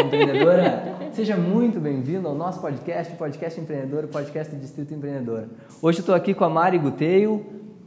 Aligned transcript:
Empreendedora! 0.00 1.10
Seja 1.12 1.36
muito 1.36 1.80
bem-vindo 1.80 2.28
ao 2.28 2.34
nosso 2.34 2.60
podcast, 2.60 3.14
Podcast 3.16 3.60
Empreendedor, 3.60 4.06
podcast 4.06 4.54
do 4.54 4.60
Distrito 4.60 4.94
Empreendedor. 4.94 5.46
Hoje 5.82 5.98
estou 5.98 6.14
aqui 6.14 6.34
com 6.34 6.44
a 6.44 6.48
Mari 6.48 6.78
Guteio, 6.78 7.44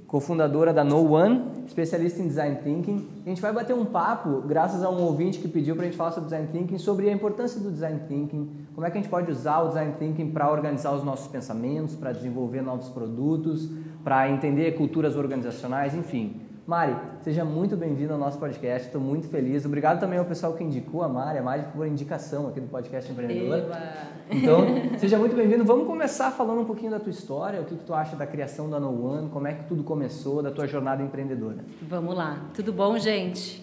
cofundadora 0.08 0.74
da 0.74 0.84
No 0.84 1.14
One, 1.14 1.42
especialista 1.66 2.22
em 2.22 2.28
Design 2.28 2.58
Thinking. 2.58 3.08
A 3.26 3.30
gente 3.30 3.42
vai 3.42 3.54
bater 3.54 3.74
um 3.74 3.86
papo, 3.86 4.42
graças 4.42 4.84
a 4.84 4.90
um 4.90 5.02
ouvinte 5.04 5.40
que 5.40 5.48
pediu 5.48 5.74
para 5.74 5.86
a 5.86 5.88
gente 5.88 5.96
falar 5.96 6.12
sobre 6.12 6.30
Design 6.30 6.50
Thinking, 6.52 6.78
sobre 6.78 7.10
a 7.10 7.14
importância 7.14 7.62
do 7.62 7.72
Design 7.72 8.02
Thinking, 8.10 8.50
como 8.76 8.86
é 8.86 8.92
que 8.92 8.98
a 8.98 9.02
gente 9.02 9.10
pode 9.10 9.32
usar 9.32 9.62
o 9.62 9.70
Design 9.70 9.94
Thinking 9.98 10.32
para 10.32 10.52
organizar 10.52 10.92
os 10.94 11.04
nossos 11.04 11.28
pensamentos, 11.28 11.96
para 11.96 12.12
desenvolver 12.12 12.62
novos 12.62 12.90
produtos, 12.90 13.70
para 14.04 14.30
entender 14.30 14.76
culturas 14.76 15.16
organizacionais, 15.16 15.96
enfim. 15.96 16.42
Mari, 16.66 16.96
seja 17.24 17.44
muito 17.44 17.76
bem-vindo 17.76 18.14
ao 18.14 18.20
nosso 18.20 18.38
podcast, 18.38 18.86
estou 18.86 19.02
muito 19.02 19.28
feliz. 19.28 19.66
Obrigado 19.66 20.00
também 20.00 20.20
ao 20.20 20.26
pessoal 20.26 20.54
que 20.54 20.64
indicou 20.64 21.02
a 21.02 21.10
Mari, 21.10 21.40
a 21.40 21.42
Mari 21.42 21.64
por 21.74 21.88
indicação 21.88 22.48
aqui 22.48 22.62
do 22.62 22.68
podcast 22.68 23.12
Empreendedor. 23.12 23.58
Eba. 23.58 23.82
Então, 24.30 24.62
seja 25.00 25.18
muito 25.18 25.36
bem-vindo. 25.36 25.66
Vamos 25.66 25.88
começar 25.88 26.30
falando 26.30 26.62
um 26.62 26.66
pouquinho 26.66 26.92
da 26.92 27.00
tua 27.00 27.10
história, 27.10 27.60
o 27.60 27.66
que, 27.66 27.76
que 27.76 27.84
tu 27.84 27.96
acha 27.96 28.16
da 28.16 28.28
criação 28.28 28.70
da 28.70 28.80
No 28.80 29.12
One, 29.12 29.30
como 29.30 29.48
é 29.48 29.54
que 29.54 29.64
tudo 29.64 29.84
começou, 29.84 30.44
da 30.44 30.52
tua 30.52 30.68
jornada 30.68 31.02
empreendedora. 31.02 31.66
Vamos 31.82 32.16
lá, 32.16 32.40
tudo 32.54 32.72
bom, 32.72 32.96
gente? 33.00 33.60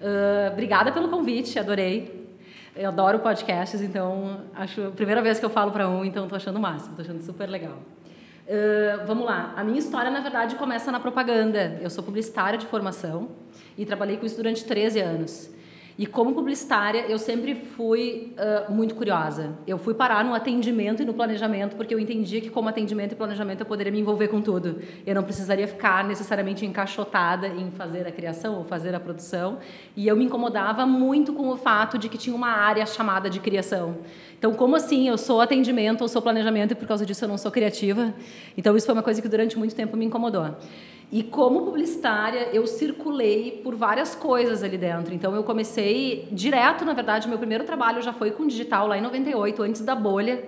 Uh, 0.00 0.52
obrigada 0.52 0.92
pelo 0.92 1.08
convite, 1.08 1.58
adorei. 1.58 2.28
Eu 2.76 2.90
adoro 2.90 3.18
podcasts, 3.18 3.80
então 3.80 4.42
acho 4.54 4.86
a 4.86 4.90
primeira 4.92 5.20
vez 5.20 5.40
que 5.40 5.44
eu 5.44 5.50
falo 5.50 5.72
para 5.72 5.88
um, 5.88 6.04
então 6.04 6.24
estou 6.24 6.36
achando 6.36 6.56
o 6.56 6.60
máximo, 6.60 6.90
estou 6.90 7.04
achando 7.04 7.22
super 7.22 7.48
legal. 7.48 7.78
Uh, 8.46 9.04
vamos 9.06 9.24
lá. 9.24 9.52
A 9.56 9.64
minha 9.64 9.78
história, 9.78 10.08
na 10.08 10.20
verdade, 10.20 10.54
começa 10.54 10.92
na 10.92 11.00
propaganda. 11.00 11.78
Eu 11.82 11.90
sou 11.90 12.04
publicitária 12.04 12.56
de 12.56 12.66
formação 12.66 13.30
e 13.76 13.84
trabalhei 13.84 14.16
com 14.16 14.24
isso 14.24 14.36
durante 14.36 14.64
13 14.64 15.00
anos. 15.00 15.50
E 15.98 16.04
como 16.04 16.34
publicitária, 16.34 17.06
eu 17.08 17.18
sempre 17.18 17.54
fui 17.54 18.34
uh, 18.36 18.70
muito 18.70 18.94
curiosa. 18.94 19.56
Eu 19.66 19.78
fui 19.78 19.94
parar 19.94 20.22
no 20.22 20.34
atendimento 20.34 21.02
e 21.02 21.06
no 21.06 21.14
planejamento, 21.14 21.74
porque 21.74 21.94
eu 21.94 21.98
entendia 21.98 22.38
que, 22.38 22.50
como 22.50 22.68
atendimento 22.68 23.12
e 23.12 23.14
planejamento, 23.14 23.60
eu 23.60 23.66
poderia 23.66 23.90
me 23.90 23.98
envolver 23.98 24.28
com 24.28 24.42
tudo. 24.42 24.78
Eu 25.06 25.14
não 25.14 25.22
precisaria 25.22 25.66
ficar 25.66 26.04
necessariamente 26.04 26.66
encaixotada 26.66 27.48
em 27.48 27.70
fazer 27.70 28.06
a 28.06 28.12
criação 28.12 28.58
ou 28.58 28.64
fazer 28.64 28.94
a 28.94 29.00
produção. 29.00 29.58
E 29.96 30.06
eu 30.06 30.14
me 30.14 30.24
incomodava 30.26 30.84
muito 30.84 31.32
com 31.32 31.48
o 31.48 31.56
fato 31.56 31.96
de 31.96 32.10
que 32.10 32.18
tinha 32.18 32.36
uma 32.36 32.50
área 32.50 32.84
chamada 32.84 33.30
de 33.30 33.40
criação. 33.40 33.96
Então, 34.38 34.52
como 34.52 34.76
assim? 34.76 35.08
Eu 35.08 35.16
sou 35.16 35.40
atendimento 35.40 36.02
ou 36.02 36.08
sou 36.08 36.20
planejamento 36.20 36.72
e 36.72 36.74
por 36.74 36.86
causa 36.86 37.06
disso 37.06 37.24
eu 37.24 37.28
não 37.28 37.38
sou 37.38 37.50
criativa? 37.50 38.12
Então, 38.54 38.76
isso 38.76 38.84
foi 38.84 38.94
uma 38.94 39.02
coisa 39.02 39.22
que 39.22 39.28
durante 39.28 39.58
muito 39.58 39.74
tempo 39.74 39.96
me 39.96 40.04
incomodou. 40.04 40.56
E 41.10 41.22
como 41.22 41.62
publicitária, 41.62 42.48
eu 42.52 42.66
circulei 42.66 43.60
por 43.62 43.74
várias 43.74 44.14
coisas 44.14 44.62
ali 44.62 44.76
dentro. 44.76 45.14
Então 45.14 45.34
eu 45.34 45.44
comecei 45.44 46.28
direto, 46.32 46.84
na 46.84 46.92
verdade, 46.92 47.28
meu 47.28 47.38
primeiro 47.38 47.64
trabalho 47.64 48.02
já 48.02 48.12
foi 48.12 48.32
com 48.32 48.46
digital 48.46 48.88
lá 48.88 48.98
em 48.98 49.00
98, 49.00 49.62
antes 49.62 49.80
da 49.82 49.94
bolha. 49.94 50.42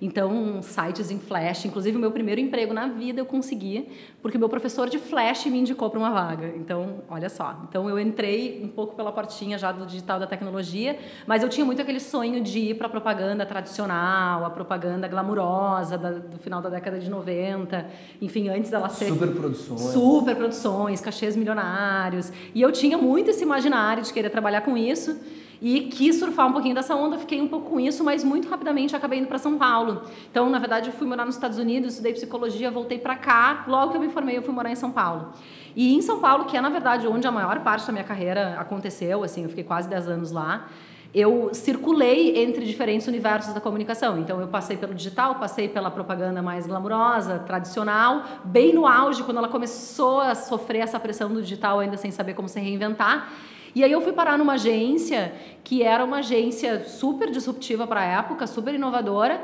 Então, 0.00 0.62
sites 0.62 1.10
em 1.10 1.18
Flash, 1.18 1.66
inclusive 1.66 1.96
o 1.96 2.00
meu 2.00 2.10
primeiro 2.10 2.40
emprego 2.40 2.72
na 2.72 2.88
vida 2.88 3.20
eu 3.20 3.26
consegui, 3.26 3.86
porque 4.22 4.38
meu 4.38 4.48
professor 4.48 4.88
de 4.88 4.98
Flash 4.98 5.46
me 5.46 5.58
indicou 5.58 5.90
para 5.90 5.98
uma 5.98 6.10
vaga. 6.10 6.54
Então, 6.56 7.02
olha 7.08 7.28
só. 7.28 7.60
Então, 7.68 7.88
eu 7.88 7.98
entrei 7.98 8.62
um 8.64 8.68
pouco 8.68 8.96
pela 8.96 9.12
portinha 9.12 9.58
já 9.58 9.70
do 9.70 9.84
digital 9.84 10.18
da 10.18 10.26
tecnologia, 10.26 10.98
mas 11.26 11.42
eu 11.42 11.48
tinha 11.50 11.66
muito 11.66 11.82
aquele 11.82 12.00
sonho 12.00 12.40
de 12.40 12.58
ir 12.58 12.74
para 12.76 12.86
a 12.86 12.90
propaganda 12.90 13.44
tradicional, 13.44 14.44
a 14.44 14.50
propaganda 14.50 15.06
glamurosa 15.06 15.98
da, 15.98 16.12
do 16.12 16.38
final 16.38 16.62
da 16.62 16.70
década 16.70 16.98
de 16.98 17.10
90, 17.10 17.86
enfim, 18.22 18.48
antes 18.48 18.70
dela 18.70 18.88
ser 18.88 19.08
super 19.08 19.28
produções, 19.28 19.80
super 19.80 20.36
produções, 20.36 21.00
cachês 21.00 21.36
milionários. 21.36 22.32
E 22.54 22.62
eu 22.62 22.72
tinha 22.72 22.96
muito 22.96 23.30
esse 23.30 23.42
imaginário 23.42 24.02
de 24.02 24.12
querer 24.12 24.30
trabalhar 24.30 24.62
com 24.62 24.76
isso. 24.76 25.20
E 25.60 25.82
quis 25.82 26.18
surfar 26.18 26.46
um 26.46 26.52
pouquinho 26.52 26.74
dessa 26.74 26.94
onda, 26.94 27.18
fiquei 27.18 27.40
um 27.40 27.48
pouco 27.48 27.70
com 27.70 27.78
isso, 27.78 28.02
mas 28.02 28.24
muito 28.24 28.48
rapidamente 28.48 28.96
acabei 28.96 29.18
indo 29.18 29.28
para 29.28 29.38
São 29.38 29.58
Paulo. 29.58 30.02
Então, 30.30 30.48
na 30.48 30.58
verdade, 30.58 30.88
eu 30.88 30.92
fui 30.92 31.06
morar 31.06 31.26
nos 31.26 31.34
Estados 31.34 31.58
Unidos, 31.58 31.92
estudei 31.92 32.14
psicologia, 32.14 32.70
voltei 32.70 32.98
para 32.98 33.14
cá. 33.16 33.64
Logo 33.68 33.90
que 33.90 33.96
eu 33.98 34.00
me 34.00 34.08
formei, 34.08 34.38
eu 34.38 34.42
fui 34.42 34.54
morar 34.54 34.70
em 34.70 34.76
São 34.76 34.90
Paulo. 34.90 35.32
E 35.76 35.94
em 35.94 36.00
São 36.00 36.18
Paulo, 36.18 36.46
que 36.46 36.56
é 36.56 36.60
na 36.60 36.70
verdade 36.70 37.06
onde 37.06 37.26
a 37.26 37.30
maior 37.30 37.60
parte 37.60 37.86
da 37.86 37.92
minha 37.92 38.04
carreira 38.04 38.56
aconteceu, 38.58 39.22
assim, 39.22 39.42
eu 39.42 39.48
fiquei 39.50 39.64
quase 39.64 39.88
10 39.88 40.08
anos 40.08 40.32
lá 40.32 40.66
eu 41.12 41.50
circulei 41.52 42.38
entre 42.42 42.64
diferentes 42.64 43.08
universos 43.08 43.52
da 43.52 43.60
comunicação. 43.60 44.18
Então, 44.18 44.40
eu 44.40 44.46
passei 44.46 44.76
pelo 44.76 44.94
digital, 44.94 45.34
passei 45.36 45.68
pela 45.68 45.90
propaganda 45.90 46.40
mais 46.40 46.66
glamurosa, 46.66 47.40
tradicional, 47.40 48.22
bem 48.44 48.72
no 48.72 48.86
auge, 48.86 49.24
quando 49.24 49.38
ela 49.38 49.48
começou 49.48 50.20
a 50.20 50.34
sofrer 50.34 50.82
essa 50.82 51.00
pressão 51.00 51.28
do 51.32 51.42
digital, 51.42 51.80
ainda 51.80 51.96
sem 51.96 52.10
saber 52.10 52.34
como 52.34 52.48
se 52.48 52.60
reinventar. 52.60 53.28
E 53.74 53.84
aí 53.84 53.92
eu 53.92 54.00
fui 54.00 54.12
parar 54.12 54.36
numa 54.36 54.54
agência 54.54 55.32
que 55.62 55.82
era 55.82 56.04
uma 56.04 56.18
agência 56.18 56.84
super 56.84 57.30
disruptiva 57.30 57.86
para 57.86 58.00
a 58.00 58.04
época, 58.04 58.46
super 58.46 58.74
inovadora, 58.74 59.40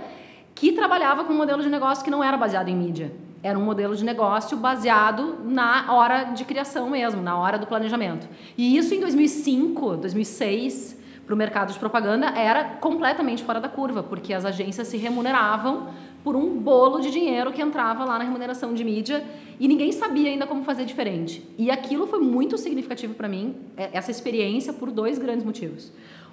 que 0.55 0.73
trabalhava 0.73 1.25
com 1.25 1.33
um 1.33 1.37
modelo 1.37 1.63
de 1.63 1.69
negócio 1.69 2.03
que 2.03 2.11
não 2.11 2.25
era 2.25 2.37
baseado 2.37 2.69
em 2.69 2.77
mídia. 2.77 3.13
Era 3.43 3.59
um 3.59 3.65
modelo 3.65 3.95
de 3.95 4.05
negócio 4.05 4.57
baseado 4.57 5.39
na 5.45 5.93
hora 5.93 6.25
de 6.25 6.45
criação 6.45 6.91
mesmo, 6.91 7.23
na 7.23 7.39
hora 7.39 7.59
do 7.59 7.67
planejamento. 7.67 8.27
E 8.57 8.77
isso 8.77 8.95
em 8.95 9.01
2005, 9.01 9.99
2006, 9.99 10.99
para 11.25 11.35
o 11.35 11.37
mercado 11.37 11.73
de 11.73 11.79
propaganda 11.79 12.29
era 12.29 12.65
completamente 12.65 13.45
fora 13.45 13.61
da 13.61 13.69
curva, 13.69 14.03
porque 14.03 14.33
as 14.33 14.45
agências 14.45 14.89
se 14.89 14.97
remuneravam 14.97 15.89
por 16.27 16.35
um 16.35 16.59
bolo 16.59 16.99
de 16.99 17.09
dinheiro 17.13 17.53
que 17.53 17.63
entrava 17.63 18.05
lá 18.05 18.19
na 18.19 18.25
remuneração 18.25 18.75
de 18.75 18.83
mídia 18.83 19.25
e 19.61 19.69
ninguém 19.69 19.93
sabia 19.93 20.29
ainda 20.29 20.45
como 20.45 20.65
fazer 20.65 20.85
diferente. 20.85 21.49
E 21.57 21.71
aquilo 21.71 22.05
foi 22.09 22.19
muito 22.19 22.59
significativo 22.59 23.15
para 23.15 23.29
mim, 23.29 23.55
é, 23.77 23.91
essa 23.93 24.11
experiência, 24.11 24.73
por 24.73 24.91
dois 24.91 25.21
grandes 25.21 25.45
motivos. 25.45 25.93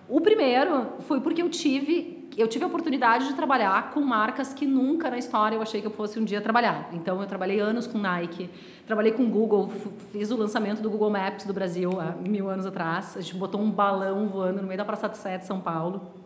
O 0.09 0.19
primeiro 0.19 0.87
foi 1.01 1.21
porque 1.21 1.43
eu 1.43 1.47
tive 1.47 2.23
eu 2.35 2.47
tive 2.47 2.63
a 2.63 2.67
oportunidade 2.67 3.27
de 3.27 3.35
trabalhar 3.35 3.91
com 3.91 4.01
marcas 4.01 4.51
que 4.51 4.65
nunca 4.65 5.11
na 5.11 5.19
história 5.19 5.55
eu 5.55 5.61
achei 5.61 5.79
que 5.79 5.85
eu 5.85 5.91
fosse 5.91 6.19
um 6.19 6.25
dia 6.25 6.41
trabalhar. 6.41 6.89
Então 6.91 7.21
eu 7.21 7.27
trabalhei 7.27 7.59
anos 7.59 7.85
com 7.85 7.99
Nike, 7.99 8.49
trabalhei 8.87 9.11
com 9.11 9.29
Google, 9.29 9.69
fiz 10.11 10.31
o 10.31 10.35
lançamento 10.35 10.81
do 10.81 10.89
Google 10.89 11.11
Maps 11.11 11.45
do 11.45 11.53
Brasil 11.53 11.91
há 12.01 12.15
mil 12.27 12.49
anos 12.49 12.65
atrás. 12.65 13.15
A 13.15 13.21
gente 13.21 13.35
botou 13.35 13.61
um 13.61 13.69
balão 13.69 14.27
voando 14.27 14.59
no 14.59 14.67
meio 14.67 14.79
da 14.79 14.85
Praça 14.85 15.07
de 15.07 15.17
Sé 15.17 15.37
de 15.37 15.45
São 15.45 15.61
Paulo. 15.61 16.22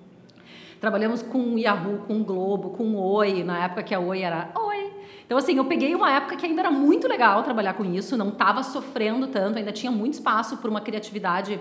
Trabalhamos 0.79 1.21
com 1.21 1.57
Yahoo, 1.57 1.99
com 2.07 2.21
o 2.21 2.23
Globo, 2.23 2.69
com 2.69 2.95
Oi, 2.95 3.43
na 3.43 3.65
época 3.65 3.83
que 3.83 3.95
a 3.95 3.99
Oi 3.99 4.21
era 4.21 4.51
Oi. 4.55 4.91
Então, 5.25 5.37
assim, 5.37 5.57
eu 5.57 5.65
peguei 5.65 5.93
uma 5.93 6.09
época 6.09 6.37
que 6.37 6.45
ainda 6.45 6.61
era 6.61 6.71
muito 6.71 7.07
legal 7.07 7.43
trabalhar 7.43 7.73
com 7.73 7.83
isso, 7.83 8.15
não 8.15 8.29
estava 8.29 8.63
sofrendo 8.63 9.27
tanto, 9.27 9.57
ainda 9.57 9.73
tinha 9.73 9.91
muito 9.91 10.13
espaço 10.13 10.57
para 10.57 10.69
uma 10.69 10.79
criatividade 10.79 11.59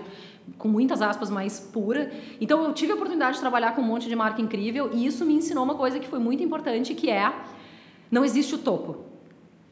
com 0.57 0.69
muitas 0.69 1.01
aspas 1.01 1.29
mais 1.29 1.59
pura. 1.59 2.09
Então, 2.39 2.63
eu 2.63 2.73
tive 2.73 2.93
a 2.93 2.95
oportunidade 2.95 3.35
de 3.35 3.41
trabalhar 3.41 3.75
com 3.75 3.81
um 3.81 3.85
monte 3.85 4.07
de 4.07 4.15
marca 4.15 4.41
incrível 4.41 4.89
e 4.93 5.05
isso 5.05 5.25
me 5.25 5.33
ensinou 5.33 5.65
uma 5.65 5.75
coisa 5.75 5.99
que 5.99 6.07
foi 6.07 6.19
muito 6.19 6.41
importante, 6.41 6.95
que 6.95 7.09
é 7.09 7.33
não 8.09 8.23
existe 8.23 8.55
o 8.55 8.57
topo. 8.57 9.16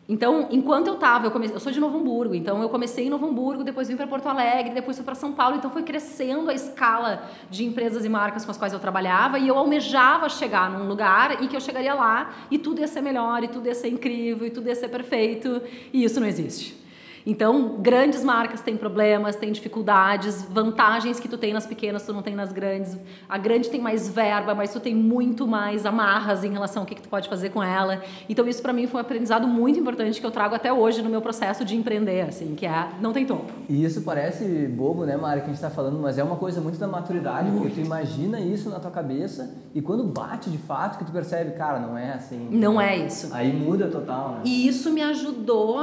Então, 0.07 0.47
enquanto 0.51 0.87
eu 0.87 0.93
estava, 0.93 1.25
eu, 1.25 1.31
comecei, 1.31 1.55
eu 1.55 1.59
sou 1.59 1.71
de 1.71 1.79
Novo 1.79 1.97
Hamburgo, 1.97 2.35
então 2.35 2.61
eu 2.61 2.69
comecei 2.69 3.07
em 3.07 3.09
Novo 3.09 3.25
Hamburgo, 3.25 3.63
depois 3.63 3.87
vim 3.87 3.95
para 3.95 4.05
Porto 4.05 4.27
Alegre, 4.27 4.71
depois 4.71 4.95
fui 4.95 5.03
para 5.03 5.15
São 5.15 5.33
Paulo, 5.33 5.57
então 5.57 5.71
foi 5.71 5.81
crescendo 5.81 6.51
a 6.51 6.53
escala 6.53 7.27
de 7.49 7.65
empresas 7.65 8.05
e 8.05 8.09
marcas 8.09 8.45
com 8.45 8.51
as 8.51 8.57
quais 8.57 8.71
eu 8.71 8.79
trabalhava 8.79 9.39
e 9.39 9.47
eu 9.47 9.57
almejava 9.57 10.29
chegar 10.29 10.69
num 10.69 10.87
lugar 10.87 11.41
e 11.43 11.47
que 11.47 11.55
eu 11.55 11.61
chegaria 11.61 11.95
lá 11.95 12.35
e 12.51 12.59
tudo 12.59 12.81
ia 12.81 12.87
ser 12.87 13.01
melhor, 13.01 13.43
e 13.43 13.47
tudo 13.47 13.65
ia 13.67 13.73
ser 13.73 13.87
incrível, 13.87 14.45
e 14.45 14.51
tudo 14.51 14.67
ia 14.67 14.75
ser 14.75 14.89
perfeito, 14.89 15.59
e 15.91 16.03
isso 16.03 16.19
não 16.19 16.27
existe. 16.27 16.84
Então, 17.25 17.77
grandes 17.79 18.23
marcas 18.23 18.61
têm 18.61 18.77
problemas, 18.77 19.35
têm 19.35 19.51
dificuldades, 19.51 20.43
vantagens 20.43 21.19
que 21.19 21.27
tu 21.27 21.37
tem 21.37 21.53
nas 21.53 21.65
pequenas, 21.65 22.03
tu 22.03 22.13
não 22.13 22.21
tem 22.21 22.35
nas 22.35 22.51
grandes. 22.51 22.95
A 23.27 23.37
grande 23.37 23.69
tem 23.69 23.81
mais 23.81 24.07
verba, 24.07 24.53
mas 24.53 24.71
tu 24.71 24.79
tem 24.79 24.93
muito 24.93 25.47
mais 25.47 25.85
amarras 25.85 26.43
em 26.43 26.51
relação 26.51 26.83
ao 26.83 26.85
que, 26.85 26.93
que 26.93 27.01
tu 27.01 27.09
pode 27.09 27.27
fazer 27.27 27.49
com 27.49 27.63
ela. 27.63 28.03
Então, 28.29 28.47
isso 28.47 28.61
para 28.61 28.71
mim 28.71 28.85
foi 28.85 28.99
um 28.99 29.01
aprendizado 29.01 29.47
muito 29.47 29.79
importante 29.79 30.19
que 30.19 30.25
eu 30.25 30.31
trago 30.31 30.53
até 30.53 30.71
hoje 30.71 31.01
no 31.01 31.09
meu 31.09 31.21
processo 31.21 31.65
de 31.65 31.75
empreender, 31.75 32.21
assim, 32.21 32.53
que 32.53 32.65
é 32.65 32.89
não 33.01 33.11
tem 33.11 33.25
topo. 33.25 33.51
E 33.67 33.83
isso 33.83 34.01
parece 34.01 34.45
bobo, 34.67 35.05
né, 35.05 35.17
Mari, 35.17 35.39
que 35.41 35.45
a 35.45 35.47
gente 35.47 35.55
está 35.55 35.71
falando, 35.71 35.97
mas 35.97 36.19
é 36.19 36.23
uma 36.23 36.35
coisa 36.35 36.61
muito 36.61 36.77
da 36.77 36.87
maturidade, 36.87 37.49
muito. 37.49 37.63
porque 37.63 37.81
tu 37.81 37.85
imagina 37.85 38.39
isso 38.39 38.69
na 38.69 38.79
tua 38.79 38.91
cabeça 38.91 39.51
e 39.73 39.81
quando 39.81 40.03
bate 40.03 40.49
de 40.49 40.57
fato 40.59 40.99
que 40.99 41.05
tu 41.05 41.11
percebe, 41.11 41.51
cara, 41.51 41.79
não 41.79 41.97
é 41.97 42.13
assim. 42.13 42.47
Não 42.51 42.79
é 42.79 42.97
isso. 42.97 43.33
Aí 43.33 43.51
muda 43.51 43.87
total, 43.87 44.29
né? 44.29 44.41
E 44.45 44.67
isso 44.67 44.91
me 44.91 45.01
ajudou 45.01 45.79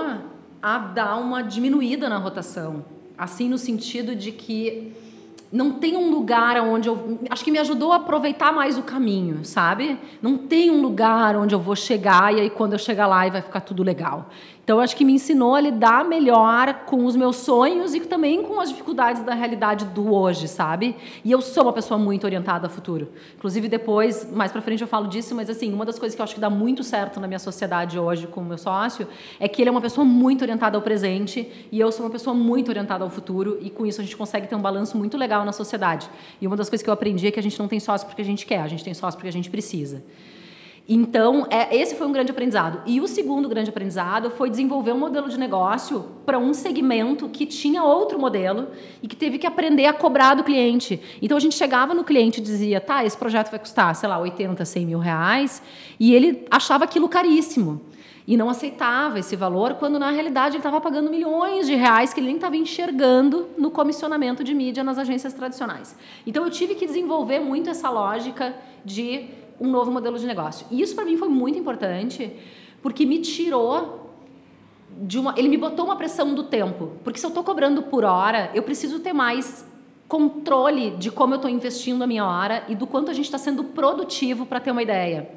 a 0.63 0.79
dar 0.79 1.17
uma 1.17 1.43
diminuída 1.43 2.09
na 2.09 2.19
rotação. 2.19 2.85
Assim, 3.19 3.49
no 3.49 3.59
sentido 3.59 4.15
de 4.15 4.31
que 4.33 4.93
não 5.53 5.73
tem 5.73 5.97
um 5.97 6.11
lugar 6.11 6.57
onde 6.63 6.89
eu. 6.89 7.19
Acho 7.29 7.45
que 7.45 7.51
me 7.51 7.59
ajudou 7.59 7.93
a 7.93 7.97
aproveitar 7.97 8.53
mais 8.53 8.79
o 8.79 8.83
caminho, 8.83 9.45
sabe? 9.45 9.99
Não 10.23 10.39
tem 10.39 10.71
um 10.71 10.81
lugar 10.81 11.37
onde 11.37 11.55
eu 11.55 11.61
vou 11.61 11.77
chegar 11.77 12.33
e 12.33 12.41
aí 12.41 12.49
quando 12.49 12.73
eu 12.73 12.79
chegar 12.79 13.07
lá 13.07 13.29
vai 13.29 13.43
ficar 13.43 13.61
tudo 13.61 13.83
legal. 13.83 14.31
Então, 14.65 14.79
acho 14.79 14.95
que 14.95 15.05
me 15.05 15.15
ensinou 15.15 15.57
a 15.57 15.61
lidar 15.61 16.05
melhor 16.05 16.85
com 16.87 17.05
os 17.05 17.17
meus 17.17 17.37
sonhos 17.37 17.95
e 17.95 18.01
também 18.01 18.45
com 18.45 18.61
as 18.61 18.69
dificuldades 18.69 19.25
da 19.25 19.35
realidade 19.35 19.87
do 19.87 20.15
hoje, 20.15 20.47
sabe? 20.47 20.95
E 21.25 21.33
eu 21.33 21.43
sou 21.43 21.65
uma 21.65 21.73
pessoa 21.73 21.99
muito 21.99 22.25
orientada 22.25 22.69
ao 22.69 22.71
futuro. 22.71 23.09
Inclusive, 23.37 23.69
depois, 23.69 24.31
mais 24.33 24.53
pra 24.53 24.63
frente 24.63 24.81
eu 24.81 24.87
falo 24.87 25.09
disso, 25.09 25.35
mas 25.35 25.51
assim, 25.51 25.73
uma 25.73 25.85
das 25.85 25.99
coisas 25.99 26.15
que 26.15 26.23
eu 26.23 26.25
acho 26.25 26.35
que 26.35 26.41
dá 26.41 26.49
muito 26.49 26.85
certo 26.85 27.19
na 27.19 27.27
minha 27.27 27.41
sociedade 27.41 27.99
hoje 27.99 28.29
com 28.29 28.41
o 28.41 28.45
meu 28.45 28.57
sócio 28.57 29.09
é 29.41 29.49
que 29.49 29.61
ele 29.61 29.69
é 29.69 29.73
uma 29.73 29.81
pessoa 29.81 30.05
muito 30.05 30.43
orientada 30.43 30.79
ao 30.79 30.83
presente 30.83 31.51
e 31.73 31.81
eu 31.81 31.91
sou 31.91 32.07
uma 32.07 32.13
pessoa 32.13 32.33
muito 32.33 32.69
orientada 32.69 33.03
ao 33.03 33.11
futuro 33.11 33.59
e 33.61 33.69
com 33.69 33.85
isso 33.85 34.01
a 34.01 34.05
gente 34.05 34.17
consegue 34.17 34.47
ter 34.47 34.55
um 34.55 34.63
balanço 34.63 34.97
muito 34.97 35.17
legal 35.17 35.33
legal 35.33 35.45
na 35.45 35.53
sociedade. 35.53 36.09
E 36.41 36.47
uma 36.47 36.57
das 36.57 36.69
coisas 36.69 36.83
que 36.85 36.91
eu 36.91 36.95
aprendi 36.95 37.27
é 37.27 37.31
que 37.31 37.41
a 37.41 37.43
gente 37.43 37.59
não 37.59 37.69
tem 37.69 37.81
sócio 37.81 38.07
porque 38.07 38.21
a 38.21 38.25
gente 38.25 38.45
quer, 38.45 38.61
a 38.61 38.69
gente 38.69 38.85
tem 38.85 38.93
sócio 38.93 39.17
porque 39.19 39.29
a 39.29 39.33
gente 39.33 39.49
precisa. 39.49 40.03
Então, 40.89 41.47
é, 41.49 41.77
esse 41.77 41.95
foi 41.95 42.07
um 42.07 42.13
grande 42.13 42.33
aprendizado. 42.33 42.83
E 42.85 43.01
o 43.01 43.07
segundo 43.07 43.49
grande 43.49 43.71
aprendizado 43.71 44.31
foi 44.31 44.51
desenvolver 44.51 44.93
um 44.93 44.99
modelo 44.99 45.29
de 45.29 45.39
negócio 45.39 46.05
para 46.27 46.39
um 46.39 46.53
segmento 46.53 47.29
que 47.29 47.47
tinha 47.47 47.85
outro 47.85 48.19
modelo 48.19 48.69
e 49.01 49.07
que 49.07 49.15
teve 49.15 49.39
que 49.39 49.47
aprender 49.47 49.87
a 49.87 49.93
cobrar 49.93 50.35
do 50.35 50.43
cliente. 50.43 51.01
Então, 51.23 51.37
a 51.37 51.41
gente 51.41 51.55
chegava 51.55 51.95
no 51.95 52.03
cliente 52.03 52.41
e 52.41 52.43
dizia, 52.43 52.81
tá, 52.81 53.05
esse 53.05 53.17
projeto 53.17 53.51
vai 53.51 53.61
custar, 53.61 53.95
sei 53.95 54.09
lá, 54.09 54.19
80, 54.19 54.65
100 54.65 54.87
mil 54.87 54.99
reais, 54.99 55.63
e 56.01 56.15
ele 56.15 56.45
achava 56.51 56.85
aquilo 56.85 57.09
caríssimo. 57.09 57.81
E 58.27 58.37
não 58.37 58.49
aceitava 58.49 59.19
esse 59.19 59.35
valor, 59.35 59.75
quando 59.75 59.99
na 59.99 60.11
realidade 60.11 60.55
ele 60.55 60.61
estava 60.61 60.81
pagando 60.81 61.11
milhões 61.11 61.67
de 61.67 61.75
reais 61.75 62.13
que 62.15 62.21
ele 62.21 62.29
nem 62.29 62.37
estava 62.37 62.57
enxergando 62.57 63.49
no 63.59 63.71
comissionamento 63.71 64.45
de 64.45 64.55
mídia 64.55 64.85
nas 64.85 64.97
agências 64.97 65.33
tradicionais. 65.33 65.97
Então 66.25 66.45
eu 66.45 66.51
tive 66.51 66.77
que 66.77 66.87
desenvolver 66.87 67.41
muito 67.41 67.69
essa 67.69 67.91
lógica 67.91 68.55
de 68.85 69.29
um 69.61 69.69
novo 69.69 69.91
modelo 69.91 70.19
de 70.19 70.27
negócio. 70.27 70.67
E 70.71 70.81
isso 70.81 70.95
para 70.95 71.05
mim 71.05 71.17
foi 71.17 71.29
muito 71.29 71.59
importante, 71.59 72.33
porque 72.83 73.07
me 73.07 73.19
tirou 73.19 74.11
de 74.91 75.19
uma, 75.19 75.35
ele 75.37 75.49
me 75.49 75.57
botou 75.57 75.85
uma 75.85 75.97
pressão 75.97 76.35
do 76.35 76.45
tempo, 76.45 76.93
porque 77.03 77.19
se 77.19 77.25
eu 77.25 77.29
estou 77.29 77.43
cobrando 77.43 77.83
por 77.83 78.05
hora, 78.05 78.51
eu 78.55 78.63
preciso 78.63 79.01
ter 79.01 79.13
mais 79.13 79.67
controle 80.07 80.91
de 80.91 81.11
como 81.11 81.33
eu 81.33 81.37
estou 81.37 81.51
investindo 81.51 82.03
a 82.03 82.07
minha 82.07 82.27
hora 82.27 82.65
e 82.69 82.75
do 82.75 82.87
quanto 82.87 83.11
a 83.11 83.15
gente 83.15 83.25
está 83.25 83.39
sendo 83.39 83.65
produtivo 83.65 84.45
para 84.45 84.61
ter 84.61 84.71
uma 84.71 84.83
ideia. 84.83 85.31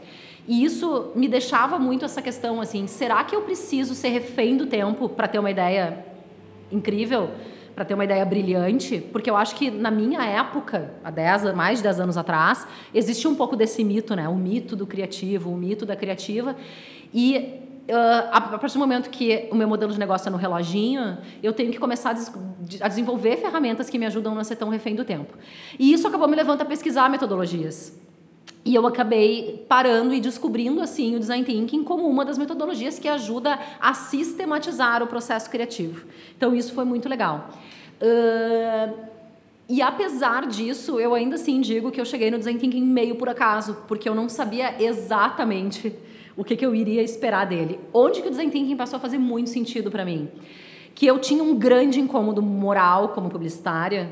E 0.47 0.63
isso 0.63 1.11
me 1.15 1.27
deixava 1.27 1.79
muito 1.79 2.05
essa 2.05 2.21
questão 2.21 2.59
assim, 2.59 2.85
será 2.85 3.23
que 3.23 3.35
eu 3.35 3.41
preciso 3.41 3.95
ser 3.95 4.09
refém 4.09 4.57
do 4.57 4.65
tempo 4.65 5.07
para 5.07 5.27
ter 5.27 5.39
uma 5.39 5.49
ideia 5.49 6.05
incrível? 6.71 7.31
Para 7.75 7.83
ter 7.83 7.93
uma 7.93 8.05
ideia 8.05 8.25
brilhante, 8.25 8.99
porque 9.11 9.29
eu 9.29 9.35
acho 9.35 9.55
que 9.55 9.69
na 9.69 9.91
minha 9.91 10.23
época, 10.23 10.93
há 11.03 11.11
10, 11.11 11.53
mais 11.53 11.79
de 11.79 11.83
10 11.83 11.99
anos 11.99 12.17
atrás, 12.17 12.65
existia 12.93 13.29
um 13.29 13.35
pouco 13.35 13.55
desse 13.55 13.83
mito, 13.83 14.15
né? 14.15 14.29
O 14.29 14.35
mito 14.35 14.75
do 14.75 14.87
criativo, 14.87 15.51
o 15.51 15.57
mito 15.57 15.85
da 15.85 15.95
criativa. 15.95 16.55
E 17.13 17.61
Uh, 17.85 18.29
a 18.31 18.41
partir 18.57 18.73
do 18.73 18.79
momento 18.79 19.11
que 19.11 19.47
o 19.51 19.55
meu 19.55 19.67
modelo 19.67 19.93
de 19.93 19.99
negócio 19.99 20.27
é 20.27 20.31
no 20.31 20.37
reloginho, 20.37 21.19
eu 21.43 21.53
tenho 21.53 21.71
que 21.71 21.77
começar 21.77 22.09
a, 22.09 22.13
des 22.13 22.31
a, 22.81 22.87
desenvolver 22.87 23.37
ferramentas 23.37 23.91
que 23.91 23.99
me 23.99 24.07
ajudam 24.07 24.31
a 24.31 24.35
não 24.35 24.43
ser 24.43 24.55
tão 24.55 24.69
refém 24.69 24.95
do 24.95 25.05
tempo. 25.05 25.37
E 25.77 25.93
isso 25.93 26.07
acabou 26.07 26.27
me 26.27 26.35
levando 26.35 26.63
a 26.63 26.65
pesquisar 26.65 27.07
metodologias. 27.11 27.95
E 28.63 28.73
eu 28.73 28.87
acabei 28.87 29.63
parando 29.69 30.13
e 30.13 30.19
descobrindo 30.19 30.81
assim 30.81 31.15
o 31.15 31.19
design 31.19 31.45
thinking 31.45 31.83
como 31.83 32.09
uma 32.09 32.25
das 32.25 32.37
metodologias 32.37 32.97
que 32.97 33.07
ajuda 33.07 33.59
a 33.79 33.93
sistematizar 33.93 35.03
o 35.03 35.07
processo 35.07 35.49
criativo. 35.51 36.05
Então 36.35 36.55
isso 36.55 36.73
foi 36.73 36.83
muito 36.83 37.07
legal. 37.07 37.49
Uh, 38.01 39.05
e 39.69 39.81
apesar 39.81 40.47
disso, 40.47 40.99
eu 40.99 41.13
ainda 41.13 41.35
assim 41.35 41.61
digo 41.61 41.91
que 41.91 42.01
eu 42.01 42.05
cheguei 42.05 42.29
no 42.29 42.37
design 42.37 42.59
thinking 42.59 42.81
meio 42.81 43.15
por 43.15 43.29
acaso, 43.29 43.77
porque 43.87 44.07
eu 44.07 44.15
não 44.15 44.27
sabia 44.27 44.75
exatamente 44.79 45.93
o 46.37 46.43
que, 46.43 46.55
que 46.55 46.65
eu 46.65 46.75
iria 46.75 47.01
esperar 47.01 47.45
dele. 47.45 47.79
Onde 47.93 48.21
que 48.21 48.27
o 48.27 48.31
design 48.31 48.51
thinking 48.51 48.75
passou 48.75 48.97
a 48.97 48.99
fazer 48.99 49.17
muito 49.17 49.49
sentido 49.49 49.89
para 49.89 50.03
mim? 50.03 50.29
Que 50.93 51.05
eu 51.05 51.19
tinha 51.19 51.43
um 51.43 51.55
grande 51.55 51.99
incômodo 51.99 52.41
moral 52.41 53.09
como 53.09 53.29
publicitária, 53.29 54.09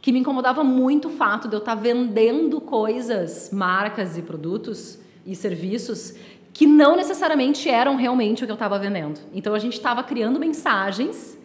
que 0.00 0.12
me 0.12 0.18
incomodava 0.18 0.64
muito 0.64 1.08
o 1.08 1.10
fato 1.10 1.48
de 1.48 1.54
eu 1.54 1.58
estar 1.58 1.74
vendendo 1.74 2.60
coisas, 2.60 3.50
marcas 3.52 4.16
e 4.16 4.22
produtos 4.22 4.98
e 5.26 5.34
serviços 5.34 6.14
que 6.52 6.66
não 6.66 6.96
necessariamente 6.96 7.68
eram 7.68 7.96
realmente 7.96 8.42
o 8.42 8.46
que 8.46 8.52
eu 8.52 8.54
estava 8.54 8.78
vendendo. 8.78 9.20
Então 9.32 9.54
a 9.54 9.58
gente 9.58 9.74
estava 9.74 10.02
criando 10.02 10.38
mensagens 10.38 11.38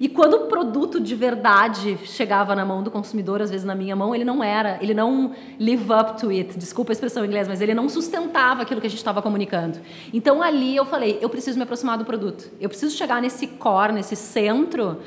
e 0.00 0.08
quando 0.08 0.34
o 0.34 0.40
produto 0.46 1.00
de 1.00 1.14
verdade 1.16 1.98
chegava 2.04 2.54
na 2.54 2.64
mão 2.64 2.84
do 2.84 2.90
consumidor, 2.90 3.42
às 3.42 3.50
vezes 3.50 3.66
na 3.66 3.74
minha 3.74 3.96
mão, 3.96 4.14
ele 4.14 4.24
não 4.24 4.44
era, 4.44 4.78
ele 4.80 4.94
não 4.94 5.34
live 5.58 5.92
up 5.92 6.20
to 6.20 6.30
it, 6.30 6.56
desculpa 6.56 6.92
a 6.92 6.94
expressão 6.94 7.24
em 7.24 7.26
inglês, 7.26 7.48
mas 7.48 7.60
ele 7.60 7.74
não 7.74 7.88
sustentava 7.88 8.62
aquilo 8.62 8.80
que 8.80 8.86
a 8.86 8.90
gente 8.90 9.00
estava 9.00 9.20
comunicando. 9.20 9.80
Então 10.12 10.40
ali 10.40 10.76
eu 10.76 10.84
falei, 10.84 11.18
eu 11.20 11.28
preciso 11.28 11.58
me 11.58 11.64
aproximar 11.64 11.98
do 11.98 12.04
produto. 12.04 12.48
Eu 12.60 12.68
preciso 12.68 12.96
chegar 12.96 13.20
nesse 13.20 13.48
core, 13.48 13.92
nesse 13.92 14.14
centro, 14.14 14.98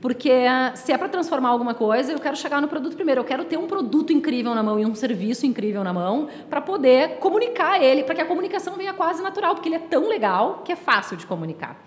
porque 0.00 0.30
se 0.76 0.92
é 0.92 0.98
para 0.98 1.08
transformar 1.08 1.50
alguma 1.50 1.74
coisa, 1.74 2.12
eu 2.12 2.18
quero 2.18 2.36
chegar 2.36 2.60
no 2.60 2.68
produto 2.68 2.96
primeiro. 2.96 3.20
Eu 3.20 3.24
quero 3.24 3.44
ter 3.44 3.58
um 3.58 3.66
produto 3.66 4.12
incrível 4.12 4.54
na 4.54 4.62
mão 4.62 4.78
e 4.78 4.86
um 4.86 4.94
serviço 4.94 5.44
incrível 5.44 5.84
na 5.84 5.92
mão 5.92 6.28
para 6.48 6.60
poder 6.60 7.18
comunicar 7.18 7.82
ele, 7.82 8.02
para 8.02 8.14
que 8.14 8.20
a 8.20 8.26
comunicação 8.26 8.76
venha 8.76 8.94
quase 8.94 9.22
natural, 9.22 9.54
porque 9.54 9.68
ele 9.68 9.76
é 9.76 9.80
tão 9.80 10.08
legal 10.08 10.62
que 10.64 10.72
é 10.72 10.76
fácil 10.76 11.16
de 11.16 11.26
comunicar. 11.26 11.84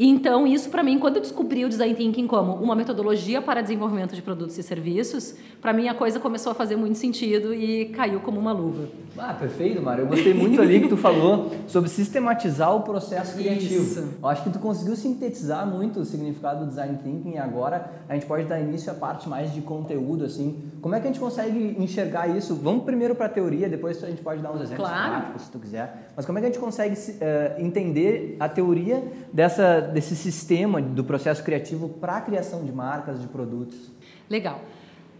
Então, 0.00 0.46
isso 0.46 0.70
para 0.70 0.82
mim, 0.82 0.96
quando 0.98 1.16
eu 1.16 1.22
descobri 1.22 1.64
o 1.64 1.68
design 1.68 1.92
thinking 1.92 2.28
como 2.28 2.54
uma 2.54 2.76
metodologia 2.76 3.42
para 3.42 3.60
desenvolvimento 3.60 4.14
de 4.14 4.22
produtos 4.22 4.56
e 4.56 4.62
serviços, 4.62 5.34
para 5.60 5.72
mim 5.72 5.88
a 5.88 5.94
coisa 5.94 6.20
começou 6.20 6.52
a 6.52 6.54
fazer 6.54 6.76
muito 6.76 6.96
sentido 6.98 7.52
e 7.52 7.86
caiu 7.86 8.20
como 8.20 8.38
uma 8.38 8.52
luva. 8.52 8.88
Ah, 9.18 9.34
perfeito, 9.34 9.82
Mário. 9.82 10.04
Eu 10.04 10.08
gostei 10.08 10.32
muito 10.32 10.60
ali 10.60 10.80
que 10.80 10.88
tu 10.88 10.96
falou 10.96 11.50
sobre 11.66 11.90
sistematizar 11.90 12.74
o 12.74 12.82
processo 12.82 13.36
criativo. 13.36 13.82
Isso. 13.82 14.14
Eu 14.22 14.28
acho 14.28 14.44
que 14.44 14.50
tu 14.50 14.58
conseguiu 14.58 14.96
sintetizar 14.96 15.66
muito 15.66 16.00
o 16.00 16.04
significado 16.04 16.64
do 16.64 16.68
design 16.68 16.98
thinking 17.02 17.32
e 17.32 17.38
agora 17.38 17.90
a 18.08 18.14
gente 18.14 18.26
pode 18.26 18.44
dar 18.44 18.60
início 18.60 18.90
à 18.90 18.94
parte 18.94 19.28
mais 19.28 19.52
de 19.52 19.60
conteúdo 19.60 20.24
assim. 20.24 20.62
Como 20.80 20.94
é 20.94 21.00
que 21.00 21.06
a 21.06 21.10
gente 21.10 21.20
consegue 21.20 21.76
enxergar 21.78 22.28
isso? 22.28 22.54
Vamos 22.54 22.84
primeiro 22.84 23.14
para 23.14 23.26
a 23.26 23.30
teoria, 23.30 23.68
depois 23.68 24.02
a 24.02 24.08
gente 24.08 24.22
pode 24.22 24.40
dar 24.40 24.52
uns 24.52 24.62
exemplos 24.62 24.88
claro. 24.88 25.10
práticos 25.10 25.42
se 25.42 25.50
tu 25.50 25.58
quiser. 25.58 26.10
Mas 26.16 26.24
como 26.24 26.38
é 26.38 26.40
que 26.40 26.46
a 26.46 26.50
gente 26.50 26.60
consegue 26.60 26.94
uh, 26.94 27.60
entender 27.60 28.36
a 28.38 28.48
teoria 28.48 29.02
dessa 29.32 29.80
desse 29.80 30.14
sistema 30.14 30.80
do 30.80 31.04
processo 31.04 31.42
criativo 31.42 31.88
para 31.88 32.16
a 32.16 32.20
criação 32.20 32.64
de 32.64 32.72
marcas, 32.72 33.20
de 33.20 33.26
produtos? 33.26 33.90
Legal. 34.30 34.60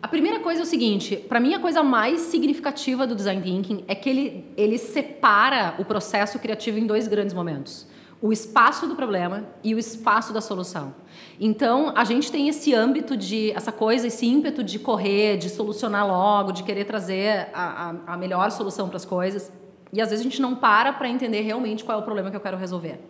A 0.01 0.07
primeira 0.07 0.39
coisa 0.39 0.61
é 0.61 0.63
o 0.63 0.67
seguinte, 0.67 1.17
para 1.17 1.41
mim 1.41 1.55
a 1.55 1.59
coisa 1.59 1.83
mais 1.83 2.21
significativa 2.21 3.05
do 3.05 3.17
design 3.17 3.43
thinking 3.43 3.85
é 3.89 3.97
que 3.97 4.09
ele, 4.09 4.45
ele 4.57 4.79
separa 4.79 5.75
o 5.77 5.85
processo 5.85 6.39
criativo 6.39 6.79
em 6.79 6.87
dois 6.87 7.09
grandes 7.09 7.35
momentos. 7.35 7.85
O 8.23 8.33
espaço 8.33 8.87
do 8.87 8.95
problema 8.95 9.45
e 9.63 9.75
o 9.75 9.79
espaço 9.79 10.33
da 10.33 10.41
solução. 10.41 10.95
Então, 11.41 11.93
a 11.97 12.05
gente 12.05 12.31
tem 12.31 12.49
esse 12.49 12.75
âmbito 12.75 13.17
de, 13.17 13.51
essa 13.53 13.73
coisa, 13.73 14.07
esse 14.07 14.25
ímpeto 14.25 14.63
de 14.63 14.79
correr, 14.79 15.37
de 15.37 15.49
solucionar 15.49 16.07
logo, 16.07 16.53
de 16.53 16.63
querer 16.63 16.85
trazer 16.85 17.49
a, 17.53 17.91
a, 17.91 18.15
a 18.15 18.17
melhor 18.17 18.51
solução 18.53 18.89
para 18.89 18.97
as 18.97 19.05
coisas. 19.05 19.53
E 19.93 20.01
às 20.01 20.11
vezes 20.11 20.25
a 20.25 20.29
gente 20.29 20.41
não 20.41 20.55
para 20.55 20.93
para 20.93 21.09
entender 21.09 21.41
realmente 21.41 21.85
qual 21.85 21.99
é 21.99 22.01
o 22.01 22.05
problema 22.05 22.31
que 22.31 22.37
eu 22.37 22.41
quero 22.41 22.57
resolver. 22.57 23.01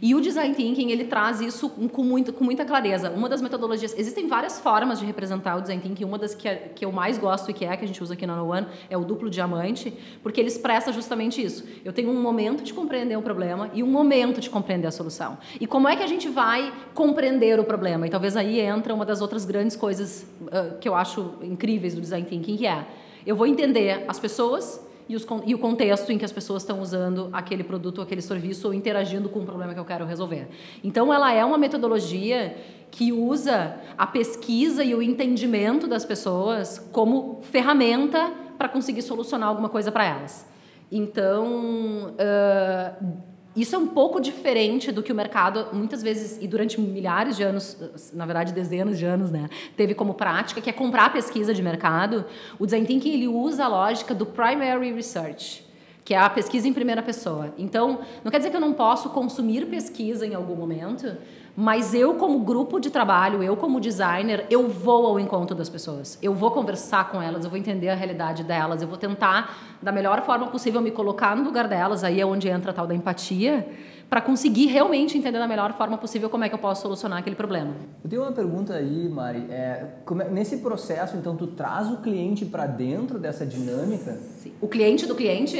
E 0.00 0.14
o 0.14 0.20
design 0.20 0.54
thinking, 0.54 0.90
ele 0.90 1.04
traz 1.04 1.40
isso 1.40 1.68
com, 1.68 2.02
muito, 2.02 2.32
com 2.32 2.44
muita 2.44 2.64
clareza. 2.64 3.10
Uma 3.10 3.28
das 3.28 3.40
metodologias, 3.40 3.94
existem 3.96 4.26
várias 4.26 4.60
formas 4.60 4.98
de 4.98 5.06
representar 5.06 5.56
o 5.56 5.60
design 5.60 5.82
thinking, 5.82 6.04
uma 6.04 6.18
das 6.18 6.34
que, 6.34 6.48
é, 6.48 6.70
que 6.74 6.84
eu 6.84 6.92
mais 6.92 7.18
gosto 7.18 7.50
e 7.50 7.54
que 7.54 7.64
é 7.64 7.76
que 7.76 7.84
a 7.84 7.88
gente 7.88 8.02
usa 8.02 8.14
aqui 8.14 8.26
na 8.26 8.36
No 8.36 8.50
One 8.50 8.66
é 8.88 8.96
o 8.96 9.04
duplo 9.04 9.28
diamante, 9.28 9.92
porque 10.22 10.40
ele 10.40 10.48
expressa 10.48 10.92
justamente 10.92 11.42
isso. 11.42 11.64
Eu 11.84 11.92
tenho 11.92 12.10
um 12.10 12.20
momento 12.20 12.62
de 12.62 12.72
compreender 12.72 13.16
o 13.16 13.22
problema 13.22 13.70
e 13.74 13.82
um 13.82 13.86
momento 13.86 14.40
de 14.40 14.48
compreender 14.50 14.86
a 14.86 14.92
solução. 14.92 15.38
E 15.60 15.66
como 15.66 15.88
é 15.88 15.96
que 15.96 16.02
a 16.02 16.06
gente 16.06 16.28
vai 16.28 16.72
compreender 16.94 17.58
o 17.58 17.64
problema? 17.64 18.06
E 18.06 18.10
talvez 18.10 18.36
aí 18.36 18.60
entra 18.60 18.94
uma 18.94 19.04
das 19.04 19.20
outras 19.20 19.44
grandes 19.44 19.76
coisas 19.76 20.26
uh, 20.42 20.78
que 20.78 20.88
eu 20.88 20.94
acho 20.94 21.34
incríveis 21.42 21.94
do 21.94 22.00
design 22.00 22.26
thinking, 22.26 22.56
que 22.56 22.66
é 22.66 22.86
eu 23.26 23.36
vou 23.36 23.46
entender 23.46 24.04
as 24.08 24.18
pessoas 24.18 24.80
e, 25.08 25.16
os, 25.16 25.26
e 25.46 25.54
o 25.54 25.58
contexto 25.58 26.10
em 26.10 26.18
que 26.18 26.24
as 26.24 26.32
pessoas 26.32 26.62
estão 26.62 26.80
usando 26.80 27.28
aquele 27.32 27.64
produto, 27.64 28.02
aquele 28.02 28.20
serviço 28.20 28.68
ou 28.68 28.74
interagindo 28.74 29.28
com 29.28 29.40
o 29.40 29.44
problema 29.44 29.72
que 29.72 29.80
eu 29.80 29.84
quero 29.84 30.04
resolver. 30.04 30.48
Então, 30.84 31.12
ela 31.12 31.32
é 31.32 31.44
uma 31.44 31.56
metodologia 31.56 32.56
que 32.90 33.12
usa 33.12 33.76
a 33.96 34.06
pesquisa 34.06 34.84
e 34.84 34.94
o 34.94 35.02
entendimento 35.02 35.86
das 35.86 36.04
pessoas 36.04 36.78
como 36.92 37.40
ferramenta 37.42 38.32
para 38.56 38.68
conseguir 38.68 39.02
solucionar 39.02 39.48
alguma 39.48 39.68
coisa 39.68 39.90
para 39.92 40.04
elas. 40.04 40.46
Então, 40.90 42.14
uh, 42.14 43.27
isso 43.60 43.74
é 43.74 43.78
um 43.78 43.86
pouco 43.86 44.20
diferente 44.20 44.92
do 44.92 45.02
que 45.02 45.10
o 45.10 45.14
mercado, 45.14 45.68
muitas 45.72 46.02
vezes, 46.02 46.38
e 46.40 46.46
durante 46.46 46.80
milhares 46.80 47.36
de 47.36 47.42
anos, 47.42 47.76
na 48.12 48.26
verdade 48.26 48.52
dezenas 48.52 48.98
de 48.98 49.04
anos, 49.04 49.30
né, 49.30 49.48
teve 49.76 49.94
como 49.94 50.14
prática, 50.14 50.60
que 50.60 50.68
é 50.68 50.72
comprar 50.72 51.12
pesquisa 51.12 51.54
de 51.54 51.62
mercado. 51.62 52.24
O 52.58 52.66
Design 52.66 52.86
Thinking 52.86 53.12
ele 53.12 53.28
usa 53.28 53.64
a 53.64 53.68
lógica 53.68 54.14
do 54.14 54.26
primary 54.26 54.92
research, 54.92 55.64
que 56.04 56.14
é 56.14 56.18
a 56.18 56.30
pesquisa 56.30 56.68
em 56.68 56.72
primeira 56.72 57.02
pessoa. 57.02 57.54
Então, 57.58 58.00
não 58.24 58.30
quer 58.30 58.38
dizer 58.38 58.50
que 58.50 58.56
eu 58.56 58.60
não 58.60 58.72
posso 58.72 59.10
consumir 59.10 59.66
pesquisa 59.66 60.26
em 60.26 60.34
algum 60.34 60.54
momento, 60.54 61.16
mas 61.60 61.92
eu 61.92 62.14
como 62.14 62.38
grupo 62.38 62.78
de 62.78 62.88
trabalho, 62.88 63.42
eu 63.42 63.56
como 63.56 63.80
designer, 63.80 64.46
eu 64.48 64.68
vou 64.68 65.04
ao 65.08 65.18
encontro 65.18 65.56
das 65.56 65.68
pessoas. 65.68 66.16
Eu 66.22 66.32
vou 66.32 66.52
conversar 66.52 67.10
com 67.10 67.20
elas, 67.20 67.42
eu 67.42 67.50
vou 67.50 67.58
entender 67.58 67.88
a 67.88 67.96
realidade 67.96 68.44
delas, 68.44 68.80
eu 68.80 68.86
vou 68.86 68.96
tentar 68.96 69.76
da 69.82 69.90
melhor 69.90 70.22
forma 70.22 70.46
possível 70.46 70.80
me 70.80 70.92
colocar 70.92 71.34
no 71.34 71.42
lugar 71.42 71.66
delas, 71.66 72.04
aí 72.04 72.20
é 72.20 72.24
onde 72.24 72.46
entra 72.48 72.70
a 72.70 72.74
tal 72.74 72.86
da 72.86 72.94
empatia, 72.94 73.66
para 74.08 74.20
conseguir 74.20 74.66
realmente 74.66 75.18
entender 75.18 75.40
da 75.40 75.48
melhor 75.48 75.72
forma 75.72 75.98
possível 75.98 76.30
como 76.30 76.44
é 76.44 76.48
que 76.48 76.54
eu 76.54 76.60
posso 76.60 76.82
solucionar 76.82 77.18
aquele 77.18 77.34
problema. 77.34 77.72
Eu 78.04 78.08
tenho 78.08 78.22
uma 78.22 78.30
pergunta 78.30 78.74
aí, 78.74 79.08
Mari. 79.08 79.44
É, 79.50 79.84
é, 80.08 80.30
nesse 80.30 80.58
processo, 80.58 81.16
então, 81.16 81.34
tu 81.34 81.48
traz 81.48 81.90
o 81.90 81.96
cliente 81.96 82.44
para 82.46 82.68
dentro 82.68 83.18
dessa 83.18 83.44
dinâmica? 83.44 84.16
Sim. 84.36 84.52
O 84.60 84.68
cliente 84.68 85.06
do 85.06 85.14
cliente? 85.16 85.58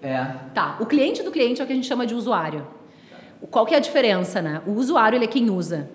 É. 0.00 0.24
Tá. 0.54 0.76
O 0.78 0.86
cliente 0.86 1.24
do 1.24 1.32
cliente 1.32 1.60
é 1.60 1.64
o 1.64 1.66
que 1.66 1.72
a 1.72 1.76
gente 1.76 1.88
chama 1.88 2.06
de 2.06 2.14
usuário. 2.14 2.78
Qual 3.50 3.64
que 3.64 3.74
é 3.74 3.78
a 3.78 3.80
diferença, 3.80 4.42
né? 4.42 4.62
O 4.66 4.72
usuário 4.72 5.16
ele 5.16 5.24
é 5.24 5.28
quem 5.28 5.50
usa. 5.50 5.88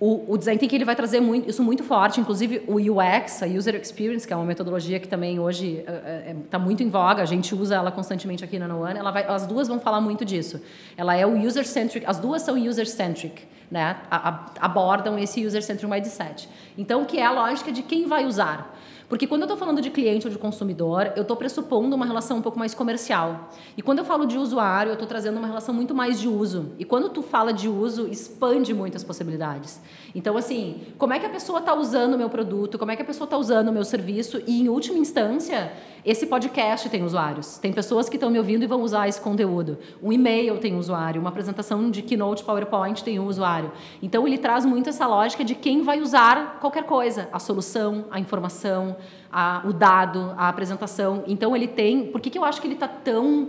o, 0.00 0.34
o 0.34 0.36
design 0.36 0.58
thinking 0.58 0.76
ele 0.76 0.84
vai 0.84 0.96
trazer 0.96 1.20
muito, 1.20 1.48
isso 1.48 1.62
muito 1.62 1.82
forte, 1.84 2.20
inclusive 2.20 2.62
o 2.66 2.74
UX, 2.76 3.42
a 3.42 3.46
User 3.46 3.74
Experience, 3.76 4.26
que 4.26 4.32
é 4.32 4.36
uma 4.36 4.44
metodologia 4.44 4.98
que 4.98 5.08
também 5.08 5.38
hoje 5.38 5.78
está 5.78 5.92
uh, 5.92 6.36
uh, 6.36 6.42
tá 6.50 6.58
muito 6.58 6.82
em 6.82 6.90
voga, 6.90 7.22
a 7.22 7.26
gente 7.26 7.54
usa 7.54 7.76
ela 7.76 7.90
constantemente 7.90 8.44
aqui 8.44 8.58
na 8.58 8.68
No 8.68 8.82
One, 8.82 8.98
ela 8.98 9.10
vai, 9.10 9.24
as 9.24 9.46
duas 9.46 9.68
vão 9.68 9.80
falar 9.80 10.00
muito 10.00 10.24
disso. 10.24 10.60
Ela 10.96 11.16
é 11.16 11.24
o 11.24 11.38
user-centric, 11.38 12.04
as 12.06 12.18
duas 12.18 12.42
são 12.42 12.56
user-centric, 12.56 13.44
né? 13.70 13.96
A, 14.10 14.28
a, 14.28 14.50
abordam 14.60 15.18
esse 15.18 15.44
user-centric 15.46 15.90
mindset. 15.90 16.48
Então, 16.76 17.04
que 17.04 17.18
é 17.18 17.24
a 17.24 17.30
lógica 17.30 17.72
de 17.72 17.82
quem 17.82 18.06
vai 18.06 18.26
usar? 18.26 18.76
Porque 19.08 19.26
quando 19.26 19.42
eu 19.42 19.44
estou 19.44 19.56
falando 19.56 19.80
de 19.80 19.90
cliente 19.90 20.26
ou 20.26 20.32
de 20.32 20.38
consumidor, 20.38 21.12
eu 21.16 21.22
estou 21.22 21.36
pressupondo 21.36 21.94
uma 21.94 22.06
relação 22.06 22.38
um 22.38 22.42
pouco 22.42 22.58
mais 22.58 22.74
comercial. 22.74 23.50
E 23.76 23.82
quando 23.82 23.98
eu 23.98 24.04
falo 24.04 24.26
de 24.26 24.38
usuário, 24.38 24.90
eu 24.90 24.94
estou 24.94 25.06
trazendo 25.06 25.38
uma 25.38 25.46
relação 25.46 25.74
muito 25.74 25.94
mais 25.94 26.20
de 26.20 26.28
uso. 26.28 26.72
E 26.78 26.84
quando 26.84 27.08
tu 27.10 27.22
fala 27.22 27.52
de 27.52 27.68
uso, 27.68 28.08
expande 28.08 28.72
muitas 28.72 29.04
possibilidades. 29.04 29.80
Então, 30.14 30.36
assim, 30.36 30.82
como 30.96 31.12
é 31.12 31.18
que 31.18 31.26
a 31.26 31.30
pessoa 31.30 31.58
está 31.58 31.74
usando 31.74 32.14
o 32.14 32.18
meu 32.18 32.30
produto, 32.30 32.78
como 32.78 32.90
é 32.90 32.96
que 32.96 33.02
a 33.02 33.04
pessoa 33.04 33.26
está 33.26 33.36
usando 33.36 33.68
o 33.68 33.72
meu 33.72 33.84
serviço, 33.84 34.42
e 34.46 34.62
em 34.62 34.68
última 34.68 34.98
instância, 34.98 35.72
esse 36.04 36.26
podcast 36.26 36.88
tem 36.90 37.02
usuários. 37.02 37.56
Tem 37.56 37.72
pessoas 37.72 38.10
que 38.10 38.16
estão 38.16 38.30
me 38.30 38.38
ouvindo 38.38 38.62
e 38.62 38.66
vão 38.66 38.82
usar 38.82 39.08
esse 39.08 39.20
conteúdo. 39.20 39.78
Um 40.02 40.12
e-mail 40.12 40.58
tem 40.58 40.76
usuário, 40.76 41.18
uma 41.18 41.30
apresentação 41.30 41.90
de 41.90 42.02
Keynote 42.02 42.44
PowerPoint 42.44 43.02
tem 43.02 43.18
um 43.18 43.26
usuário. 43.26 43.72
Então, 44.02 44.26
ele 44.26 44.36
traz 44.36 44.66
muito 44.66 44.90
essa 44.90 45.06
lógica 45.06 45.42
de 45.42 45.54
quem 45.54 45.82
vai 45.82 46.00
usar 46.00 46.58
qualquer 46.60 46.84
coisa, 46.84 47.28
a 47.32 47.38
solução, 47.38 48.04
a 48.10 48.20
informação, 48.20 48.96
a, 49.32 49.62
o 49.64 49.72
dado, 49.72 50.34
a 50.36 50.48
apresentação. 50.48 51.24
Então, 51.26 51.56
ele 51.56 51.68
tem. 51.68 52.06
Por 52.06 52.20
que, 52.20 52.28
que 52.28 52.38
eu 52.38 52.44
acho 52.44 52.60
que 52.60 52.66
ele 52.66 52.74
está 52.74 52.88
tão 52.88 53.48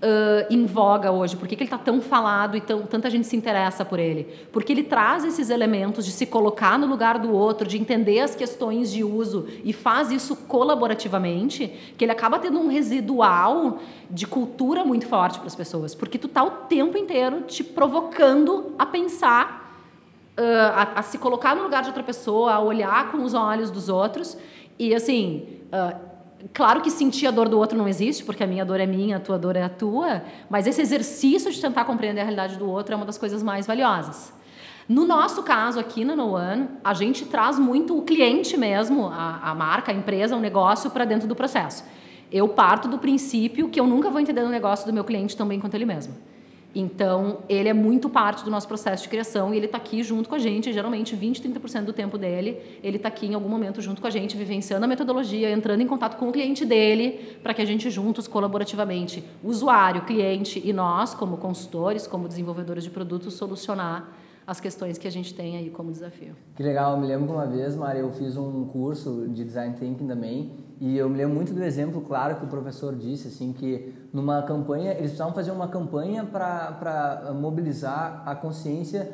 uh, 0.00 0.46
em 0.52 0.66
voga 0.66 1.10
hoje? 1.10 1.36
Por 1.36 1.46
que, 1.46 1.54
que 1.54 1.62
ele 1.62 1.68
está 1.68 1.78
tão 1.78 2.00
falado 2.00 2.56
e 2.56 2.60
tão, 2.60 2.82
tanta 2.82 3.08
gente 3.10 3.26
se 3.26 3.36
interessa 3.36 3.84
por 3.84 3.98
ele? 3.98 4.26
Porque 4.52 4.72
ele 4.72 4.82
traz 4.82 5.24
esses 5.24 5.50
elementos 5.50 6.04
de 6.04 6.12
se 6.12 6.26
colocar 6.26 6.78
no 6.78 6.86
lugar 6.86 7.18
do 7.18 7.32
outro, 7.32 7.66
de 7.66 7.78
entender 7.78 8.20
as 8.20 8.34
questões 8.34 8.90
de 8.90 9.04
uso 9.04 9.46
e 9.64 9.72
faz 9.72 10.10
isso 10.10 10.34
colaborativamente, 10.34 11.68
que 11.96 12.04
ele 12.04 12.12
acaba 12.12 12.38
tendo 12.38 12.58
um 12.58 12.68
residual 12.68 13.78
de 14.10 14.26
cultura 14.26 14.84
muito 14.84 15.06
forte 15.06 15.38
para 15.38 15.46
as 15.46 15.54
pessoas, 15.54 15.94
porque 15.94 16.18
tu 16.18 16.28
tá 16.28 16.42
o 16.42 16.50
tempo 16.50 16.96
inteiro 16.96 17.42
te 17.42 17.62
provocando 17.62 18.74
a 18.78 18.86
pensar 18.86 19.60
Uh, 20.38 20.72
a, 20.74 21.00
a, 21.00 21.02
se 21.02 21.18
colocar 21.18 21.54
no 21.54 21.64
lugar 21.64 21.82
de 21.82 21.88
outra 21.88 22.02
pessoa, 22.02 22.52
a 22.54 22.60
olhar 22.60 23.10
com 23.12 23.24
os 23.24 23.34
olhos 23.34 23.70
dos 23.70 23.90
outros. 23.90 24.38
E 24.78 24.94
assim, 24.94 25.60
uh, 25.66 26.09
Claro 26.54 26.80
que 26.80 26.90
sentir 26.90 27.26
a 27.26 27.30
dor 27.30 27.48
do 27.48 27.58
outro 27.58 27.76
não 27.76 27.86
existe, 27.86 28.24
porque 28.24 28.42
a 28.42 28.46
minha 28.46 28.64
dor 28.64 28.80
é 28.80 28.86
minha, 28.86 29.18
a 29.18 29.20
tua 29.20 29.38
dor 29.38 29.56
é 29.56 29.62
a 29.62 29.68
tua, 29.68 30.22
mas 30.48 30.66
esse 30.66 30.80
exercício 30.80 31.50
de 31.50 31.60
tentar 31.60 31.84
compreender 31.84 32.20
a 32.20 32.24
realidade 32.24 32.56
do 32.56 32.68
outro 32.68 32.94
é 32.94 32.96
uma 32.96 33.04
das 33.04 33.18
coisas 33.18 33.42
mais 33.42 33.66
valiosas. 33.66 34.32
No 34.88 35.06
nosso 35.06 35.42
caso 35.42 35.78
aqui 35.78 36.04
na 36.04 36.16
No 36.16 36.34
One, 36.34 36.68
a 36.82 36.94
gente 36.94 37.24
traz 37.24 37.58
muito 37.58 37.96
o 37.96 38.02
cliente 38.02 38.56
mesmo, 38.56 39.06
a, 39.06 39.50
a 39.50 39.54
marca, 39.54 39.92
a 39.92 39.94
empresa, 39.94 40.34
o 40.34 40.40
negócio 40.40 40.90
para 40.90 41.04
dentro 41.04 41.28
do 41.28 41.36
processo. 41.36 41.84
Eu 42.32 42.48
parto 42.48 42.88
do 42.88 42.98
princípio 42.98 43.68
que 43.68 43.78
eu 43.78 43.86
nunca 43.86 44.10
vou 44.10 44.20
entender 44.20 44.40
o 44.40 44.48
negócio 44.48 44.86
do 44.86 44.92
meu 44.92 45.04
cliente 45.04 45.36
tão 45.36 45.46
bem 45.46 45.60
quanto 45.60 45.74
ele 45.74 45.84
mesmo. 45.84 46.14
Então, 46.74 47.38
ele 47.48 47.68
é 47.68 47.72
muito 47.72 48.08
parte 48.08 48.44
do 48.44 48.50
nosso 48.50 48.68
processo 48.68 49.02
de 49.02 49.08
criação 49.08 49.52
e 49.52 49.56
ele 49.56 49.66
está 49.66 49.78
aqui 49.78 50.02
junto 50.02 50.28
com 50.28 50.36
a 50.36 50.38
gente. 50.38 50.72
Geralmente, 50.72 51.16
20, 51.16 51.42
30% 51.42 51.84
do 51.84 51.92
tempo 51.92 52.16
dele, 52.16 52.58
ele 52.82 52.96
está 52.96 53.08
aqui 53.08 53.26
em 53.26 53.34
algum 53.34 53.48
momento 53.48 53.80
junto 53.80 54.00
com 54.00 54.06
a 54.06 54.10
gente, 54.10 54.36
vivenciando 54.36 54.84
a 54.84 54.88
metodologia, 54.88 55.50
entrando 55.50 55.80
em 55.80 55.86
contato 55.86 56.16
com 56.16 56.28
o 56.28 56.32
cliente 56.32 56.64
dele, 56.64 57.38
para 57.42 57.52
que 57.52 57.60
a 57.60 57.64
gente 57.64 57.90
juntos, 57.90 58.28
colaborativamente, 58.28 59.24
usuário, 59.42 60.02
cliente 60.02 60.62
e 60.64 60.72
nós, 60.72 61.12
como 61.12 61.38
consultores, 61.38 62.06
como 62.06 62.28
desenvolvedores 62.28 62.84
de 62.84 62.90
produtos, 62.90 63.34
solucionar 63.34 64.08
as 64.46 64.60
questões 64.60 64.98
que 64.98 65.06
a 65.06 65.12
gente 65.12 65.34
tem 65.34 65.56
aí 65.56 65.70
como 65.70 65.90
desafio. 65.90 66.34
Que 66.56 66.62
legal, 66.62 66.94
eu 66.94 67.00
me 67.00 67.06
lembro 67.06 67.26
que 67.26 67.32
uma 67.32 67.46
vez, 67.46 67.76
Maria, 67.76 68.00
eu 68.00 68.10
fiz 68.12 68.36
um 68.36 68.64
curso 68.66 69.28
de 69.28 69.44
Design 69.44 69.74
Thinking 69.76 70.06
também 70.06 70.50
e 70.80 70.96
eu 70.96 71.10
me 71.10 71.18
lembro 71.18 71.34
muito 71.34 71.52
do 71.52 71.62
exemplo 71.62 72.00
claro 72.00 72.36
que 72.36 72.44
o 72.44 72.48
professor 72.48 72.96
disse, 72.96 73.28
assim, 73.28 73.52
que 73.52 73.94
numa 74.12 74.42
campanha, 74.42 74.92
eles 74.92 75.02
precisavam 75.02 75.34
fazer 75.34 75.50
uma 75.50 75.68
campanha 75.68 76.24
para 76.24 77.34
mobilizar 77.38 78.22
a 78.24 78.34
consciência 78.34 79.12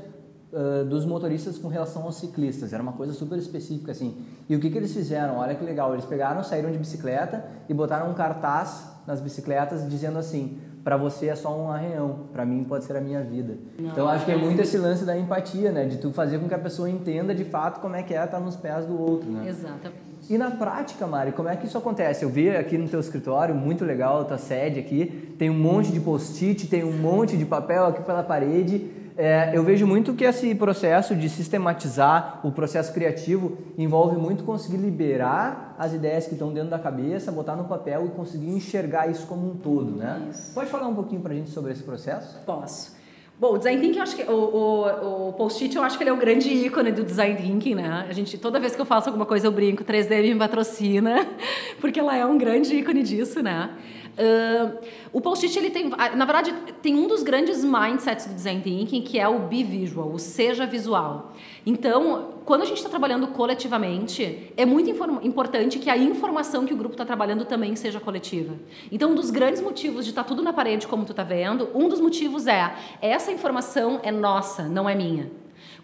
uh, 0.53 0.85
dos 0.85 1.05
motoristas 1.05 1.59
com 1.59 1.67
relação 1.67 2.05
aos 2.05 2.17
ciclistas. 2.17 2.73
Era 2.73 2.81
uma 2.81 2.93
coisa 2.93 3.13
super 3.13 3.37
específica, 3.37 3.91
assim. 3.91 4.17
E 4.49 4.55
o 4.55 4.61
que, 4.61 4.71
que 4.71 4.79
eles 4.79 4.95
fizeram? 4.95 5.39
Olha 5.39 5.57
que 5.57 5.65
legal, 5.65 5.93
eles 5.93 6.05
pegaram, 6.05 6.45
saíram 6.45 6.71
de 6.71 6.79
bicicleta 6.79 7.45
e 7.69 7.75
botaram 7.75 8.11
um 8.11 8.15
cartaz 8.15 8.89
nas 9.05 9.21
bicicletas 9.21 9.89
dizendo 9.89 10.19
assim, 10.19 10.59
para 10.85 10.97
você 10.97 11.27
é 11.27 11.35
só 11.35 11.57
um 11.57 11.69
arranhão, 11.69 12.29
para 12.33 12.47
mim 12.47 12.63
pode 12.63 12.85
ser 12.85 12.97
a 12.97 13.01
minha 13.01 13.23
vida. 13.23 13.57
Não, 13.77 13.91
então 13.91 14.09
acho 14.09 14.25
que 14.25 14.31
é 14.31 14.37
muito 14.37 14.61
esse 14.63 14.79
lance 14.79 15.05
da 15.05 15.19
empatia, 15.19 15.73
né, 15.73 15.85
de 15.87 15.99
tu 15.99 16.13
fazer 16.13 16.39
com 16.39 16.47
que 16.47 16.55
a 16.55 16.59
pessoa 16.59 16.89
entenda 16.89 17.35
de 17.35 17.45
fato 17.45 17.81
como 17.81 17.97
é 17.97 18.05
que 18.05 18.15
é 18.15 18.25
estar 18.25 18.39
nos 18.39 18.55
pés 18.55 18.87
do 18.87 19.01
outro, 19.01 19.29
né? 19.29 19.49
Exatamente. 19.49 20.06
E 20.28 20.37
na 20.37 20.50
prática, 20.50 21.06
Mari, 21.06 21.33
como 21.33 21.49
é 21.49 21.54
que 21.54 21.66
isso 21.66 21.78
acontece? 21.78 22.25
Eu 22.25 22.28
vi 22.28 22.50
aqui 22.50 22.76
no 22.76 22.88
teu 22.88 22.99
escritório, 22.99 23.54
muito 23.54 23.85
legal 23.85 24.23
a 24.23 24.25
tua 24.25 24.38
sede 24.38 24.80
aqui, 24.80 25.35
tem 25.38 25.49
um 25.49 25.59
monte 25.59 25.92
de 25.92 26.00
post-it, 26.00 26.66
tem 26.66 26.83
um 26.83 26.92
monte 26.92 27.37
de 27.37 27.47
papel 27.47 27.87
aqui 27.87 28.02
pela 28.02 28.25
parede. 28.25 28.90
É, 29.16 29.52
eu 29.54 29.62
vejo 29.62 29.87
muito 29.87 30.12
que 30.14 30.25
esse 30.25 30.54
processo 30.54 31.14
de 31.14 31.28
sistematizar 31.30 32.40
o 32.42 32.50
processo 32.50 32.92
criativo 32.92 33.56
envolve 33.78 34.16
muito 34.16 34.45
conseguir 34.45 34.76
liberar 34.76 35.75
as 35.78 35.95
ideias 35.95 36.26
que 36.26 36.33
estão 36.33 36.52
dentro 36.52 36.71
da 36.71 36.78
cabeça, 36.78 37.30
botar 37.33 37.54
no 37.54 37.64
papel 37.64 38.06
e 38.06 38.09
conseguir 38.11 38.50
enxergar 38.50 39.09
isso 39.09 39.26
como 39.26 39.50
um 39.50 39.54
todo, 39.54 39.92
né? 39.92 40.28
Isso. 40.30 40.52
Pode 40.52 40.68
falar 40.68 40.88
um 40.88 40.95
pouquinho 40.95 41.23
para 41.23 41.33
a 41.33 41.37
gente 41.37 41.50
sobre 41.50 41.73
esse 41.73 41.83
processo? 41.83 42.38
Posso. 42.45 42.96
Bom, 43.38 43.52
o 43.52 43.59
design 43.59 43.83
thinking, 43.83 43.99
eu 43.99 44.02
acho 44.02 44.16
que 44.16 44.23
o, 44.23 44.33
o, 44.33 45.28
o 45.28 45.33
post-it, 45.35 45.76
eu 45.76 45.83
acho 45.83 45.99
que 45.99 46.02
ele 46.02 46.09
é 46.09 46.12
o 46.12 46.16
grande 46.16 46.49
ícone 46.49 46.90
do 46.90 47.05
design 47.05 47.37
thinking, 47.37 47.75
né? 47.75 48.07
A 48.09 48.12
gente, 48.14 48.38
toda 48.38 48.59
vez 48.59 48.75
que 48.75 48.81
eu 48.81 48.87
faço 48.87 49.11
alguma 49.11 49.26
coisa, 49.26 49.47
eu 49.47 49.52
brinco, 49.52 49.85
3D 49.85 50.33
me 50.33 50.37
patrocina, 50.37 51.26
porque 51.78 52.00
ela 52.00 52.16
é 52.16 52.25
um 52.25 52.38
grande 52.38 52.75
ícone 52.75 53.02
disso, 53.02 53.43
né? 53.43 53.71
Uh, 54.17 54.79
o 55.13 55.21
post-it, 55.21 55.59
ele 55.59 55.71
tem, 55.71 55.91
na 55.91 56.25
verdade, 56.25 56.55
tem 56.81 56.95
um 56.95 57.07
dos 57.07 57.23
grandes 57.23 57.63
mindsets 57.63 58.27
do 58.27 58.35
design 58.35 58.63
thinking, 58.63 59.03
que 59.03 59.19
é 59.19 59.29
o 59.29 59.41
be 59.41 59.63
visual, 59.63 60.11
o 60.11 60.19
seja 60.19 60.65
visual. 60.65 61.35
Então, 61.67 62.35
quando 62.47 62.63
a 62.63 62.65
gente 62.65 62.79
está 62.79 62.89
trabalhando 62.89 63.27
coletivamente, 63.29 64.53
é 64.57 64.65
muito 64.65 64.89
importante 65.23 65.79
que 65.79 65.91
a 65.91 65.97
informação 65.99 66.65
que 66.65 66.73
o 66.73 66.77
grupo 66.77 66.95
está 66.95 67.05
trabalhando 67.05 67.45
também 67.45 67.77
seja 67.77 68.01
coletiva. 68.01 68.55
Então, 68.91 69.11
um 69.11 69.15
dos 69.15 69.31
grandes 69.31 69.61
motivos 69.61 70.05
de 70.05 70.13
estar 70.13 70.23
tá 70.23 70.29
tudo 70.29 70.43
na 70.43 70.53
parede, 70.53 70.87
como 70.87 71.05
tu 71.05 71.13
está 71.13 71.23
vendo, 71.23 71.69
um 71.75 71.89
dos 71.89 72.01
motivos 72.01 72.47
é 72.47 72.75
essa 73.03 73.31
informação 73.31 74.01
é 74.03 74.11
nossa, 74.11 74.63
não 74.63 74.89
é 74.89 74.95
minha. 74.95 75.31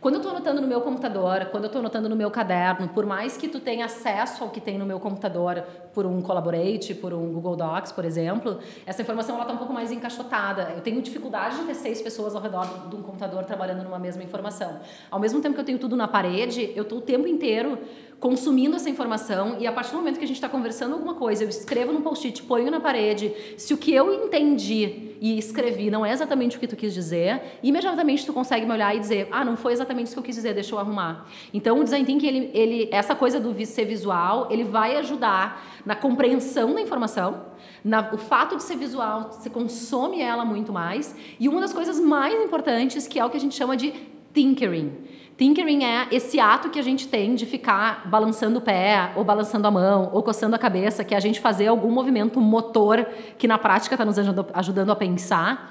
Quando 0.02 0.14
eu 0.16 0.18
estou 0.18 0.32
anotando 0.32 0.60
no 0.60 0.66
meu 0.66 0.80
computador, 0.80 1.46
quando 1.52 1.62
eu 1.62 1.68
estou 1.68 1.78
anotando 1.78 2.08
no 2.08 2.16
meu 2.16 2.28
caderno, 2.28 2.88
por 2.88 3.06
mais 3.06 3.36
que 3.36 3.46
tu 3.46 3.60
tenha 3.60 3.84
acesso 3.84 4.42
ao 4.42 4.50
que 4.50 4.60
tem 4.60 4.76
no 4.76 4.84
meu 4.84 4.98
computador 4.98 5.62
por 5.94 6.04
um 6.04 6.20
Collaborate, 6.20 6.92
por 6.92 7.14
um 7.14 7.32
Google 7.32 7.54
Docs, 7.54 7.92
por 7.92 8.04
exemplo, 8.04 8.58
essa 8.84 9.00
informação 9.00 9.36
ela 9.36 9.44
está 9.44 9.54
um 9.54 9.58
pouco 9.58 9.72
mais 9.72 9.92
encaixotada. 9.92 10.72
Eu 10.74 10.80
tenho 10.80 11.00
dificuldade 11.00 11.56
de 11.58 11.66
ter 11.66 11.74
seis 11.74 12.02
pessoas 12.02 12.34
ao 12.34 12.42
redor 12.42 12.88
de 12.90 12.96
um 12.96 13.00
computador 13.00 13.44
trabalhando 13.44 13.84
numa 13.84 14.00
mesma 14.00 14.24
informação. 14.24 14.80
Ao 15.08 15.20
mesmo 15.20 15.40
tempo 15.40 15.54
que 15.54 15.60
eu 15.60 15.64
tenho 15.64 15.78
tudo 15.78 15.94
na 15.94 16.08
parede, 16.08 16.72
eu 16.74 16.82
estou 16.82 16.98
o 16.98 17.02
tempo 17.02 17.28
inteiro 17.28 17.78
consumindo 18.22 18.76
essa 18.76 18.88
informação 18.88 19.56
e 19.58 19.66
a 19.66 19.72
partir 19.72 19.90
do 19.90 19.96
momento 19.96 20.16
que 20.16 20.24
a 20.24 20.28
gente 20.28 20.36
está 20.36 20.48
conversando 20.48 20.92
alguma 20.92 21.14
coisa, 21.14 21.42
eu 21.42 21.48
escrevo 21.48 21.90
no 21.92 22.02
post-it, 22.02 22.40
ponho 22.44 22.70
na 22.70 22.78
parede, 22.78 23.34
se 23.56 23.74
o 23.74 23.76
que 23.76 23.92
eu 23.92 24.14
entendi 24.14 25.16
e 25.20 25.36
escrevi 25.36 25.90
não 25.90 26.06
é 26.06 26.12
exatamente 26.12 26.56
o 26.56 26.60
que 26.60 26.68
tu 26.68 26.76
quis 26.76 26.94
dizer, 26.94 27.58
imediatamente 27.64 28.24
tu 28.24 28.32
consegue 28.32 28.64
me 28.64 28.70
olhar 28.70 28.94
e 28.94 29.00
dizer, 29.00 29.26
ah, 29.32 29.44
não 29.44 29.56
foi 29.56 29.72
exatamente 29.72 30.06
isso 30.06 30.14
que 30.14 30.20
eu 30.20 30.22
quis 30.22 30.36
dizer, 30.36 30.54
deixa 30.54 30.72
eu 30.72 30.78
arrumar. 30.78 31.26
Então 31.52 31.80
o 31.80 31.82
design 31.82 32.06
thinking, 32.06 32.28
ele, 32.28 32.50
ele, 32.54 32.88
essa 32.92 33.12
coisa 33.16 33.40
do 33.40 33.52
ser 33.66 33.86
visual, 33.86 34.46
ele 34.52 34.62
vai 34.62 34.96
ajudar 34.98 35.82
na 35.84 35.96
compreensão 35.96 36.74
da 36.74 36.80
informação, 36.80 37.46
na, 37.84 38.08
o 38.12 38.18
fato 38.18 38.56
de 38.56 38.62
ser 38.62 38.76
visual, 38.76 39.32
você 39.32 39.50
consome 39.50 40.20
ela 40.20 40.44
muito 40.44 40.72
mais, 40.72 41.12
e 41.40 41.48
uma 41.48 41.60
das 41.60 41.72
coisas 41.72 41.98
mais 41.98 42.40
importantes, 42.40 43.08
que 43.08 43.18
é 43.18 43.24
o 43.24 43.30
que 43.30 43.36
a 43.36 43.40
gente 43.40 43.56
chama 43.56 43.76
de 43.76 44.11
tinkering. 44.32 44.92
Tinkering 45.36 45.82
é 45.82 46.08
esse 46.12 46.38
ato 46.38 46.70
que 46.70 46.78
a 46.78 46.82
gente 46.82 47.08
tem 47.08 47.34
de 47.34 47.46
ficar 47.46 48.08
balançando 48.08 48.58
o 48.58 48.62
pé, 48.62 49.12
ou 49.16 49.24
balançando 49.24 49.66
a 49.66 49.70
mão, 49.70 50.10
ou 50.12 50.22
coçando 50.22 50.54
a 50.54 50.58
cabeça, 50.58 51.02
que 51.02 51.14
é 51.14 51.16
a 51.16 51.20
gente 51.20 51.40
fazer 51.40 51.66
algum 51.66 51.90
movimento 51.90 52.40
motor 52.40 53.04
que 53.38 53.48
na 53.48 53.58
prática 53.58 53.94
está 53.94 54.04
nos 54.04 54.16
ajudando 54.18 54.92
a 54.92 54.96
pensar. 54.96 55.70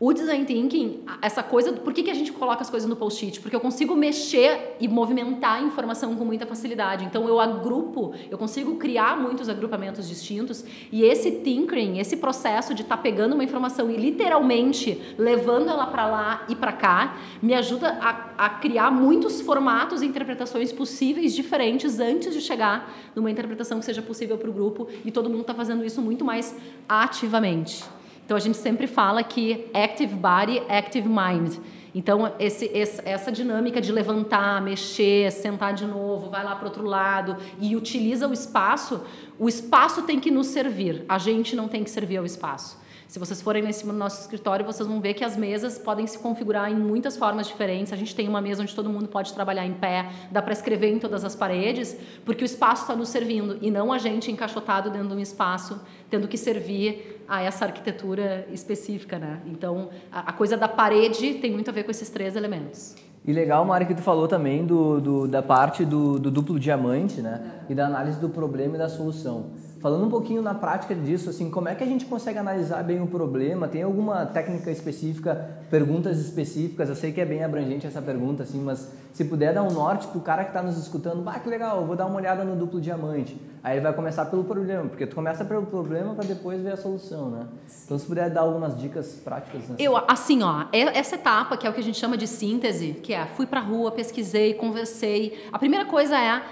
O 0.00 0.12
design 0.12 0.44
thinking, 0.44 1.00
essa 1.20 1.42
coisa, 1.42 1.72
por 1.72 1.92
que, 1.92 2.04
que 2.04 2.10
a 2.10 2.14
gente 2.14 2.30
coloca 2.30 2.62
as 2.62 2.70
coisas 2.70 2.88
no 2.88 2.94
post-it? 2.94 3.40
Porque 3.40 3.56
eu 3.56 3.60
consigo 3.60 3.96
mexer 3.96 4.76
e 4.78 4.86
movimentar 4.86 5.56
a 5.56 5.60
informação 5.60 6.14
com 6.14 6.24
muita 6.24 6.46
facilidade. 6.46 7.04
Então 7.04 7.26
eu 7.26 7.40
agrupo, 7.40 8.12
eu 8.30 8.38
consigo 8.38 8.76
criar 8.76 9.18
muitos 9.18 9.48
agrupamentos 9.48 10.08
distintos 10.08 10.64
e 10.92 11.02
esse 11.02 11.42
tinkering, 11.42 11.98
esse 11.98 12.16
processo 12.16 12.74
de 12.74 12.82
estar 12.82 12.96
tá 12.96 13.02
pegando 13.02 13.32
uma 13.32 13.42
informação 13.42 13.90
e 13.90 13.96
literalmente 13.96 15.16
levando 15.18 15.68
ela 15.68 15.86
para 15.86 16.06
lá 16.06 16.44
e 16.48 16.54
para 16.54 16.72
cá, 16.72 17.16
me 17.42 17.54
ajuda 17.54 17.97
a, 18.00 18.30
a 18.46 18.48
criar 18.50 18.90
muitos 18.90 19.40
formatos 19.40 20.02
e 20.02 20.06
interpretações 20.06 20.72
possíveis 20.72 21.34
diferentes 21.34 22.00
antes 22.00 22.32
de 22.32 22.40
chegar 22.40 22.92
numa 23.14 23.30
interpretação 23.30 23.78
que 23.78 23.84
seja 23.84 24.02
possível 24.02 24.38
para 24.38 24.48
o 24.48 24.52
grupo 24.52 24.88
e 25.04 25.10
todo 25.10 25.28
mundo 25.28 25.42
está 25.42 25.54
fazendo 25.54 25.84
isso 25.84 26.00
muito 26.00 26.24
mais 26.24 26.56
ativamente. 26.88 27.84
Então 28.24 28.36
a 28.36 28.40
gente 28.40 28.58
sempre 28.58 28.86
fala 28.86 29.22
que 29.22 29.66
active 29.72 30.14
body, 30.14 30.62
active 30.68 31.08
mind. 31.08 31.56
Então, 31.94 32.32
esse, 32.38 32.70
essa 32.74 33.32
dinâmica 33.32 33.80
de 33.80 33.90
levantar, 33.90 34.60
mexer, 34.60 35.32
sentar 35.32 35.72
de 35.72 35.86
novo, 35.86 36.28
vai 36.28 36.44
lá 36.44 36.54
para 36.54 36.66
outro 36.66 36.84
lado 36.84 37.36
e 37.58 37.74
utiliza 37.74 38.28
o 38.28 38.32
espaço, 38.32 39.00
o 39.38 39.48
espaço 39.48 40.02
tem 40.02 40.20
que 40.20 40.30
nos 40.30 40.48
servir, 40.48 41.04
a 41.08 41.18
gente 41.18 41.56
não 41.56 41.66
tem 41.66 41.82
que 41.82 41.90
servir 41.90 42.18
ao 42.18 42.24
espaço. 42.26 42.78
Se 43.08 43.18
vocês 43.18 43.40
forem 43.40 43.62
nesse 43.62 43.86
nosso 43.86 44.20
escritório, 44.20 44.66
vocês 44.66 44.86
vão 44.86 45.00
ver 45.00 45.14
que 45.14 45.24
as 45.24 45.34
mesas 45.34 45.78
podem 45.78 46.06
se 46.06 46.18
configurar 46.18 46.70
em 46.70 46.74
muitas 46.74 47.16
formas 47.16 47.46
diferentes. 47.48 47.90
A 47.90 47.96
gente 47.96 48.14
tem 48.14 48.28
uma 48.28 48.42
mesa 48.42 48.62
onde 48.62 48.74
todo 48.74 48.90
mundo 48.90 49.08
pode 49.08 49.32
trabalhar 49.32 49.64
em 49.64 49.72
pé, 49.72 50.10
dá 50.30 50.42
para 50.42 50.52
escrever 50.52 50.92
em 50.92 50.98
todas 50.98 51.24
as 51.24 51.34
paredes, 51.34 51.96
porque 52.22 52.44
o 52.44 52.46
espaço 52.46 52.82
está 52.82 52.94
nos 52.94 53.08
servindo 53.08 53.56
e 53.62 53.70
não 53.70 53.94
a 53.94 53.96
gente 53.96 54.30
encaixotado 54.30 54.90
dentro 54.90 55.08
de 55.08 55.14
um 55.14 55.20
espaço, 55.20 55.80
tendo 56.10 56.28
que 56.28 56.36
servir 56.36 57.24
a 57.26 57.40
essa 57.40 57.64
arquitetura 57.64 58.46
específica, 58.52 59.18
né? 59.18 59.40
Então, 59.46 59.88
a, 60.12 60.28
a 60.28 60.32
coisa 60.34 60.58
da 60.58 60.68
parede 60.68 61.32
tem 61.34 61.50
muito 61.50 61.70
a 61.70 61.72
ver 61.72 61.84
com 61.84 61.90
esses 61.90 62.10
três 62.10 62.36
elementos. 62.36 62.94
E 63.24 63.32
legal, 63.32 63.64
Mari, 63.64 63.86
que 63.86 63.94
tu 63.94 64.02
falou 64.02 64.28
também 64.28 64.64
do, 64.64 65.00
do 65.00 65.28
da 65.28 65.42
parte 65.42 65.84
do, 65.84 66.18
do, 66.18 66.30
duplo 66.30 66.58
diamante, 66.58 67.20
né? 67.20 67.57
E 67.68 67.74
da 67.74 67.86
análise 67.86 68.18
do 68.18 68.28
problema 68.28 68.76
e 68.76 68.78
da 68.78 68.88
solução. 68.88 69.50
Falando 69.80 70.06
um 70.06 70.10
pouquinho 70.10 70.42
na 70.42 70.54
prática 70.54 70.94
disso, 70.94 71.30
assim, 71.30 71.50
como 71.50 71.68
é 71.68 71.74
que 71.74 71.84
a 71.84 71.86
gente 71.86 72.04
consegue 72.04 72.38
analisar 72.38 72.82
bem 72.82 73.00
o 73.00 73.06
problema? 73.06 73.68
Tem 73.68 73.82
alguma 73.82 74.26
técnica 74.26 74.70
específica, 74.70 75.48
perguntas 75.70 76.18
específicas? 76.18 76.88
Eu 76.88 76.96
sei 76.96 77.12
que 77.12 77.20
é 77.20 77.24
bem 77.24 77.44
abrangente 77.44 77.86
essa 77.86 78.02
pergunta, 78.02 78.42
assim, 78.42 78.60
mas 78.60 78.90
se 79.12 79.24
puder 79.24 79.54
dar 79.54 79.62
um 79.62 79.70
norte 79.70 80.06
para 80.08 80.18
o 80.18 80.20
cara 80.20 80.42
que 80.44 80.50
está 80.50 80.62
nos 80.62 80.76
escutando, 80.78 81.22
bah, 81.22 81.38
que 81.38 81.48
legal, 81.48 81.86
vou 81.86 81.94
dar 81.94 82.06
uma 82.06 82.16
olhada 82.16 82.42
no 82.44 82.56
duplo 82.56 82.80
diamante. 82.80 83.40
Aí 83.62 83.76
ele 83.76 83.82
vai 83.82 83.92
começar 83.92 84.24
pelo 84.26 84.44
problema, 84.44 84.88
porque 84.88 85.06
tu 85.06 85.14
começa 85.14 85.44
pelo 85.44 85.66
problema 85.66 86.14
para 86.14 86.24
depois 86.24 86.60
ver 86.62 86.72
a 86.72 86.76
solução, 86.76 87.30
né? 87.30 87.46
Então, 87.84 87.98
se 87.98 88.06
puder 88.06 88.30
dar 88.30 88.42
algumas 88.42 88.76
dicas 88.76 89.20
práticas. 89.24 89.68
Né? 89.68 89.76
Eu, 89.78 89.96
assim, 90.08 90.42
ó, 90.42 90.64
essa 90.72 91.16
etapa, 91.16 91.56
que 91.56 91.66
é 91.66 91.70
o 91.70 91.72
que 91.72 91.80
a 91.80 91.84
gente 91.84 91.98
chama 91.98 92.16
de 92.16 92.26
síntese, 92.26 92.94
que 92.94 93.12
é 93.12 93.26
fui 93.26 93.46
para 93.46 93.60
rua, 93.60 93.90
pesquisei, 93.90 94.54
conversei. 94.54 95.46
A 95.52 95.58
primeira 95.58 95.84
coisa 95.84 96.18
é 96.18 96.42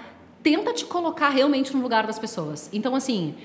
tenta 0.49 0.71
te 0.71 0.85
colocar 0.85 1.27
realmente 1.27 1.75
no 1.75 1.81
lugar 1.81 2.07
das 2.07 2.17
pessoas. 2.17 2.69
Então, 2.71 2.95
assim, 2.95 3.35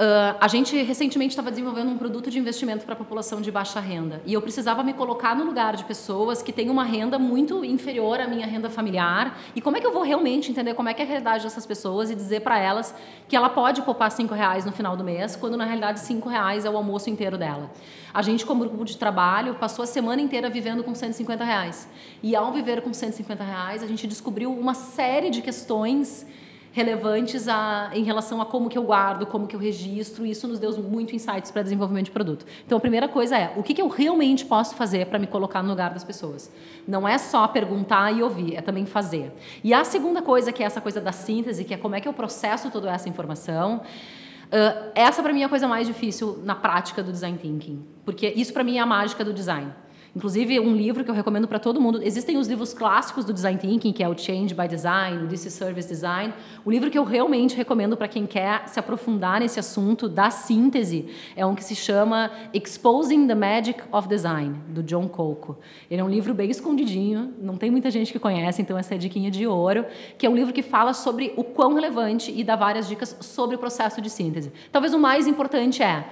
Uh, 0.00 0.34
a 0.40 0.48
gente 0.48 0.82
recentemente 0.82 1.32
estava 1.32 1.50
desenvolvendo 1.50 1.90
um 1.90 1.98
produto 1.98 2.30
de 2.30 2.38
investimento 2.38 2.86
para 2.86 2.94
a 2.94 2.96
população 2.96 3.38
de 3.38 3.52
baixa 3.52 3.80
renda. 3.80 4.22
E 4.24 4.32
eu 4.32 4.40
precisava 4.40 4.82
me 4.82 4.94
colocar 4.94 5.36
no 5.36 5.44
lugar 5.44 5.76
de 5.76 5.84
pessoas 5.84 6.40
que 6.40 6.54
têm 6.54 6.70
uma 6.70 6.84
renda 6.84 7.18
muito 7.18 7.62
inferior 7.62 8.18
à 8.18 8.26
minha 8.26 8.46
renda 8.46 8.70
familiar. 8.70 9.38
E 9.54 9.60
como 9.60 9.76
é 9.76 9.80
que 9.80 9.86
eu 9.86 9.92
vou 9.92 10.02
realmente 10.02 10.50
entender 10.50 10.72
como 10.72 10.88
é 10.88 10.94
que 10.94 11.02
é 11.02 11.04
a 11.04 11.06
realidade 11.06 11.44
dessas 11.44 11.66
pessoas 11.66 12.10
e 12.10 12.14
dizer 12.14 12.40
para 12.40 12.58
elas 12.58 12.94
que 13.28 13.36
ela 13.36 13.50
pode 13.50 13.82
poupar 13.82 14.10
cinco 14.10 14.32
reais 14.32 14.64
no 14.64 14.72
final 14.72 14.96
do 14.96 15.04
mês 15.04 15.36
quando 15.36 15.54
na 15.54 15.66
realidade 15.66 16.00
cinco 16.00 16.30
reais 16.30 16.64
é 16.64 16.70
o 16.70 16.78
almoço 16.78 17.10
inteiro 17.10 17.36
dela. 17.36 17.70
A 18.14 18.22
gente 18.22 18.46
como 18.46 18.64
grupo 18.64 18.86
de 18.86 18.96
trabalho 18.96 19.56
passou 19.56 19.82
a 19.82 19.86
semana 19.86 20.22
inteira 20.22 20.48
vivendo 20.48 20.82
com 20.82 20.94
150 20.94 21.44
reais. 21.44 21.86
E 22.22 22.34
ao 22.34 22.50
viver 22.52 22.80
com 22.80 22.94
150 22.94 23.44
reais 23.44 23.82
a 23.82 23.86
gente 23.86 24.06
descobriu 24.06 24.50
uma 24.50 24.72
série 24.72 25.28
de 25.28 25.42
questões 25.42 26.26
relevantes 26.72 27.48
a, 27.48 27.90
em 27.92 28.04
relação 28.04 28.40
a 28.40 28.46
como 28.46 28.68
que 28.68 28.78
eu 28.78 28.82
guardo, 28.82 29.26
como 29.26 29.46
que 29.46 29.56
eu 29.56 29.60
registro, 29.60 30.24
e 30.24 30.30
isso 30.30 30.46
nos 30.46 30.58
deu 30.58 30.72
muito 30.78 31.14
insights 31.14 31.50
para 31.50 31.62
desenvolvimento 31.62 32.06
de 32.06 32.10
produto. 32.12 32.46
Então, 32.64 32.78
a 32.78 32.80
primeira 32.80 33.08
coisa 33.08 33.36
é, 33.36 33.52
o 33.56 33.62
que, 33.62 33.74
que 33.74 33.82
eu 33.82 33.88
realmente 33.88 34.44
posso 34.44 34.74
fazer 34.74 35.06
para 35.06 35.18
me 35.18 35.26
colocar 35.26 35.62
no 35.62 35.68
lugar 35.68 35.92
das 35.92 36.04
pessoas? 36.04 36.50
Não 36.86 37.06
é 37.06 37.18
só 37.18 37.48
perguntar 37.48 38.12
e 38.12 38.22
ouvir, 38.22 38.54
é 38.56 38.60
também 38.60 38.86
fazer. 38.86 39.32
E 39.64 39.74
a 39.74 39.82
segunda 39.84 40.22
coisa, 40.22 40.52
que 40.52 40.62
é 40.62 40.66
essa 40.66 40.80
coisa 40.80 41.00
da 41.00 41.12
síntese, 41.12 41.64
que 41.64 41.74
é 41.74 41.76
como 41.76 41.94
é 41.94 42.00
que 42.00 42.06
eu 42.06 42.12
processo 42.12 42.70
toda 42.70 42.90
essa 42.90 43.08
informação, 43.08 43.78
uh, 43.78 44.90
essa 44.94 45.22
para 45.22 45.32
mim 45.32 45.42
é 45.42 45.44
a 45.44 45.48
coisa 45.48 45.66
mais 45.66 45.86
difícil 45.86 46.38
na 46.44 46.54
prática 46.54 47.02
do 47.02 47.10
design 47.10 47.36
thinking, 47.36 47.84
porque 48.04 48.32
isso 48.36 48.52
para 48.52 48.62
mim 48.62 48.76
é 48.76 48.80
a 48.80 48.86
mágica 48.86 49.24
do 49.24 49.32
design. 49.32 49.72
Inclusive, 50.14 50.58
um 50.58 50.74
livro 50.74 51.04
que 51.04 51.10
eu 51.10 51.14
recomendo 51.14 51.46
para 51.46 51.58
todo 51.58 51.80
mundo. 51.80 52.02
Existem 52.02 52.36
os 52.36 52.48
livros 52.48 52.74
clássicos 52.74 53.24
do 53.24 53.32
Design 53.32 53.58
Thinking, 53.58 53.92
que 53.92 54.02
é 54.02 54.08
o 54.08 54.18
Change 54.18 54.54
by 54.54 54.66
Design, 54.66 55.24
o 55.24 55.32
is 55.32 55.40
Service 55.52 55.88
Design. 55.88 56.34
O 56.64 56.70
livro 56.70 56.90
que 56.90 56.98
eu 56.98 57.04
realmente 57.04 57.56
recomendo 57.56 57.96
para 57.96 58.08
quem 58.08 58.26
quer 58.26 58.68
se 58.68 58.80
aprofundar 58.80 59.40
nesse 59.40 59.60
assunto 59.60 60.08
da 60.08 60.30
síntese 60.30 61.06
é 61.36 61.46
um 61.46 61.54
que 61.54 61.62
se 61.62 61.76
chama 61.76 62.30
Exposing 62.52 63.28
the 63.28 63.34
Magic 63.36 63.80
of 63.92 64.08
Design, 64.08 64.56
do 64.68 64.82
John 64.82 65.08
Coco. 65.08 65.58
Ele 65.88 66.00
é 66.00 66.04
um 66.04 66.10
livro 66.10 66.34
bem 66.34 66.50
escondidinho, 66.50 67.32
não 67.40 67.56
tem 67.56 67.70
muita 67.70 67.88
gente 67.88 68.12
que 68.12 68.18
conhece, 68.18 68.60
então 68.60 68.76
essa 68.76 68.94
é 68.94 68.96
a 68.96 68.98
diquinha 68.98 69.30
de 69.30 69.46
ouro, 69.46 69.86
que 70.18 70.26
é 70.26 70.30
um 70.30 70.34
livro 70.34 70.52
que 70.52 70.62
fala 70.62 70.92
sobre 70.92 71.32
o 71.36 71.44
quão 71.44 71.74
relevante 71.74 72.32
e 72.34 72.42
dá 72.42 72.56
várias 72.56 72.88
dicas 72.88 73.16
sobre 73.20 73.54
o 73.54 73.58
processo 73.58 74.00
de 74.00 74.10
síntese. 74.10 74.50
Talvez 74.72 74.92
o 74.92 74.98
mais 74.98 75.28
importante 75.28 75.82
é 75.82 76.08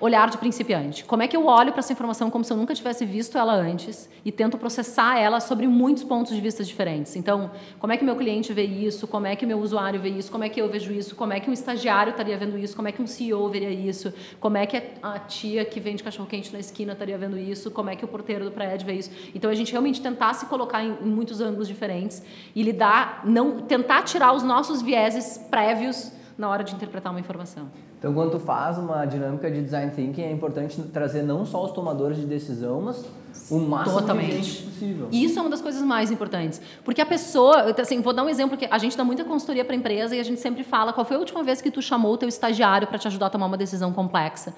olhar 0.00 0.28
de 0.28 0.38
principiante. 0.38 1.04
Como 1.04 1.22
é 1.22 1.28
que 1.28 1.36
eu 1.36 1.46
olho 1.46 1.72
para 1.72 1.80
essa 1.80 1.92
informação 1.92 2.30
como 2.30 2.44
se 2.44 2.52
eu 2.52 2.56
nunca 2.56 2.74
tivesse 2.74 3.04
visto 3.04 3.38
ela 3.38 3.54
antes 3.54 4.08
e 4.24 4.32
tento 4.32 4.58
processar 4.58 5.18
ela 5.18 5.40
sobre 5.40 5.66
muitos 5.66 6.02
pontos 6.02 6.34
de 6.34 6.40
vista 6.40 6.64
diferentes. 6.64 7.14
Então, 7.16 7.50
como 7.78 7.92
é 7.92 7.96
que 7.96 8.04
meu 8.04 8.16
cliente 8.16 8.52
vê 8.52 8.64
isso? 8.64 9.06
Como 9.06 9.26
é 9.26 9.36
que 9.36 9.46
meu 9.46 9.58
usuário 9.60 10.00
vê 10.00 10.08
isso? 10.08 10.30
Como 10.32 10.44
é 10.44 10.48
que 10.48 10.60
eu 10.60 10.68
vejo 10.68 10.92
isso? 10.92 11.14
Como 11.14 11.32
é 11.32 11.40
que 11.40 11.48
um 11.48 11.52
estagiário 11.52 12.10
estaria 12.10 12.36
vendo 12.36 12.58
isso? 12.58 12.74
Como 12.74 12.88
é 12.88 12.92
que 12.92 13.00
um 13.00 13.06
CEO 13.06 13.48
veria 13.48 13.70
isso? 13.70 14.12
Como 14.40 14.56
é 14.56 14.66
que 14.66 14.82
a 15.02 15.18
tia 15.20 15.64
que 15.64 15.78
vende 15.78 16.02
cachorro 16.02 16.28
quente 16.28 16.52
na 16.52 16.58
esquina 16.58 16.92
estaria 16.92 17.16
vendo 17.16 17.38
isso? 17.38 17.70
Como 17.70 17.88
é 17.88 17.96
que 17.96 18.04
o 18.04 18.08
porteiro 18.08 18.44
do 18.44 18.50
prédio 18.50 18.86
vê 18.86 18.94
isso? 18.94 19.10
Então, 19.34 19.48
a 19.50 19.54
gente 19.54 19.70
realmente 19.70 20.00
tentar 20.00 20.34
se 20.34 20.46
colocar 20.46 20.82
em, 20.82 20.96
em 21.00 21.08
muitos 21.08 21.40
ângulos 21.40 21.68
diferentes 21.68 22.22
e 22.54 22.62
lidar, 22.62 23.22
não 23.24 23.60
tentar 23.60 24.02
tirar 24.02 24.32
os 24.32 24.42
nossos 24.42 24.82
vieses 24.82 25.38
prévios 25.50 26.12
na 26.36 26.48
hora 26.48 26.62
de 26.62 26.74
interpretar 26.74 27.12
uma 27.12 27.20
informação. 27.20 27.70
Então, 28.06 28.14
quando 28.14 28.30
tu 28.30 28.38
faz 28.38 28.78
uma 28.78 29.04
dinâmica 29.04 29.50
de 29.50 29.60
design 29.60 29.90
thinking, 29.90 30.22
é 30.22 30.30
importante 30.30 30.80
trazer 30.92 31.22
não 31.22 31.44
só 31.44 31.64
os 31.64 31.72
tomadores 31.72 32.16
de 32.16 32.24
decisão, 32.24 32.80
mas 32.80 33.04
o 33.50 33.58
máximo 33.58 33.98
Totalmente. 33.98 34.28
de 34.28 34.42
gente 34.42 34.62
possível. 34.62 35.08
Isso 35.10 35.36
é 35.36 35.42
uma 35.42 35.50
das 35.50 35.60
coisas 35.60 35.82
mais 35.82 36.12
importantes. 36.12 36.62
Porque 36.84 37.00
a 37.00 37.06
pessoa, 37.06 37.62
assim, 37.76 38.00
vou 38.00 38.12
dar 38.12 38.22
um 38.22 38.28
exemplo 38.28 38.56
que 38.56 38.68
a 38.70 38.78
gente 38.78 38.96
dá 38.96 39.02
muita 39.02 39.24
consultoria 39.24 39.64
para 39.64 39.74
empresa 39.74 40.14
e 40.14 40.20
a 40.20 40.22
gente 40.22 40.40
sempre 40.40 40.62
fala 40.62 40.92
qual 40.92 41.04
foi 41.04 41.16
a 41.16 41.18
última 41.18 41.42
vez 41.42 41.60
que 41.60 41.68
tu 41.68 41.82
chamou 41.82 42.12
o 42.12 42.16
teu 42.16 42.28
estagiário 42.28 42.86
para 42.86 42.96
te 42.96 43.08
ajudar 43.08 43.26
a 43.26 43.30
tomar 43.30 43.46
uma 43.46 43.56
decisão 43.56 43.92
complexa. 43.92 44.54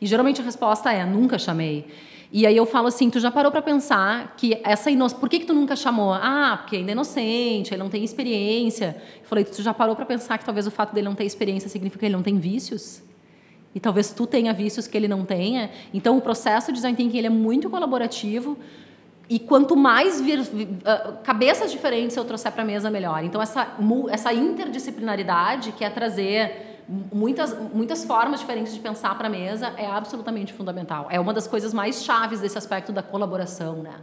E 0.00 0.06
geralmente 0.06 0.40
a 0.40 0.44
resposta 0.44 0.92
é 0.92 1.04
nunca 1.04 1.36
chamei. 1.36 1.88
E 2.36 2.48
aí 2.48 2.56
eu 2.56 2.66
falo 2.66 2.88
assim, 2.88 3.08
tu 3.08 3.20
já 3.20 3.30
parou 3.30 3.52
para 3.52 3.62
pensar 3.62 4.34
que 4.36 4.58
essa 4.64 4.90
inocência, 4.90 5.20
por 5.20 5.28
que 5.28 5.38
que 5.38 5.46
tu 5.46 5.54
nunca 5.54 5.76
chamou? 5.76 6.12
Ah, 6.12 6.58
porque 6.60 6.74
ainda 6.74 6.90
é 6.90 6.92
inocente, 6.92 7.72
ele 7.72 7.80
não 7.80 7.88
tem 7.88 8.02
experiência. 8.02 9.00
Eu 9.20 9.24
falei, 9.28 9.44
tu 9.44 9.62
já 9.62 9.72
parou 9.72 9.94
para 9.94 10.04
pensar 10.04 10.36
que 10.36 10.44
talvez 10.44 10.66
o 10.66 10.70
fato 10.72 10.92
dele 10.92 11.06
não 11.06 11.14
ter 11.14 11.22
experiência 11.22 11.68
significa 11.68 12.00
que 12.00 12.06
ele 12.06 12.16
não 12.16 12.24
tem 12.24 12.36
vícios? 12.36 13.04
E 13.72 13.78
talvez 13.78 14.10
tu 14.10 14.26
tenha 14.26 14.52
vícios 14.52 14.88
que 14.88 14.96
ele 14.96 15.06
não 15.06 15.24
tenha. 15.24 15.70
Então 15.92 16.18
o 16.18 16.20
processo 16.20 16.72
de 16.72 16.72
design 16.72 16.96
thinking 16.96 17.18
ele 17.18 17.28
é 17.28 17.30
muito 17.30 17.70
colaborativo. 17.70 18.58
E 19.30 19.38
quanto 19.38 19.76
mais 19.76 20.20
vir, 20.20 20.40
uh, 20.40 21.22
cabeças 21.22 21.70
diferentes 21.70 22.16
eu 22.16 22.24
trouxer 22.24 22.50
para 22.50 22.64
a 22.64 22.66
mesa, 22.66 22.90
melhor. 22.90 23.22
Então, 23.22 23.40
essa, 23.40 23.76
essa 24.10 24.34
interdisciplinaridade, 24.34 25.70
que 25.70 25.84
é 25.84 25.88
trazer 25.88 26.73
muitas, 26.88 27.56
muitas 27.72 28.04
formas 28.04 28.40
diferentes 28.40 28.74
de 28.74 28.80
pensar 28.80 29.16
para 29.16 29.28
a 29.28 29.30
mesa 29.30 29.72
é 29.76 29.86
absolutamente 29.86 30.52
fundamental. 30.52 31.06
É 31.10 31.18
uma 31.18 31.32
das 31.32 31.46
coisas 31.46 31.72
mais 31.72 32.02
chaves 32.02 32.40
desse 32.40 32.58
aspecto 32.58 32.92
da 32.92 33.02
colaboração, 33.02 33.76
né? 33.76 33.94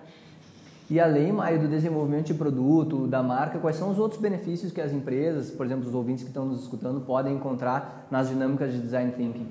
E 0.89 0.99
além, 0.99 1.31
Maio, 1.31 1.59
do 1.59 1.67
desenvolvimento 1.69 2.27
de 2.27 2.33
produto, 2.33 3.07
da 3.07 3.23
marca, 3.23 3.59
quais 3.59 3.77
são 3.77 3.89
os 3.91 3.97
outros 3.97 4.19
benefícios 4.19 4.73
que 4.73 4.81
as 4.81 4.91
empresas, 4.91 5.49
por 5.49 5.65
exemplo, 5.65 5.87
os 5.87 5.95
ouvintes 5.95 6.23
que 6.23 6.29
estão 6.29 6.45
nos 6.45 6.63
escutando, 6.63 6.99
podem 7.01 7.33
encontrar 7.33 8.07
nas 8.11 8.27
dinâmicas 8.27 8.73
de 8.73 8.79
design 8.79 9.11
thinking? 9.13 9.47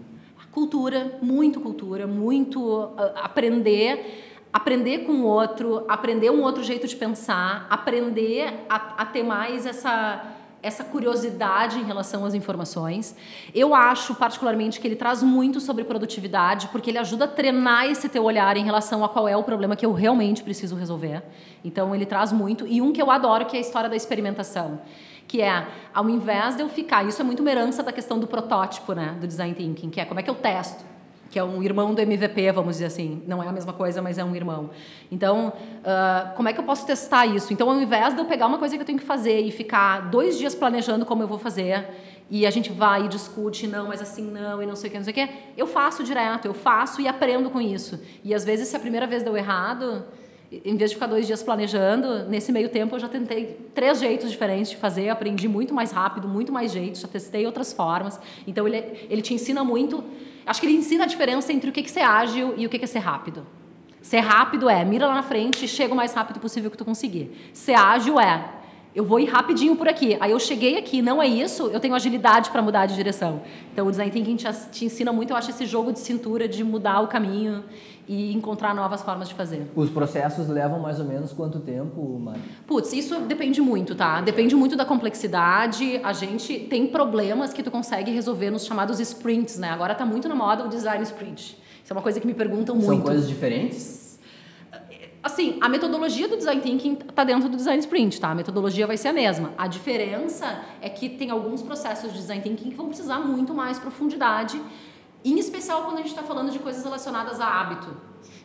Cultura, 0.52 1.18
muito 1.22 1.60
cultura, 1.60 2.06
muito 2.06 2.60
uh, 2.60 2.94
aprender 3.22 4.28
aprender 4.52 5.00
com 5.00 5.12
o 5.12 5.24
outro, 5.24 5.84
aprender 5.88 6.30
um 6.30 6.42
outro 6.42 6.62
jeito 6.62 6.86
de 6.86 6.96
pensar, 6.96 7.66
aprender 7.70 8.64
a, 8.68 9.02
a 9.02 9.06
ter 9.06 9.22
mais 9.22 9.64
essa 9.64 10.20
essa 10.62 10.84
curiosidade 10.84 11.78
em 11.78 11.84
relação 11.84 12.24
às 12.24 12.34
informações. 12.34 13.16
Eu 13.54 13.74
acho 13.74 14.14
particularmente 14.14 14.80
que 14.80 14.86
ele 14.86 14.96
traz 14.96 15.22
muito 15.22 15.60
sobre 15.60 15.84
produtividade, 15.84 16.68
porque 16.68 16.90
ele 16.90 16.98
ajuda 16.98 17.24
a 17.24 17.28
treinar 17.28 17.86
esse 17.86 18.08
teu 18.08 18.24
olhar 18.24 18.56
em 18.56 18.64
relação 18.64 19.04
a 19.04 19.08
qual 19.08 19.26
é 19.26 19.36
o 19.36 19.42
problema 19.42 19.74
que 19.76 19.86
eu 19.86 19.92
realmente 19.92 20.42
preciso 20.42 20.76
resolver. 20.76 21.22
Então 21.64 21.94
ele 21.94 22.06
traz 22.06 22.32
muito 22.32 22.66
e 22.66 22.80
um 22.82 22.92
que 22.92 23.00
eu 23.00 23.10
adoro 23.10 23.46
que 23.46 23.56
é 23.56 23.58
a 23.58 23.62
história 23.62 23.88
da 23.88 23.96
experimentação, 23.96 24.80
que 25.26 25.40
é 25.40 25.66
ao 25.94 26.08
invés 26.08 26.56
de 26.56 26.62
eu 26.62 26.68
ficar, 26.68 27.06
isso 27.06 27.20
é 27.20 27.24
muito 27.24 27.40
uma 27.40 27.50
herança 27.50 27.82
da 27.82 27.92
questão 27.92 28.18
do 28.18 28.26
protótipo, 28.26 28.92
né, 28.92 29.16
do 29.20 29.26
design 29.26 29.54
thinking, 29.54 29.90
que 29.90 30.00
é 30.00 30.04
como 30.04 30.20
é 30.20 30.22
que 30.22 30.30
eu 30.30 30.34
testo 30.34 30.84
que 31.30 31.38
é 31.38 31.44
um 31.44 31.62
irmão 31.62 31.94
do 31.94 32.00
MVP, 32.00 32.50
vamos 32.50 32.74
dizer 32.74 32.86
assim. 32.86 33.22
Não 33.26 33.42
é 33.42 33.46
a 33.46 33.52
mesma 33.52 33.72
coisa, 33.72 34.02
mas 34.02 34.18
é 34.18 34.24
um 34.24 34.34
irmão. 34.34 34.70
Então, 35.12 35.52
uh, 35.78 36.34
como 36.34 36.48
é 36.48 36.52
que 36.52 36.58
eu 36.58 36.64
posso 36.64 36.84
testar 36.84 37.24
isso? 37.24 37.52
Então, 37.52 37.70
ao 37.70 37.80
invés 37.80 38.14
de 38.14 38.20
eu 38.20 38.24
pegar 38.24 38.46
uma 38.46 38.58
coisa 38.58 38.74
que 38.76 38.82
eu 38.82 38.86
tenho 38.86 38.98
que 38.98 39.04
fazer 39.04 39.40
e 39.40 39.52
ficar 39.52 40.10
dois 40.10 40.36
dias 40.36 40.54
planejando 40.54 41.06
como 41.06 41.22
eu 41.22 41.28
vou 41.28 41.38
fazer, 41.38 41.86
e 42.28 42.44
a 42.46 42.50
gente 42.50 42.72
vai 42.72 43.04
e 43.04 43.08
discute, 43.08 43.66
não, 43.66 43.88
mas 43.88 44.02
assim 44.02 44.28
não, 44.30 44.62
e 44.62 44.66
não 44.66 44.74
sei 44.74 44.88
o 44.88 44.90
que, 44.92 44.98
não 44.98 45.04
sei 45.04 45.12
o 45.12 45.14
que, 45.14 45.28
eu 45.56 45.66
faço 45.66 46.02
direto, 46.02 46.46
eu 46.46 46.54
faço 46.54 47.00
e 47.00 47.06
aprendo 47.06 47.48
com 47.48 47.60
isso. 47.60 48.00
E 48.24 48.34
às 48.34 48.44
vezes, 48.44 48.68
se 48.68 48.76
a 48.76 48.80
primeira 48.80 49.06
vez 49.06 49.22
deu 49.22 49.36
errado, 49.36 50.04
em 50.52 50.76
vez 50.76 50.90
de 50.90 50.96
ficar 50.96 51.06
dois 51.06 51.28
dias 51.28 51.42
planejando, 51.44 52.28
nesse 52.28 52.50
meio 52.50 52.68
tempo 52.68 52.96
eu 52.96 53.00
já 53.00 53.08
tentei 53.08 53.56
três 53.72 54.00
jeitos 54.00 54.30
diferentes 54.30 54.70
de 54.70 54.76
fazer, 54.76 55.08
aprendi 55.08 55.48
muito 55.48 55.72
mais 55.72 55.92
rápido, 55.92 56.26
muito 56.26 56.52
mais 56.52 56.72
jeitos, 56.72 57.00
já 57.00 57.08
testei 57.08 57.46
outras 57.46 57.72
formas. 57.72 58.20
Então, 58.46 58.66
ele, 58.66 59.06
ele 59.08 59.22
te 59.22 59.32
ensina 59.32 59.62
muito 59.62 60.02
Acho 60.46 60.60
que 60.60 60.66
ele 60.66 60.76
ensina 60.76 61.04
a 61.04 61.06
diferença 61.06 61.52
entre 61.52 61.70
o 61.70 61.72
que 61.72 61.80
é 61.80 61.88
ser 61.88 62.00
ágil 62.00 62.54
e 62.56 62.66
o 62.66 62.68
que 62.68 62.82
é 62.82 62.86
ser 62.86 62.98
rápido. 63.00 63.46
Ser 64.02 64.20
rápido 64.20 64.68
é 64.68 64.84
mira 64.84 65.06
lá 65.06 65.14
na 65.14 65.22
frente 65.22 65.64
e 65.64 65.68
chega 65.68 65.92
o 65.92 65.96
mais 65.96 66.14
rápido 66.14 66.40
possível 66.40 66.70
que 66.70 66.76
tu 66.76 66.84
conseguir. 66.84 67.50
Ser 67.52 67.74
ágil 67.74 68.18
é 68.18 68.59
eu 68.94 69.04
vou 69.04 69.20
ir 69.20 69.26
rapidinho 69.26 69.76
por 69.76 69.88
aqui. 69.88 70.16
Aí 70.20 70.32
eu 70.32 70.40
cheguei 70.40 70.76
aqui, 70.78 71.00
não 71.00 71.22
é 71.22 71.26
isso, 71.26 71.68
eu 71.68 71.78
tenho 71.78 71.94
agilidade 71.94 72.50
para 72.50 72.60
mudar 72.60 72.86
de 72.86 72.94
direção. 72.94 73.42
Então 73.72 73.86
o 73.86 73.90
design 73.90 74.10
thinking 74.10 74.36
te, 74.36 74.46
te, 74.70 74.84
ensina 74.84 75.12
muito, 75.12 75.30
eu 75.30 75.36
acho, 75.36 75.50
esse 75.50 75.64
jogo 75.64 75.92
de 75.92 76.00
cintura 76.00 76.48
de 76.48 76.64
mudar 76.64 77.00
o 77.00 77.08
caminho 77.08 77.64
e 78.08 78.32
encontrar 78.34 78.74
novas 78.74 79.02
formas 79.02 79.28
de 79.28 79.34
fazer. 79.34 79.70
Os 79.76 79.88
processos 79.88 80.48
levam 80.48 80.80
mais 80.80 80.98
ou 80.98 81.04
menos 81.04 81.32
quanto 81.32 81.60
tempo, 81.60 82.18
Mari? 82.18 82.40
Putz, 82.66 82.92
isso 82.92 83.20
depende 83.20 83.60
muito, 83.60 83.94
tá? 83.94 84.20
Depende 84.20 84.56
muito 84.56 84.74
da 84.74 84.84
complexidade. 84.84 86.00
A 86.02 86.12
gente 86.12 86.58
tem 86.58 86.88
problemas 86.88 87.52
que 87.52 87.62
tu 87.62 87.70
consegue 87.70 88.10
resolver 88.10 88.50
nos 88.50 88.64
chamados 88.64 88.98
sprints, 88.98 89.58
né? 89.58 89.70
Agora 89.70 89.94
tá 89.94 90.04
muito 90.04 90.28
na 90.28 90.34
moda 90.34 90.64
o 90.64 90.68
design 90.68 91.04
sprint. 91.04 91.56
Isso 91.84 91.92
é 91.92 91.92
uma 91.92 92.02
coisa 92.02 92.18
que 92.18 92.26
me 92.26 92.34
perguntam 92.34 92.74
muito. 92.74 92.88
São 92.88 93.00
coisas 93.00 93.28
diferentes? 93.28 94.10
Assim, 95.22 95.58
a 95.60 95.68
metodologia 95.68 96.26
do 96.26 96.36
design 96.36 96.62
thinking 96.62 96.98
está 97.08 97.24
dentro 97.24 97.46
do 97.48 97.56
design 97.56 97.78
sprint, 97.80 98.18
tá? 98.18 98.30
A 98.30 98.34
metodologia 98.34 98.86
vai 98.86 98.96
ser 98.96 99.08
a 99.08 99.12
mesma. 99.12 99.52
A 99.58 99.66
diferença 99.66 100.64
é 100.80 100.88
que 100.88 101.10
tem 101.10 101.30
alguns 101.30 101.60
processos 101.60 102.10
de 102.10 102.18
design 102.18 102.42
thinking 102.42 102.70
que 102.70 102.74
vão 102.74 102.86
precisar 102.86 103.18
muito 103.18 103.52
mais 103.52 103.78
profundidade, 103.78 104.60
em 105.22 105.38
especial 105.38 105.82
quando 105.82 105.96
a 105.96 106.00
gente 106.00 106.10
está 106.10 106.22
falando 106.22 106.50
de 106.50 106.58
coisas 106.58 106.82
relacionadas 106.82 107.38
a 107.38 107.46
hábito. 107.46 107.94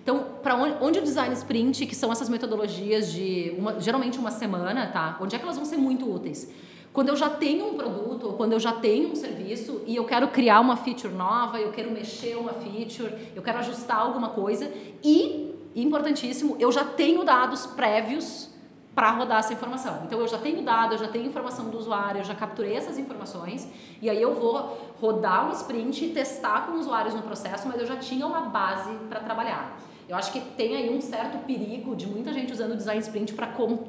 Então, 0.04 0.26
para 0.44 0.56
onde, 0.56 0.76
onde, 0.82 1.00
o 1.00 1.02
design 1.02 1.34
sprint, 1.34 1.86
que 1.86 1.96
são 1.96 2.12
essas 2.12 2.28
metodologias 2.28 3.12
de 3.12 3.56
uma, 3.58 3.80
geralmente 3.80 4.20
uma 4.20 4.30
semana, 4.30 4.88
tá? 4.88 5.18
Onde 5.22 5.36
é 5.36 5.40
que 5.40 5.46
elas 5.46 5.56
vão 5.56 5.66
ser 5.66 5.78
muito 5.78 6.14
úteis? 6.14 6.52
Quando 6.92 7.10
eu 7.10 7.16
já 7.16 7.30
tenho 7.30 7.68
um 7.68 7.74
produto, 7.76 8.28
ou 8.28 8.34
quando 8.34 8.52
eu 8.52 8.60
já 8.60 8.74
tenho 8.74 9.12
um 9.12 9.16
serviço 9.16 9.82
e 9.88 9.96
eu 9.96 10.04
quero 10.04 10.28
criar 10.28 10.60
uma 10.60 10.76
feature 10.76 11.14
nova, 11.14 11.60
eu 11.60 11.72
quero 11.72 11.90
mexer 11.90 12.38
uma 12.38 12.54
feature, 12.54 13.14
eu 13.34 13.42
quero 13.42 13.60
ajustar 13.60 13.98
alguma 13.98 14.30
coisa 14.30 14.72
e 15.04 15.55
importantíssimo, 15.76 16.56
eu 16.60 16.72
já 16.72 16.84
tenho 16.84 17.24
dados 17.24 17.66
prévios 17.66 18.50
para 18.96 19.12
rodar 19.12 19.40
essa 19.40 19.52
informação. 19.52 20.04
Então 20.06 20.20
eu 20.22 20.28
já 20.28 20.38
tenho 20.38 20.62
dado, 20.64 20.94
eu 20.94 20.98
já 20.98 21.10
tenho 21.10 21.26
informação 21.26 21.70
do 21.70 21.78
usuário, 21.78 22.22
eu 22.22 22.24
já 22.24 22.34
capturei 22.34 22.76
essas 22.76 22.98
informações 22.98 23.68
e 24.02 24.10
aí 24.10 24.22
eu 24.22 24.34
vou 24.34 24.96
rodar 25.02 25.50
um 25.50 25.52
sprint 25.52 26.06
e 26.06 26.10
testar 26.12 26.66
com 26.66 26.80
usuários 26.80 27.14
no 27.14 27.22
processo, 27.22 27.68
mas 27.68 27.80
eu 27.82 27.86
já 27.86 27.98
tinha 27.98 28.26
uma 28.26 28.42
base 28.42 28.94
para 29.10 29.20
trabalhar. 29.20 29.78
Eu 30.08 30.16
acho 30.16 30.32
que 30.32 30.40
tem 30.40 30.78
aí 30.78 30.96
um 30.96 31.02
certo 31.02 31.40
perigo 31.46 31.96
de 31.96 32.08
muita 32.08 32.32
gente 32.32 32.54
usando 32.54 32.72
o 32.72 32.78
design 32.78 33.02
sprint 33.02 33.34
para 33.34 33.48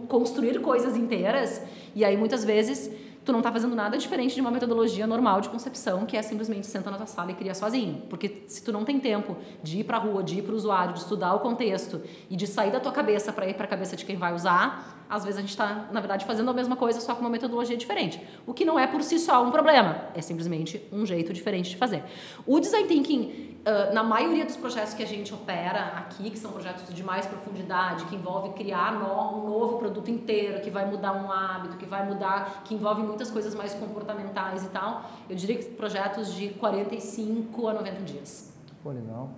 construir 0.09 0.61
coisas 0.61 0.97
inteiras 0.97 1.63
e 1.95 2.05
aí 2.05 2.17
muitas 2.17 2.45
vezes 2.45 2.91
tu 3.27 3.33
não 3.33 3.41
está 3.41 3.51
fazendo 3.51 3.75
nada 3.75 3.99
diferente 3.99 4.37
de 4.37 4.41
uma 4.41 4.53
metodologia 4.53 5.05
normal 5.05 5.41
de 5.41 5.49
concepção, 5.49 6.07
que 6.07 6.17
é 6.17 6.23
simplesmente 6.23 6.65
senta 6.65 6.93
na 6.93 6.97
tua 6.97 7.07
sala 7.07 7.33
e 7.33 7.35
cria 7.35 7.55
sozinho. 7.55 8.03
Porque 8.09 8.45
se 8.47 8.63
tu 8.63 8.73
não 8.73 8.85
tem 8.85 9.01
tempo 9.01 9.37
de 9.65 9.81
ir 9.81 9.85
para 9.85 9.97
a 9.97 10.01
rua, 10.01 10.23
de 10.23 10.39
ir 10.39 10.43
para 10.43 10.53
o 10.53 10.55
usuário, 10.55 10.93
de 10.93 11.01
estudar 11.01 11.35
o 11.35 11.41
contexto 11.41 12.01
e 12.31 12.37
de 12.37 12.47
sair 12.47 12.71
da 12.71 12.79
tua 12.79 12.93
cabeça 12.93 13.33
para 13.33 13.49
ir 13.49 13.55
para 13.55 13.65
a 13.65 13.69
cabeça 13.69 13.97
de 13.97 14.05
quem 14.05 14.17
vai 14.17 14.33
usar, 14.33 15.05
às 15.09 15.25
vezes 15.25 15.39
a 15.39 15.41
gente 15.41 15.51
está, 15.51 15.89
na 15.93 16.01
verdade, 16.01 16.25
fazendo 16.25 16.51
a 16.51 16.55
mesma 16.55 16.77
coisa, 16.77 17.01
só 17.01 17.15
com 17.15 17.21
uma 17.21 17.31
metodologia 17.31 17.77
diferente. 17.77 18.21
O 18.47 18.53
que 18.53 18.65
não 18.65 18.79
é 18.79 18.87
por 18.87 19.03
si 19.03 19.19
só 19.19 19.45
um 19.45 19.51
problema, 19.51 20.07
é 20.15 20.21
simplesmente 20.21 20.83
um 20.93 21.07
jeito 21.07 21.33
diferente 21.33 21.71
de 21.71 21.77
fazer. 21.77 22.03
O 22.47 22.61
design 22.61 22.87
thinking 22.89 23.57
Uh, 23.67 23.93
na 23.93 24.05
maioria 24.05 24.45
dos 24.45 24.57
projetos 24.57 24.95
que 24.95 25.03
a 25.03 25.07
gente 25.07 25.35
opera 25.35 25.87
aqui, 25.97 26.31
que 26.31 26.39
são 26.39 26.53
projetos 26.53 26.95
de 26.95 27.03
mais 27.03 27.27
profundidade, 27.27 28.05
que 28.05 28.15
envolve 28.15 28.51
criar 28.51 28.93
no, 28.93 29.41
um 29.41 29.45
novo 29.45 29.79
produto 29.79 30.09
inteiro, 30.09 30.61
que 30.61 30.71
vai 30.71 30.89
mudar 30.89 31.13
um 31.15 31.33
hábito, 31.33 31.77
que 31.77 31.85
vai 31.85 32.07
mudar, 32.07 32.63
que 32.63 32.77
envolve 32.77 33.03
muitas 33.03 33.29
coisas 33.29 33.57
mais 33.57 33.75
comportamentais 33.75 34.63
e 34.63 34.69
tal, 34.69 35.11
eu 35.29 35.35
diria 35.35 35.59
que 35.59 35.65
projetos 35.65 36.33
de 36.33 36.51
45 36.51 37.67
a 37.67 37.75
90 37.75 38.03
dias. 38.03 38.53
Pô, 38.85 38.91
legal. 38.91 39.31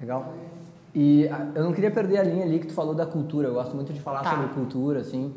Legal. 0.00 0.34
E 0.98 1.28
ah, 1.28 1.48
eu 1.54 1.62
não 1.62 1.74
queria 1.74 1.90
perder 1.90 2.16
a 2.16 2.22
linha 2.22 2.42
ali 2.42 2.58
que 2.58 2.68
tu 2.68 2.72
falou 2.72 2.94
da 2.94 3.04
cultura. 3.04 3.48
Eu 3.48 3.52
gosto 3.52 3.76
muito 3.76 3.92
de 3.92 4.00
falar 4.00 4.22
tá. 4.22 4.30
sobre 4.30 4.48
cultura, 4.54 5.00
assim. 5.00 5.30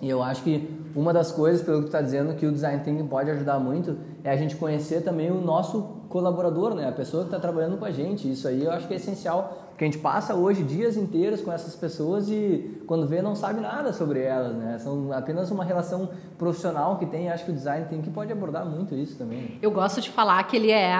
E 0.00 0.08
eu 0.08 0.22
acho 0.22 0.44
que 0.44 0.70
uma 0.94 1.12
das 1.12 1.32
coisas, 1.32 1.60
pelo 1.60 1.78
que 1.78 1.84
tu 1.84 1.88
está 1.88 2.00
dizendo, 2.00 2.34
que 2.36 2.46
o 2.46 2.52
design 2.52 2.84
thinking 2.84 3.08
pode 3.08 3.28
ajudar 3.32 3.58
muito 3.58 3.96
é 4.22 4.30
a 4.30 4.36
gente 4.36 4.54
conhecer 4.54 5.02
também 5.02 5.28
o 5.28 5.40
nosso 5.40 6.01
colaborador, 6.12 6.74
né? 6.74 6.86
A 6.86 6.92
pessoa 6.92 7.22
que 7.22 7.28
está 7.28 7.40
trabalhando 7.40 7.78
com 7.78 7.86
a 7.86 7.90
gente. 7.90 8.30
Isso 8.30 8.46
aí 8.46 8.62
eu 8.62 8.70
acho 8.70 8.86
que 8.86 8.92
é 8.92 8.96
essencial, 8.96 9.70
porque 9.70 9.82
a 9.82 9.86
gente 9.86 9.98
passa 9.98 10.34
hoje 10.34 10.62
dias 10.62 10.94
inteiros 10.94 11.40
com 11.40 11.50
essas 11.50 11.74
pessoas 11.74 12.28
e 12.28 12.82
quando 12.86 13.08
vê 13.08 13.22
não 13.22 13.34
sabe 13.34 13.60
nada 13.60 13.94
sobre 13.94 14.20
elas, 14.20 14.54
né? 14.54 14.78
São 14.78 15.10
apenas 15.10 15.50
uma 15.50 15.64
relação 15.64 16.10
profissional 16.36 16.98
que 16.98 17.06
tem. 17.06 17.30
Acho 17.30 17.46
que 17.46 17.50
o 17.50 17.54
design 17.54 17.86
tem 17.86 18.02
que 18.02 18.10
pode 18.10 18.30
abordar 18.30 18.66
muito 18.66 18.94
isso 18.94 19.16
também. 19.16 19.58
Eu 19.62 19.70
gosto 19.70 20.02
de 20.02 20.10
falar 20.10 20.42
que 20.44 20.54
ele 20.54 20.70
é 20.70 20.92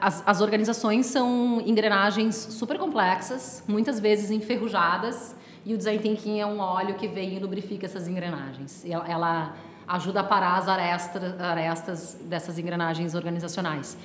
as, 0.00 0.22
as 0.24 0.40
organizações 0.40 1.06
são 1.06 1.60
engrenagens 1.66 2.36
super 2.36 2.78
complexas, 2.78 3.64
muitas 3.66 3.98
vezes 3.98 4.30
enferrujadas. 4.30 5.34
E 5.64 5.74
o 5.74 5.76
design 5.76 6.00
thinking 6.00 6.40
é 6.40 6.46
um 6.46 6.60
óleo 6.60 6.94
que 6.94 7.08
vem 7.08 7.36
e 7.36 7.38
lubrifica 7.40 7.86
essas 7.86 8.06
engrenagens. 8.06 8.84
Ela, 8.84 9.08
ela 9.08 9.54
ajuda 9.86 10.20
a 10.20 10.24
parar 10.24 10.56
as 10.56 10.68
arestas, 10.68 11.40
arestas 11.40 12.18
dessas 12.24 12.58
engrenagens 12.58 13.14
organizacionais. 13.14 13.96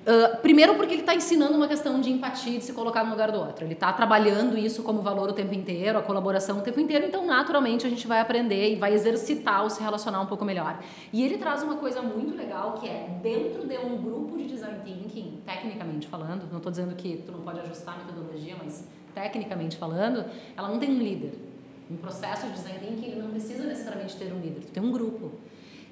Uh, 0.00 0.38
primeiro 0.38 0.76
porque 0.76 0.94
ele 0.94 1.02
está 1.02 1.14
ensinando 1.14 1.54
uma 1.54 1.68
questão 1.68 2.00
de 2.00 2.10
empatia, 2.10 2.58
de 2.58 2.64
se 2.64 2.72
colocar 2.72 3.04
no 3.04 3.10
lugar 3.10 3.30
do 3.30 3.38
outro. 3.38 3.66
Ele 3.66 3.74
está 3.74 3.92
trabalhando 3.92 4.56
isso 4.56 4.82
como 4.82 5.02
valor 5.02 5.28
o 5.28 5.32
tempo 5.34 5.54
inteiro, 5.54 5.98
a 5.98 6.02
colaboração 6.02 6.58
o 6.58 6.62
tempo 6.62 6.80
inteiro, 6.80 7.04
então 7.04 7.26
naturalmente 7.26 7.86
a 7.86 7.90
gente 7.90 8.06
vai 8.06 8.18
aprender 8.18 8.72
e 8.72 8.76
vai 8.76 8.94
exercitar 8.94 9.64
o 9.64 9.68
se 9.68 9.82
relacionar 9.82 10.22
um 10.22 10.26
pouco 10.26 10.42
melhor. 10.42 10.80
E 11.12 11.22
ele 11.22 11.36
traz 11.36 11.62
uma 11.62 11.76
coisa 11.76 12.00
muito 12.00 12.34
legal 12.34 12.72
que 12.80 12.88
é, 12.88 13.08
dentro 13.22 13.66
de 13.66 13.76
um 13.76 13.98
grupo 13.98 14.38
de 14.38 14.46
design 14.46 14.78
thinking, 14.82 15.42
tecnicamente 15.44 16.08
falando, 16.08 16.48
não 16.50 16.56
estou 16.56 16.70
dizendo 16.70 16.94
que 16.94 17.22
tu 17.26 17.32
não 17.32 17.40
pode 17.40 17.60
ajustar 17.60 17.96
a 17.96 17.98
metodologia, 17.98 18.56
mas 18.62 18.88
tecnicamente 19.14 19.76
falando, 19.76 20.24
ela 20.56 20.68
não 20.68 20.78
tem 20.78 20.90
um 20.90 20.98
líder. 20.98 21.34
Um 21.90 21.96
processo 21.96 22.46
de 22.46 22.52
design 22.52 22.78
thinking 22.78 23.16
não 23.16 23.30
precisa 23.30 23.64
necessariamente 23.64 24.16
ter 24.16 24.32
um 24.32 24.40
líder, 24.40 24.60
tu 24.60 24.72
tem 24.72 24.82
um 24.82 24.92
grupo. 24.92 25.32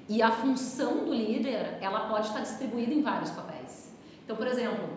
E 0.07 0.23
a 0.23 0.31
função 0.31 1.05
do 1.05 1.13
líder, 1.13 1.77
ela 1.79 2.07
pode 2.07 2.25
estar 2.25 2.39
distribuída 2.39 2.91
em 2.91 3.03
vários 3.03 3.29
papéis. 3.29 3.58
Então, 4.29 4.37
por 4.37 4.45
exemplo, 4.45 4.89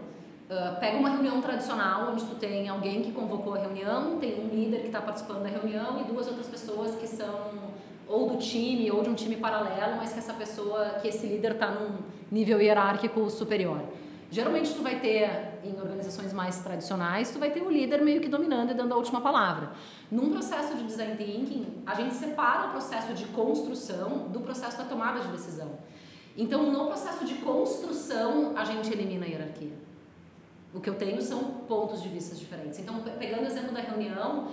uh, 0.51 0.79
pega 0.79 0.99
uma 0.99 1.09
reunião 1.09 1.41
tradicional 1.41 2.13
onde 2.13 2.23
tu 2.23 2.35
tem 2.35 2.69
alguém 2.69 3.01
que 3.01 3.13
convocou 3.13 3.55
a 3.55 3.61
reunião, 3.61 4.19
tem 4.19 4.39
um 4.39 4.49
líder 4.49 4.81
que 4.81 4.87
está 4.89 5.01
participando 5.01 5.45
da 5.45 5.49
reunião 5.49 6.03
e 6.03 6.05
duas 6.05 6.27
outras 6.27 6.49
pessoas 6.49 6.95
que 6.97 7.07
são 7.07 7.51
ou 8.07 8.29
do 8.29 8.37
time 8.37 8.91
ou 8.91 9.03
de 9.03 9.09
um 9.09 9.15
time 9.15 9.37
paralelo, 9.37 9.97
mas 9.97 10.13
que 10.13 10.19
essa 10.19 10.35
pessoa, 10.35 10.99
que 11.01 11.09
esse 11.09 11.27
líder 11.27 11.53
está 11.53 11.71
num 11.71 12.01
nível 12.31 12.61
hierárquico 12.61 13.31
superior. 13.31 13.81
Geralmente 14.31 14.75
tu 14.75 14.83
vai 14.83 15.01
ter, 15.01 15.31
em 15.65 15.81
organizações 15.81 16.31
mais 16.35 16.59
tradicionais, 16.59 17.31
tu 17.31 17.39
vai 17.39 17.51
ter 17.51 17.63
o 17.63 17.71
líder 17.71 18.03
meio 18.03 18.21
que 18.21 18.29
dominando 18.29 18.73
e 18.73 18.75
dando 18.75 18.93
a 18.93 18.99
última 18.99 19.23
palavra. 19.23 19.71
Num 20.11 20.31
processo 20.31 20.77
de 20.77 20.85
design 20.85 21.17
thinking, 21.17 21.83
a 21.87 21.95
gente 21.95 22.15
separa 22.17 22.67
o 22.67 22.71
processo 22.73 23.15
de 23.15 23.25
construção 23.29 24.29
do 24.29 24.41
processo 24.41 24.77
da 24.77 24.85
tomada 24.85 25.21
de 25.21 25.29
decisão. 25.29 25.71
Então, 26.37 26.71
no 26.71 26.87
processo 26.87 27.25
de 27.25 27.35
construção, 27.35 28.53
a 28.57 28.65
gente 28.65 28.91
elimina 28.91 29.27
a 29.27 29.29
hierarquia. 29.29 29.73
O 30.75 30.81
que 30.81 30.89
eu 30.89 30.95
tenho 30.95 31.21
são 31.21 31.45
pontos 31.69 32.03
de 32.03 32.09
vista 32.09 32.35
diferentes. 32.35 32.79
Então, 32.79 33.03
pegando 33.19 33.43
o 33.43 33.47
exemplo 33.47 33.73
da 33.73 33.81
reunião, 33.81 34.49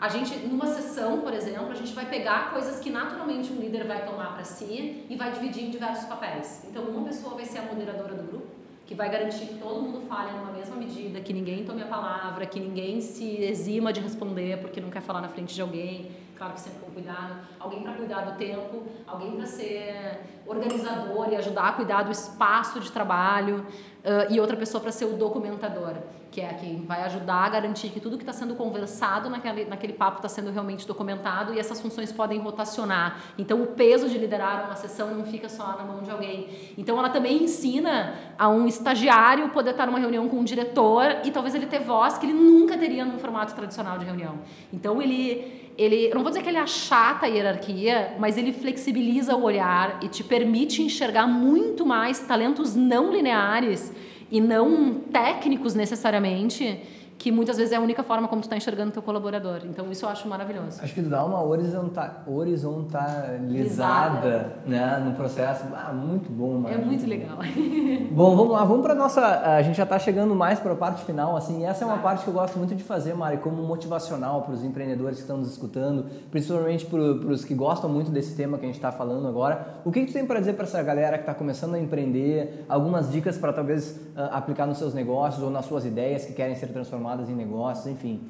a 0.00 0.08
gente, 0.08 0.36
numa 0.46 0.66
sessão, 0.66 1.20
por 1.20 1.32
exemplo, 1.32 1.70
a 1.70 1.74
gente 1.74 1.94
vai 1.94 2.06
pegar 2.06 2.50
coisas 2.50 2.78
que 2.80 2.90
naturalmente 2.90 3.50
um 3.52 3.56
líder 3.56 3.86
vai 3.86 4.04
tomar 4.04 4.34
para 4.34 4.44
si 4.44 5.06
e 5.08 5.16
vai 5.16 5.32
dividir 5.32 5.64
em 5.64 5.70
diversos 5.70 6.04
papéis. 6.06 6.64
Então, 6.68 6.82
uma 6.84 7.06
pessoa 7.06 7.34
vai 7.34 7.46
ser 7.46 7.58
a 7.58 7.62
moderadora 7.62 8.14
do 8.14 8.22
grupo, 8.24 8.46
que 8.84 8.94
vai 8.94 9.10
garantir 9.10 9.46
que 9.46 9.54
todo 9.54 9.80
mundo 9.80 10.02
fale 10.02 10.32
numa 10.32 10.52
mesma 10.52 10.76
medida, 10.76 11.20
que 11.20 11.32
ninguém 11.32 11.64
tome 11.64 11.82
a 11.82 11.86
palavra, 11.86 12.44
que 12.44 12.60
ninguém 12.60 13.00
se 13.00 13.42
exima 13.42 13.92
de 13.92 14.00
responder 14.00 14.58
porque 14.60 14.80
não 14.80 14.90
quer 14.90 15.00
falar 15.00 15.22
na 15.22 15.28
frente 15.28 15.54
de 15.54 15.62
alguém 15.62 16.10
claro 16.36 16.52
que 16.52 16.60
sempre 16.60 16.80
com 16.80 16.90
cuidado, 16.90 17.36
alguém 17.58 17.82
para 17.82 17.92
cuidar 17.94 18.20
do 18.22 18.36
tempo, 18.36 18.82
alguém 19.06 19.32
para 19.36 19.46
ser 19.46 20.20
organizador 20.46 21.28
e 21.30 21.36
ajudar 21.36 21.68
a 21.68 21.72
cuidar 21.72 22.02
do 22.02 22.12
espaço 22.12 22.78
de 22.80 22.92
trabalho, 22.92 23.66
uh, 24.06 24.32
e 24.32 24.38
outra 24.38 24.56
pessoa 24.56 24.80
para 24.80 24.92
ser 24.92 25.04
o 25.06 25.16
documentador, 25.16 25.94
que 26.30 26.40
é 26.40 26.54
quem 26.54 26.84
vai 26.84 27.02
ajudar 27.02 27.44
a 27.44 27.48
garantir 27.48 27.88
que 27.88 27.98
tudo 27.98 28.16
que 28.16 28.22
está 28.22 28.32
sendo 28.32 28.54
conversado 28.54 29.28
naquele, 29.28 29.64
naquele 29.64 29.92
papo 29.92 30.18
está 30.18 30.28
sendo 30.28 30.50
realmente 30.52 30.86
documentado 30.86 31.52
e 31.52 31.58
essas 31.58 31.80
funções 31.80 32.12
podem 32.12 32.38
rotacionar. 32.38 33.20
Então, 33.36 33.62
o 33.62 33.66
peso 33.68 34.08
de 34.08 34.16
liderar 34.16 34.66
uma 34.66 34.76
sessão 34.76 35.12
não 35.14 35.24
fica 35.24 35.48
só 35.48 35.76
na 35.76 35.82
mão 35.82 36.02
de 36.02 36.10
alguém. 36.10 36.74
Então, 36.78 36.98
ela 36.98 37.08
também 37.08 37.42
ensina 37.42 38.14
a 38.38 38.48
um 38.48 38.66
estagiário 38.66 39.48
poder 39.48 39.70
estar 39.70 39.86
numa 39.86 39.98
reunião 39.98 40.28
com 40.28 40.36
um 40.36 40.44
diretor 40.44 41.04
e 41.24 41.30
talvez 41.30 41.54
ele 41.54 41.66
ter 41.66 41.80
voz 41.80 42.16
que 42.18 42.26
ele 42.26 42.34
nunca 42.34 42.78
teria 42.78 43.04
num 43.04 43.18
formato 43.18 43.54
tradicional 43.54 43.98
de 43.98 44.04
reunião. 44.04 44.38
Então, 44.72 45.02
ele 45.02 45.65
ele, 45.78 46.06
eu 46.06 46.14
não 46.14 46.22
vou 46.22 46.30
dizer 46.30 46.42
que 46.42 46.48
ele 46.48 46.58
achata 46.58 47.26
a 47.26 47.28
hierarquia, 47.28 48.14
mas 48.18 48.38
ele 48.38 48.52
flexibiliza 48.52 49.36
o 49.36 49.42
olhar 49.42 49.98
e 50.02 50.08
te 50.08 50.24
permite 50.24 50.82
enxergar 50.82 51.26
muito 51.26 51.84
mais 51.84 52.20
talentos 52.20 52.74
não 52.74 53.12
lineares 53.12 53.92
e 54.30 54.40
não 54.40 54.94
técnicos 54.94 55.74
necessariamente 55.74 56.80
que 57.18 57.32
muitas 57.32 57.56
vezes 57.56 57.72
é 57.72 57.76
a 57.76 57.80
única 57.80 58.02
forma 58.02 58.28
como 58.28 58.42
tu 58.42 58.44
está 58.44 58.56
enxergando 58.56 58.90
o 58.90 58.92
teu 58.92 59.02
colaborador. 59.02 59.60
Então 59.64 59.90
isso 59.90 60.04
eu 60.04 60.10
acho 60.10 60.28
maravilhoso. 60.28 60.80
Acho 60.82 60.94
que 60.94 61.00
dá 61.00 61.24
uma 61.24 61.42
horizonta, 61.42 62.22
horizontalizada 62.26 64.58
né, 64.66 65.02
no 65.04 65.14
processo. 65.14 65.64
Ah, 65.74 65.92
muito 65.92 66.30
bom. 66.30 66.58
Mano. 66.58 66.74
É 66.74 66.78
muito 66.78 67.06
legal. 67.06 67.38
bom, 68.12 68.36
vamos 68.36 68.52
lá, 68.52 68.64
vamos 68.64 68.82
para 68.82 68.94
nossa. 68.94 69.24
A 69.24 69.62
gente 69.62 69.76
já 69.76 69.84
está 69.84 69.98
chegando 69.98 70.34
mais 70.34 70.60
para 70.60 70.72
a 70.72 70.76
parte 70.76 71.04
final. 71.04 71.36
Assim, 71.36 71.64
essa 71.64 71.84
é 71.84 71.86
uma 71.86 71.98
parte 71.98 72.24
que 72.24 72.28
eu 72.28 72.34
gosto 72.34 72.58
muito 72.58 72.74
de 72.74 72.84
fazer, 72.84 73.14
Mari, 73.14 73.38
como 73.38 73.62
motivacional 73.62 74.42
para 74.42 74.52
os 74.52 74.62
empreendedores 74.62 75.16
que 75.16 75.22
estão 75.22 75.38
nos 75.38 75.50
escutando, 75.50 76.06
principalmente 76.30 76.84
para 76.84 77.00
os 77.00 77.44
que 77.44 77.54
gostam 77.54 77.88
muito 77.88 78.10
desse 78.10 78.36
tema 78.36 78.58
que 78.58 78.64
a 78.64 78.68
gente 78.68 78.76
está 78.76 78.92
falando 78.92 79.26
agora. 79.26 79.80
O 79.84 79.90
que, 79.90 80.00
que 80.00 80.06
tu 80.08 80.12
tem 80.12 80.26
para 80.26 80.38
dizer 80.38 80.52
para 80.52 80.64
essa 80.64 80.82
galera 80.82 81.16
que 81.16 81.22
está 81.22 81.34
começando 81.34 81.74
a 81.74 81.78
empreender? 81.78 82.64
Algumas 82.68 83.10
dicas 83.10 83.38
para 83.38 83.52
talvez 83.52 83.98
uh, 84.16 84.32
aplicar 84.32 84.66
nos 84.66 84.78
seus 84.78 84.92
negócios 84.92 85.42
ou 85.42 85.50
nas 85.50 85.64
suas 85.64 85.86
ideias 85.86 86.26
que 86.26 86.32
querem 86.32 86.54
ser 86.54 86.68
transformadas 86.68 87.05
em 87.28 87.34
negócios, 87.34 87.86
enfim. 87.86 88.20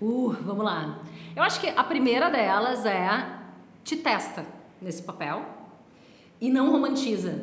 Uh, 0.00 0.34
vamos 0.42 0.64
lá. 0.64 0.98
Eu 1.34 1.42
acho 1.42 1.60
que 1.60 1.68
a 1.68 1.84
primeira 1.84 2.30
delas 2.30 2.84
é 2.86 3.26
te 3.84 3.96
testa 3.96 4.44
nesse 4.80 5.02
papel 5.02 5.42
e 6.40 6.50
não 6.50 6.70
romantiza. 6.70 7.42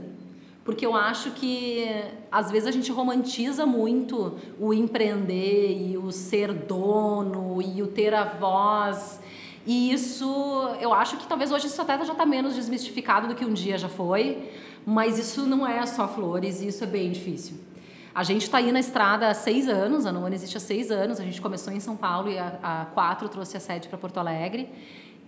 Porque 0.64 0.86
eu 0.86 0.96
acho 0.96 1.32
que 1.32 1.88
às 2.32 2.52
vezes 2.52 2.68
a 2.68 2.72
gente 2.72 2.92
romantiza 2.92 3.66
muito 3.66 4.36
o 4.60 4.74
empreender 4.74 5.72
e 5.72 5.98
o 5.98 6.12
ser 6.12 6.52
dono 6.52 7.62
e 7.62 7.82
o 7.82 7.88
ter 7.88 8.14
a 8.14 8.26
voz. 8.26 9.22
E 9.66 9.92
isso, 9.94 10.28
eu 10.82 10.94
acho 10.94 11.18
que 11.18 11.28
talvez 11.28 11.52
hoje 11.52 11.68
isso 11.68 11.82
até 11.82 11.98
já 12.04 12.12
está 12.12 12.26
menos 12.26 12.56
desmistificado 12.56 13.28
do 13.28 13.36
que 13.36 13.46
um 13.46 13.54
dia 13.54 13.78
já 13.78 13.88
foi, 13.88 14.52
mas 14.86 15.18
isso 15.18 15.46
não 15.46 15.66
é 15.66 15.86
só 15.86 16.08
flores 16.08 16.62
isso 16.62 16.84
é 16.84 16.88
bem 16.88 17.12
difícil. 17.12 17.58
A 18.18 18.24
gente 18.24 18.42
está 18.42 18.58
aí 18.58 18.72
na 18.72 18.80
estrada 18.80 19.28
há 19.28 19.34
seis 19.36 19.70
anos, 19.70 20.08
a 20.08 20.12
Noana 20.12 20.34
existe 20.34 20.58
há 20.58 20.60
seis 20.60 20.90
anos, 20.90 21.20
a 21.20 21.24
gente 21.24 21.40
começou 21.40 21.72
em 21.72 21.80
São 21.80 21.96
Paulo 21.96 22.32
e 22.32 22.40
há, 22.40 22.88
quatro 22.92 23.30
trouxe 23.30 23.56
a 23.58 23.60
sede 23.60 23.88
para 23.88 23.96
Porto 23.96 24.18
Alegre. 24.18 24.68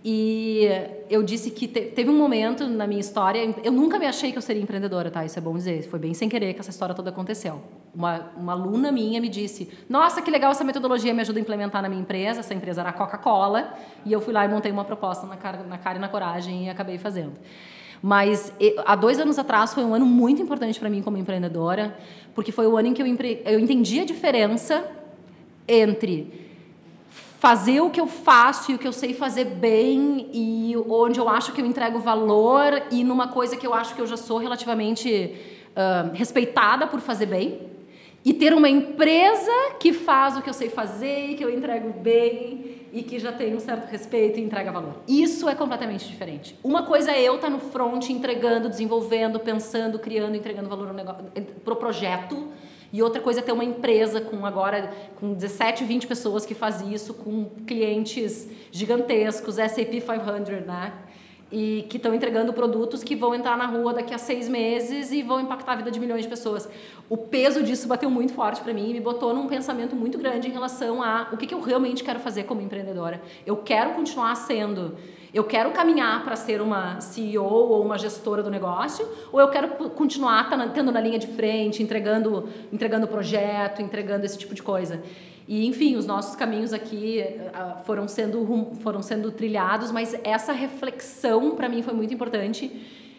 E 0.04 0.66
eu 1.08 1.22
disse 1.22 1.52
que 1.52 1.68
te, 1.68 1.82
teve 1.82 2.10
um 2.10 2.18
momento 2.18 2.66
na 2.66 2.88
minha 2.88 3.00
história, 3.00 3.38
eu 3.62 3.70
nunca 3.70 3.96
me 3.96 4.06
achei 4.06 4.32
que 4.32 4.38
eu 4.38 4.42
seria 4.42 4.60
empreendedora, 4.60 5.08
tá? 5.08 5.24
Isso 5.24 5.38
é 5.38 5.40
bom 5.40 5.54
dizer, 5.54 5.84
foi 5.84 6.00
bem 6.00 6.14
sem 6.14 6.28
querer 6.28 6.52
que 6.52 6.58
essa 6.58 6.70
história 6.70 6.92
toda 6.92 7.10
aconteceu. 7.10 7.62
Uma, 7.94 8.32
uma 8.36 8.52
aluna 8.54 8.90
minha 8.90 9.20
me 9.20 9.28
disse: 9.28 9.70
Nossa, 9.88 10.20
que 10.20 10.28
legal 10.28 10.50
essa 10.50 10.64
metodologia, 10.64 11.14
me 11.14 11.20
ajuda 11.20 11.38
a 11.38 11.42
implementar 11.42 11.80
na 11.82 11.88
minha 11.88 12.02
empresa. 12.02 12.40
Essa 12.40 12.54
empresa 12.54 12.80
era 12.80 12.90
a 12.90 12.92
Coca-Cola. 12.92 13.72
E 14.04 14.12
eu 14.12 14.20
fui 14.20 14.32
lá 14.32 14.44
e 14.44 14.48
montei 14.48 14.72
uma 14.72 14.84
proposta 14.84 15.28
na 15.28 15.36
cara, 15.36 15.62
na 15.62 15.78
cara 15.78 15.96
e 15.96 16.00
na 16.00 16.08
coragem 16.08 16.66
e 16.66 16.68
acabei 16.68 16.98
fazendo. 16.98 17.34
Mas 18.02 18.52
há 18.84 18.96
dois 18.96 19.18
anos 19.18 19.38
atrás 19.38 19.74
foi 19.74 19.84
um 19.84 19.94
ano 19.94 20.06
muito 20.06 20.40
importante 20.40 20.78
para 20.80 20.88
mim 20.88 21.02
como 21.02 21.18
empreendedora, 21.18 21.96
porque 22.34 22.50
foi 22.50 22.66
o 22.66 22.76
ano 22.76 22.88
em 22.88 22.94
que 22.94 23.02
eu, 23.02 23.06
empre... 23.06 23.42
eu 23.44 23.58
entendi 23.58 24.00
a 24.00 24.04
diferença 24.04 24.84
entre 25.68 26.48
fazer 27.38 27.80
o 27.80 27.90
que 27.90 28.00
eu 28.00 28.06
faço 28.06 28.72
e 28.72 28.74
o 28.74 28.78
que 28.78 28.86
eu 28.86 28.92
sei 28.92 29.14
fazer 29.14 29.44
bem 29.44 30.28
e 30.32 30.74
onde 30.88 31.18
eu 31.18 31.28
acho 31.28 31.52
que 31.52 31.60
eu 31.60 31.66
entrego 31.66 31.98
valor 31.98 32.82
e 32.90 33.02
numa 33.02 33.28
coisa 33.28 33.56
que 33.56 33.66
eu 33.66 33.72
acho 33.72 33.94
que 33.94 34.00
eu 34.00 34.06
já 34.06 34.16
sou 34.16 34.38
relativamente 34.38 35.34
uh, 35.70 36.14
respeitada 36.14 36.86
por 36.86 37.00
fazer 37.00 37.26
bem. 37.26 37.70
E 38.22 38.34
ter 38.34 38.52
uma 38.52 38.68
empresa 38.68 39.50
que 39.78 39.92
faz 39.94 40.36
o 40.36 40.42
que 40.42 40.50
eu 40.50 40.54
sei 40.54 40.68
fazer 40.68 41.30
e 41.30 41.34
que 41.34 41.42
eu 41.42 41.50
entrego 41.50 41.90
bem 42.00 42.79
e 42.92 43.02
que 43.02 43.18
já 43.18 43.32
tem 43.32 43.54
um 43.54 43.60
certo 43.60 43.88
respeito 43.90 44.38
e 44.38 44.42
entrega 44.42 44.72
valor. 44.72 44.96
Isso 45.06 45.48
é 45.48 45.54
completamente 45.54 46.08
diferente. 46.08 46.58
Uma 46.62 46.84
coisa 46.84 47.12
é 47.12 47.22
eu 47.22 47.36
estar 47.36 47.50
no 47.50 47.58
front 47.58 48.08
entregando, 48.10 48.68
desenvolvendo, 48.68 49.38
pensando, 49.38 49.98
criando, 49.98 50.36
entregando 50.36 50.68
valor 50.68 50.94
para 51.64 51.72
o 51.72 51.76
projeto. 51.76 52.48
E 52.92 53.02
outra 53.02 53.20
coisa 53.20 53.38
é 53.38 53.42
ter 53.42 53.52
uma 53.52 53.64
empresa 53.64 54.20
com 54.20 54.44
agora 54.44 54.92
com 55.16 55.32
17, 55.32 55.84
20 55.84 56.06
pessoas 56.08 56.44
que 56.44 56.54
faz 56.54 56.80
isso, 56.80 57.14
com 57.14 57.44
clientes 57.66 58.48
gigantescos, 58.72 59.54
SAP 59.56 60.00
500, 60.00 60.66
né? 60.66 60.92
E 61.52 61.84
que 61.88 61.96
estão 61.96 62.14
entregando 62.14 62.52
produtos 62.52 63.02
que 63.02 63.16
vão 63.16 63.34
entrar 63.34 63.56
na 63.56 63.66
rua 63.66 63.92
daqui 63.92 64.14
a 64.14 64.18
seis 64.18 64.48
meses 64.48 65.10
e 65.10 65.22
vão 65.22 65.40
impactar 65.40 65.72
a 65.72 65.76
vida 65.76 65.90
de 65.90 65.98
milhões 65.98 66.22
de 66.22 66.28
pessoas. 66.28 66.68
O 67.08 67.16
peso 67.16 67.62
disso 67.62 67.88
bateu 67.88 68.08
muito 68.08 68.32
forte 68.32 68.60
para 68.60 68.72
mim 68.72 68.90
e 68.90 68.92
me 68.92 69.00
botou 69.00 69.34
num 69.34 69.48
pensamento 69.48 69.96
muito 69.96 70.16
grande 70.16 70.48
em 70.48 70.52
relação 70.52 71.02
a 71.02 71.28
o 71.32 71.36
que, 71.36 71.46
que 71.46 71.54
eu 71.54 71.60
realmente 71.60 72.04
quero 72.04 72.20
fazer 72.20 72.44
como 72.44 72.60
empreendedora. 72.60 73.20
Eu 73.44 73.56
quero 73.56 73.94
continuar 73.94 74.34
sendo, 74.36 74.96
eu 75.34 75.42
quero 75.42 75.72
caminhar 75.72 76.22
para 76.24 76.36
ser 76.36 76.60
uma 76.60 77.00
CEO 77.00 77.44
ou 77.44 77.84
uma 77.84 77.98
gestora 77.98 78.42
do 78.42 78.50
negócio, 78.50 79.08
ou 79.32 79.40
eu 79.40 79.48
quero 79.48 79.90
continuar 79.90 80.48
tendo 80.72 80.92
na 80.92 81.00
linha 81.00 81.18
de 81.18 81.26
frente, 81.26 81.82
entregando, 81.82 82.48
entregando 82.72 83.08
projeto, 83.08 83.82
entregando 83.82 84.24
esse 84.24 84.38
tipo 84.38 84.54
de 84.54 84.62
coisa. 84.62 85.02
E, 85.50 85.66
enfim, 85.66 85.96
os 85.96 86.06
nossos 86.06 86.36
caminhos 86.36 86.72
aqui 86.72 87.24
uh, 87.26 87.82
foram, 87.82 88.06
sendo, 88.06 88.70
foram 88.78 89.02
sendo 89.02 89.32
trilhados, 89.32 89.90
mas 89.90 90.14
essa 90.22 90.52
reflexão 90.52 91.56
para 91.56 91.68
mim 91.68 91.82
foi 91.82 91.92
muito 91.92 92.14
importante. 92.14 92.70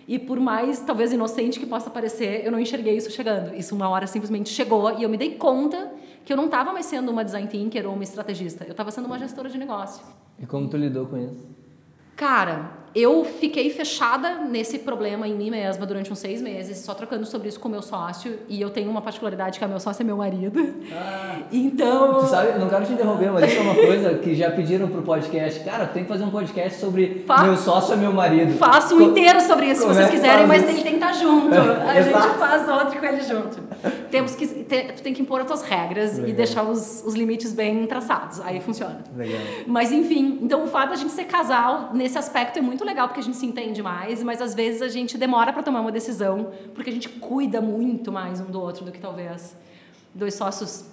E 0.08 0.18
por 0.18 0.40
mais, 0.40 0.80
talvez, 0.80 1.12
inocente 1.12 1.60
que 1.60 1.66
possa 1.66 1.90
parecer, 1.90 2.46
eu 2.46 2.50
não 2.50 2.58
enxerguei 2.58 2.96
isso 2.96 3.12
chegando. 3.12 3.54
Isso 3.54 3.76
uma 3.76 3.90
hora 3.90 4.08
simplesmente 4.08 4.48
chegou 4.48 4.98
e 4.98 5.04
eu 5.04 5.10
me 5.10 5.18
dei 5.18 5.36
conta 5.36 5.92
que 6.24 6.32
eu 6.32 6.38
não 6.38 6.46
estava 6.46 6.72
mais 6.72 6.86
sendo 6.86 7.12
uma 7.12 7.26
design 7.26 7.50
thinker 7.50 7.86
ou 7.86 7.96
uma 7.96 8.04
estrategista. 8.06 8.64
Eu 8.64 8.72
estava 8.72 8.92
sendo 8.92 9.08
uma 9.08 9.20
gestora 9.20 9.50
de 9.50 9.58
negócio. 9.58 10.02
E 10.40 10.46
como 10.46 10.70
tu 10.70 10.78
lidou 10.78 11.08
com 11.08 11.18
isso? 11.18 11.46
Cara, 12.16 12.72
eu 12.94 13.24
fiquei 13.24 13.70
fechada 13.70 14.36
nesse 14.36 14.80
problema 14.80 15.28
em 15.28 15.34
mim 15.34 15.50
mesma 15.50 15.86
durante 15.86 16.12
uns 16.12 16.20
seis 16.20 16.42
meses, 16.42 16.78
só 16.80 16.94
trocando 16.94 17.26
sobre 17.26 17.48
isso 17.48 17.60
com 17.60 17.70
meu 17.70 17.82
sócio. 17.82 18.40
E 18.50 18.60
eu 18.60 18.70
tenho 18.70 18.90
uma 18.90 19.02
particularidade 19.02 19.58
que 19.58 19.64
é 19.64 19.68
meu 19.68 19.80
sócio 19.80 20.04
é 20.04 20.06
meu 20.06 20.18
marido. 20.18 20.76
Ah, 20.92 21.38
então. 21.52 22.20
Tu 22.20 22.28
sabe, 22.28 22.60
não 22.60 22.68
quero 22.68 22.86
te 22.86 22.94
interromper, 22.94 23.32
mas 23.32 23.50
isso 23.50 23.60
é 23.60 23.62
uma 23.62 23.76
coisa 23.76 24.16
que 24.16 24.36
já 24.36 24.52
pediram 24.52 24.90
pro 24.90 25.02
podcast. 25.02 25.62
Cara, 25.62 25.86
tem 25.86 26.04
que 26.04 26.10
fazer 26.10 26.24
um 26.24 26.32
podcast 26.32 26.80
sobre 26.80 27.24
Fa 27.26 27.44
meu 27.44 27.56
sócio 27.56 27.94
é 27.94 27.98
meu 27.98 28.12
marido. 28.12 28.54
Faço 28.58 28.96
um 28.96 29.00
Co 29.00 29.04
inteiro 29.06 29.40
sobre 29.40 29.68
isso, 29.68 29.82
se 29.82 29.88
vocês 29.88 30.10
quiserem, 30.10 30.46
mas 30.46 30.64
ele 30.64 30.82
tem 30.82 30.98
que 30.98 31.06
estar 31.06 31.14
junto. 31.14 31.54
É, 31.54 31.98
a 31.98 32.02
gente 32.02 32.38
faz 32.38 32.68
outro 32.68 33.00
com 33.00 33.06
ele 33.06 33.22
junto. 33.22 33.62
Temos 34.12 34.36
que, 34.36 34.46
tu 34.48 35.02
tem 35.02 35.14
que 35.14 35.22
impor 35.22 35.42
as 35.42 35.48
tuas 35.48 35.62
regras 35.64 36.14
Legal. 36.18 36.30
e 36.30 36.34
deixar 36.34 36.64
os, 36.64 37.04
os 37.06 37.16
limites 37.16 37.54
bem 37.54 37.88
traçados. 37.88 38.42
Aí 38.42 38.60
funciona. 38.60 39.00
Legal. 39.16 39.40
Mas 39.66 39.92
enfim, 39.92 40.40
então 40.42 40.64
o 40.64 40.68
fato 40.68 40.90
da 40.90 40.96
gente 40.96 41.12
ser 41.12 41.26
casal 41.26 41.92
nesse 41.94 42.18
aspecto 42.18 42.60
é 42.60 42.62
muito 42.62 42.81
muito 42.82 42.88
legal 42.88 43.08
porque 43.08 43.20
a 43.20 43.24
gente 43.24 43.38
se 43.38 43.46
entende 43.46 43.82
mais, 43.84 44.24
mas 44.24 44.42
às 44.42 44.56
vezes 44.56 44.82
a 44.82 44.88
gente 44.88 45.16
demora 45.16 45.54
para 45.54 45.62
tomar 45.62 45.82
uma 45.82 45.92
decisão 45.92 46.52
porque 46.74 46.90
a 46.90 46.94
gente 46.94 47.08
cuida 47.08 47.62
muito 47.62 48.12
mais 48.12 48.40
um 48.40 48.46
do 48.46 48.60
outro 48.60 48.84
do 48.84 48.92
que 48.92 49.00
talvez 49.00 49.56
dois 50.16 50.34
sócios 50.34 50.90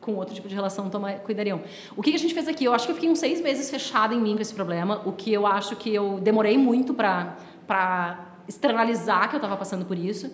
com 0.00 0.14
outro 0.14 0.34
tipo 0.34 0.48
de 0.48 0.54
relação 0.54 0.88
tomar, 0.88 1.14
cuidariam. 1.20 1.60
O 1.96 2.02
que 2.02 2.14
a 2.14 2.18
gente 2.18 2.32
fez 2.32 2.46
aqui? 2.46 2.64
Eu 2.64 2.72
acho 2.72 2.86
que 2.86 2.92
eu 2.92 2.94
fiquei 2.94 3.10
uns 3.10 3.18
seis 3.18 3.40
meses 3.40 3.68
fechada 3.70 4.14
em 4.14 4.20
mim 4.20 4.36
com 4.36 4.42
esse 4.42 4.54
problema, 4.54 5.02
o 5.04 5.12
que 5.12 5.32
eu 5.32 5.44
acho 5.44 5.74
que 5.74 5.92
eu 5.92 6.20
demorei 6.20 6.56
muito 6.56 6.94
para 6.94 8.36
externalizar 8.46 9.28
que 9.28 9.34
eu 9.34 9.38
estava 9.38 9.56
passando 9.56 9.84
por 9.84 9.98
isso. 9.98 10.30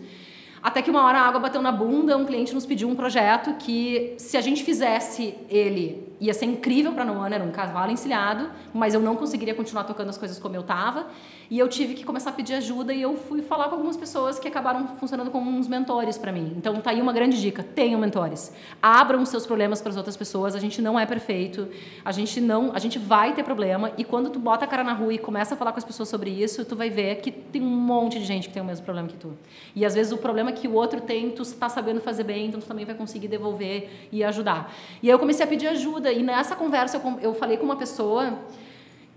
Até 0.62 0.82
que 0.82 0.90
uma 0.90 1.04
hora 1.04 1.18
a 1.18 1.22
água 1.22 1.40
bateu 1.40 1.62
na 1.62 1.72
bunda, 1.72 2.16
um 2.16 2.24
cliente 2.24 2.54
nos 2.54 2.66
pediu 2.66 2.88
um 2.88 2.94
projeto 2.94 3.54
que, 3.54 4.14
se 4.18 4.36
a 4.36 4.40
gente 4.40 4.62
fizesse 4.64 5.34
ele, 5.48 6.08
ia 6.20 6.34
ser 6.34 6.46
incrível 6.46 6.92
para 6.92 7.04
Noana, 7.04 7.36
era 7.36 7.44
um 7.44 7.50
cavalo 7.50 7.92
encilhado, 7.92 8.50
mas 8.74 8.94
eu 8.94 9.00
não 9.00 9.16
conseguiria 9.16 9.54
continuar 9.54 9.84
tocando 9.84 10.08
as 10.08 10.18
coisas 10.18 10.38
como 10.38 10.56
eu 10.56 10.62
estava. 10.62 11.06
E 11.50 11.58
eu 11.58 11.66
tive 11.66 11.94
que 11.94 12.04
começar 12.04 12.30
a 12.30 12.32
pedir 12.32 12.54
ajuda 12.54 12.92
e 12.92 13.00
eu 13.00 13.16
fui 13.16 13.40
falar 13.40 13.68
com 13.68 13.76
algumas 13.76 13.96
pessoas 13.96 14.38
que 14.38 14.46
acabaram 14.46 14.86
funcionando 14.96 15.30
como 15.30 15.50
uns 15.50 15.66
mentores 15.66 16.18
para 16.18 16.30
mim. 16.30 16.52
Então 16.56 16.78
tá 16.80 16.90
aí 16.90 17.00
uma 17.00 17.12
grande 17.12 17.40
dica, 17.40 17.62
tenham 17.62 17.98
mentores. 17.98 18.52
Abram 18.82 19.24
seus 19.24 19.46
problemas 19.46 19.80
para 19.80 19.90
as 19.90 19.96
outras 19.96 20.16
pessoas, 20.16 20.54
a 20.54 20.58
gente 20.58 20.82
não 20.82 21.00
é 21.00 21.06
perfeito, 21.06 21.66
a 22.04 22.12
gente 22.12 22.38
não, 22.38 22.72
a 22.74 22.78
gente 22.78 22.98
vai 22.98 23.32
ter 23.32 23.42
problema 23.42 23.92
e 23.96 24.04
quando 24.04 24.28
tu 24.28 24.38
bota 24.38 24.66
a 24.66 24.68
cara 24.68 24.84
na 24.84 24.92
rua 24.92 25.14
e 25.14 25.18
começa 25.18 25.54
a 25.54 25.56
falar 25.56 25.72
com 25.72 25.78
as 25.78 25.84
pessoas 25.84 26.08
sobre 26.10 26.30
isso, 26.30 26.64
tu 26.66 26.76
vai 26.76 26.90
ver 26.90 27.16
que 27.16 27.30
tem 27.30 27.62
um 27.62 27.66
monte 27.66 28.18
de 28.18 28.26
gente 28.26 28.48
que 28.48 28.54
tem 28.54 28.62
o 28.62 28.66
mesmo 28.66 28.84
problema 28.84 29.08
que 29.08 29.16
tu. 29.16 29.32
E 29.74 29.86
às 29.86 29.94
vezes 29.94 30.12
o 30.12 30.18
problema 30.18 30.47
que 30.52 30.68
o 30.68 30.74
outro 30.74 31.00
tem, 31.00 31.30
tu 31.30 31.42
está 31.42 31.68
sabendo 31.68 32.00
fazer 32.00 32.24
bem, 32.24 32.46
então 32.46 32.60
tu 32.60 32.66
também 32.66 32.84
vai 32.84 32.94
conseguir 32.94 33.28
devolver 33.28 34.08
e 34.12 34.22
ajudar. 34.24 34.72
E 35.02 35.08
aí 35.08 35.14
eu 35.14 35.18
comecei 35.18 35.44
a 35.44 35.48
pedir 35.48 35.68
ajuda 35.68 36.12
e 36.12 36.22
nessa 36.22 36.56
conversa 36.56 36.96
eu, 36.96 37.18
eu 37.20 37.34
falei 37.34 37.56
com 37.56 37.64
uma 37.64 37.76
pessoa 37.76 38.38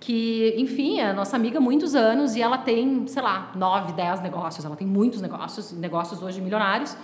que, 0.02 0.56
enfim, 0.58 1.00
é 1.00 1.13
nossa 1.13 1.36
amiga 1.36 1.60
há 1.60 1.62
muitos 1.62 1.96
anos 1.96 2.36
e 2.36 2.41
ela 2.41 2.58
tem, 2.58 3.06
sei 3.08 3.22
lá, 3.22 3.52
nove, 3.56 3.94
dez 3.94 4.20
negócios, 4.22 4.65
ela 4.65 4.76
tem 4.76 4.88
muitos 4.88 5.22
negócios, 5.22 5.72
negócios 5.72 6.22
hoje 6.24 6.41
milionários. 6.41 6.98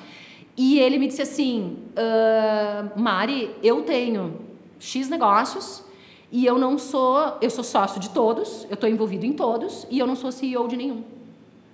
E 0.58 0.80
ele 0.80 0.98
me 0.98 1.08
disse 1.08 1.22
assim, 1.22 1.78
uh, 1.94 3.00
Mari, 3.00 3.56
eu 3.62 3.84
tenho 3.84 4.42
X 4.80 5.08
negócios 5.08 5.84
e 6.32 6.44
eu 6.44 6.58
não 6.58 6.80
sou, 6.80 7.38
eu 7.40 7.50
sou 7.52 7.64
sócio 7.64 8.00
de 8.00 8.10
todos, 8.10 8.66
eu 8.66 8.74
estou 8.74 8.90
envolvido 8.90 9.28
em 9.28 9.34
todos 9.34 9.86
e 9.92 10.00
eu 10.00 10.08
não 10.08 10.16
sou 10.16 10.32
CEO 10.32 10.68
de 10.68 10.76
nenhum. 10.76 11.04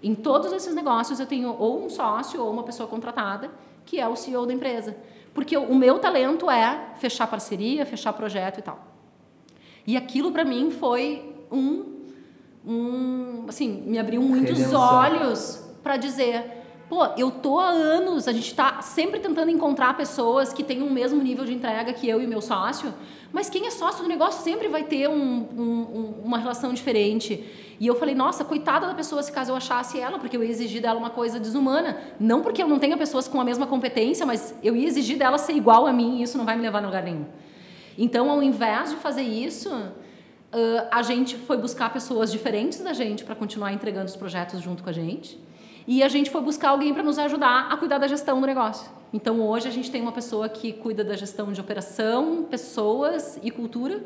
Em 0.04 0.13
todos 0.13 0.52
esses 0.52 0.76
negócios 0.76 1.20
eu 1.20 1.26
tenho 1.26 1.56
ou 1.58 1.86
um 1.86 1.89
sócio 1.89 2.44
ou 2.44 2.52
uma 2.52 2.63
pessoa 2.63 2.88
contratada 2.88 3.50
que 3.86 4.00
é 4.00 4.08
o 4.08 4.16
CEO 4.16 4.46
da 4.46 4.54
empresa. 4.54 4.96
Porque 5.34 5.58
o 5.58 5.74
meu 5.74 5.98
talento 6.00 6.50
é 6.50 6.94
fechar 6.98 7.28
parceria, 7.28 7.86
fechar 7.86 8.13
projeto 8.13 8.60
e 8.60 8.62
tal. 8.62 8.94
E 9.86 9.98
aquilo 9.98 10.32
para 10.32 10.46
mim 10.46 10.72
foi 10.72 11.36
um, 11.52 12.08
um, 12.66 13.46
assim, 13.48 13.84
me 13.86 13.98
abriu 13.98 14.22
muitos 14.22 14.58
Redenção. 14.58 14.80
olhos 14.80 15.63
para 15.82 15.98
dizer, 15.98 16.62
Pô, 16.89 17.06
eu 17.17 17.32
tô 17.32 17.60
há 17.60 17.69
anos, 17.69 18.28
a 18.28 18.34
gente 18.34 18.54
tá 18.54 18.82
sempre 18.82 19.19
tentando 19.19 19.50
encontrar 19.50 19.96
pessoas 19.96 20.52
que 20.52 20.63
têm 20.63 20.82
o 20.82 20.91
mesmo 20.91 21.22
nível 21.24 21.46
de 21.46 21.54
entrega 21.54 21.93
que 21.93 22.08
eu 22.08 22.22
e 22.22 22.28
meu 22.28 22.41
sócio, 22.41 22.93
mas 23.32 23.50
quem 23.50 23.65
é 23.65 23.72
sócio 23.72 24.04
do 24.04 24.10
negócio 24.10 24.43
sempre 24.43 24.67
vai 24.67 24.84
ter 24.84 25.10
um, 25.10 25.13
um, 25.13 26.13
uma 26.24 26.38
relação 26.38 26.74
diferente. 26.74 27.43
E 27.80 27.88
eu 27.88 27.96
falei, 27.96 28.13
nossa, 28.13 28.46
coitada 28.46 28.86
da 28.86 28.93
pessoa 28.93 29.24
se 29.24 29.32
caso 29.32 29.52
eu 29.52 29.56
achasse 29.56 30.00
ela, 30.00 30.19
porque 30.19 30.38
eu 30.38 30.43
ia 30.43 30.50
exigir 30.50 30.82
dela 30.82 31.00
uma 31.00 31.10
coisa 31.10 31.39
desumana. 31.39 31.98
Não 32.19 32.41
porque 32.41 32.62
eu 32.62 32.67
não 32.67 32.78
tenha 32.78 32.96
pessoas 32.98 33.28
com 33.28 33.41
a 33.41 33.43
mesma 33.43 33.65
competência, 33.65 34.26
mas 34.26 34.54
eu 34.62 34.76
ia 34.76 34.88
exigir 34.88 35.17
dela 35.17 35.38
ser 35.38 35.54
igual 35.54 35.88
a 35.88 35.93
mim 35.93 36.19
e 36.19 36.24
isso 36.24 36.38
não 36.38 36.46
vai 36.46 36.56
me 36.56 36.62
levar 36.62 36.84
a 36.84 36.86
lugar 36.86 37.02
nenhum. 37.02 37.26
Então, 37.98 38.30
ao 38.30 38.43
invés 38.43 38.91
de 38.91 38.98
fazer 38.98 39.24
isso, 39.24 39.72
a 40.91 41.02
gente 41.02 41.36
foi 41.36 41.58
buscar 41.58 41.91
pessoas 41.91 42.32
diferentes 42.32 42.80
da 42.82 42.93
gente 42.93 43.24
para 43.24 43.34
continuar 43.34 43.74
entregando 43.74 44.06
os 44.06 44.15
projetos 44.15 44.62
junto 44.62 44.84
com 44.84 44.89
a 44.89 44.93
gente. 44.93 45.39
E 45.86 46.02
a 46.02 46.08
gente 46.08 46.30
foi 46.30 46.41
buscar 46.41 46.69
alguém 46.69 46.93
para 46.93 47.04
nos 47.04 47.19
ajudar 47.19 47.67
a 47.72 47.78
cuidar 47.78 47.98
da 47.98 48.08
gestão 48.08 48.39
do 48.39 48.48
negócio. 48.48 48.89
Então 49.12 49.41
hoje 49.41 49.67
a 49.67 49.72
gente 49.72 49.91
tem 49.91 50.02
uma 50.02 50.12
pessoa 50.12 50.48
que 50.50 50.74
cuida 50.74 51.04
da 51.04 51.15
gestão 51.15 51.52
de 51.52 51.60
operação, 51.60 52.43
pessoas 52.50 53.39
e 53.43 53.52
cultura. 53.52 54.02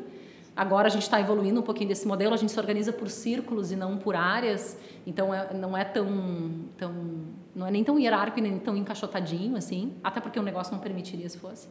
Agora 0.55 0.87
a 0.87 0.89
gente 0.89 1.03
está 1.03 1.21
evoluindo 1.21 1.59
um 1.59 1.63
pouquinho 1.63 1.87
desse 1.87 2.07
modelo, 2.07 2.33
a 2.33 2.37
gente 2.37 2.51
se 2.51 2.59
organiza 2.59 2.91
por 2.91 3.09
círculos 3.09 3.71
e 3.71 3.75
não 3.75 3.95
por 3.95 4.15
áreas, 4.15 4.75
então 5.05 5.31
é, 5.31 5.53
não 5.53 5.77
é 5.77 5.85
tão, 5.85 6.07
tão 6.75 6.93
não 7.55 7.67
é 7.67 7.71
nem 7.71 7.83
tão 7.83 7.99
hierárquico 7.99 8.41
nem 8.41 8.57
tão 8.57 8.75
encaixotadinho 8.75 9.55
assim, 9.55 9.93
até 10.03 10.19
porque 10.19 10.39
o 10.39 10.43
negócio 10.43 10.73
não 10.73 10.79
permitiria 10.79 11.29
se 11.29 11.37
fosse. 11.37 11.69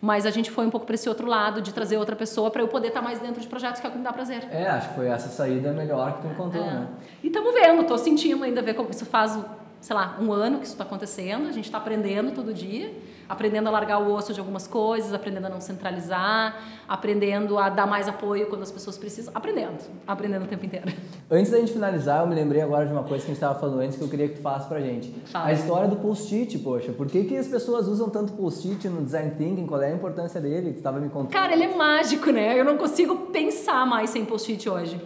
Mas 0.00 0.26
a 0.26 0.30
gente 0.30 0.50
foi 0.50 0.66
um 0.66 0.70
pouco 0.70 0.86
para 0.86 0.94
esse 0.94 1.08
outro 1.08 1.26
lado 1.26 1.60
de 1.60 1.72
trazer 1.72 1.96
outra 1.96 2.14
pessoa 2.14 2.50
para 2.50 2.62
eu 2.62 2.68
poder 2.68 2.88
estar 2.88 3.00
tá 3.00 3.04
mais 3.04 3.18
dentro 3.18 3.40
de 3.40 3.46
projetos 3.46 3.80
que 3.80 3.86
é 3.86 3.88
o 3.88 3.92
que 3.92 3.98
me 3.98 4.04
dá 4.04 4.12
prazer. 4.12 4.46
É, 4.50 4.68
acho 4.68 4.90
que 4.90 4.94
foi 4.94 5.08
essa 5.08 5.28
saída 5.28 5.72
melhor 5.72 6.14
que 6.14 6.22
tu 6.22 6.28
encontrou, 6.28 6.64
é. 6.64 6.70
né? 6.70 6.88
E 7.22 7.28
estamos 7.28 7.54
vendo, 7.54 7.82
estou 7.82 7.98
sentindo 7.98 8.44
ainda 8.44 8.62
ver 8.62 8.74
como 8.74 8.90
isso 8.90 9.06
faz, 9.06 9.38
sei 9.80 9.94
lá, 9.94 10.16
um 10.20 10.32
ano 10.32 10.58
que 10.58 10.64
isso 10.64 10.74
está 10.74 10.84
acontecendo, 10.84 11.48
a 11.48 11.52
gente 11.52 11.64
está 11.64 11.78
aprendendo 11.78 12.32
todo 12.34 12.52
dia 12.52 12.92
aprendendo 13.28 13.68
a 13.68 13.70
largar 13.70 13.98
o 13.98 14.12
osso 14.12 14.32
de 14.32 14.40
algumas 14.40 14.66
coisas, 14.66 15.12
aprendendo 15.12 15.46
a 15.46 15.50
não 15.50 15.60
centralizar, 15.60 16.56
aprendendo 16.88 17.58
a 17.58 17.68
dar 17.68 17.86
mais 17.86 18.08
apoio 18.08 18.46
quando 18.46 18.62
as 18.62 18.70
pessoas 18.70 18.96
precisam, 18.96 19.32
aprendendo, 19.34 19.78
aprendendo 20.06 20.44
o 20.44 20.48
tempo 20.48 20.64
inteiro. 20.64 20.92
Antes 21.30 21.50
da 21.50 21.58
gente 21.58 21.72
finalizar, 21.72 22.22
eu 22.22 22.26
me 22.28 22.34
lembrei 22.34 22.62
agora 22.62 22.86
de 22.86 22.92
uma 22.92 23.02
coisa 23.02 23.24
que 23.24 23.30
a 23.30 23.34
gente 23.34 23.42
estava 23.42 23.58
falando 23.58 23.80
antes 23.80 23.96
que 23.96 24.04
eu 24.04 24.08
queria 24.08 24.28
que 24.28 24.36
tu 24.36 24.42
falasse 24.42 24.68
pra 24.68 24.80
gente. 24.80 25.12
Fala. 25.26 25.46
A 25.46 25.52
história 25.52 25.88
do 25.88 25.96
post-it, 25.96 26.58
poxa, 26.58 26.92
por 26.92 27.06
que, 27.06 27.24
que 27.24 27.36
as 27.36 27.48
pessoas 27.48 27.88
usam 27.88 28.08
tanto 28.08 28.32
post-it 28.34 28.88
no 28.88 29.02
design 29.02 29.32
thinking? 29.36 29.66
Qual 29.66 29.82
é 29.82 29.90
a 29.90 29.94
importância 29.94 30.40
dele? 30.40 30.72
Tu 30.72 30.78
estava 30.78 31.00
me 31.00 31.08
contando. 31.08 31.32
Cara, 31.32 31.52
ele 31.52 31.64
é 31.64 31.74
mágico, 31.74 32.30
né? 32.30 32.58
Eu 32.58 32.64
não 32.64 32.76
consigo 32.76 33.16
pensar 33.32 33.84
mais 33.86 34.10
sem 34.10 34.24
post-it 34.24 34.68
hoje. 34.68 35.00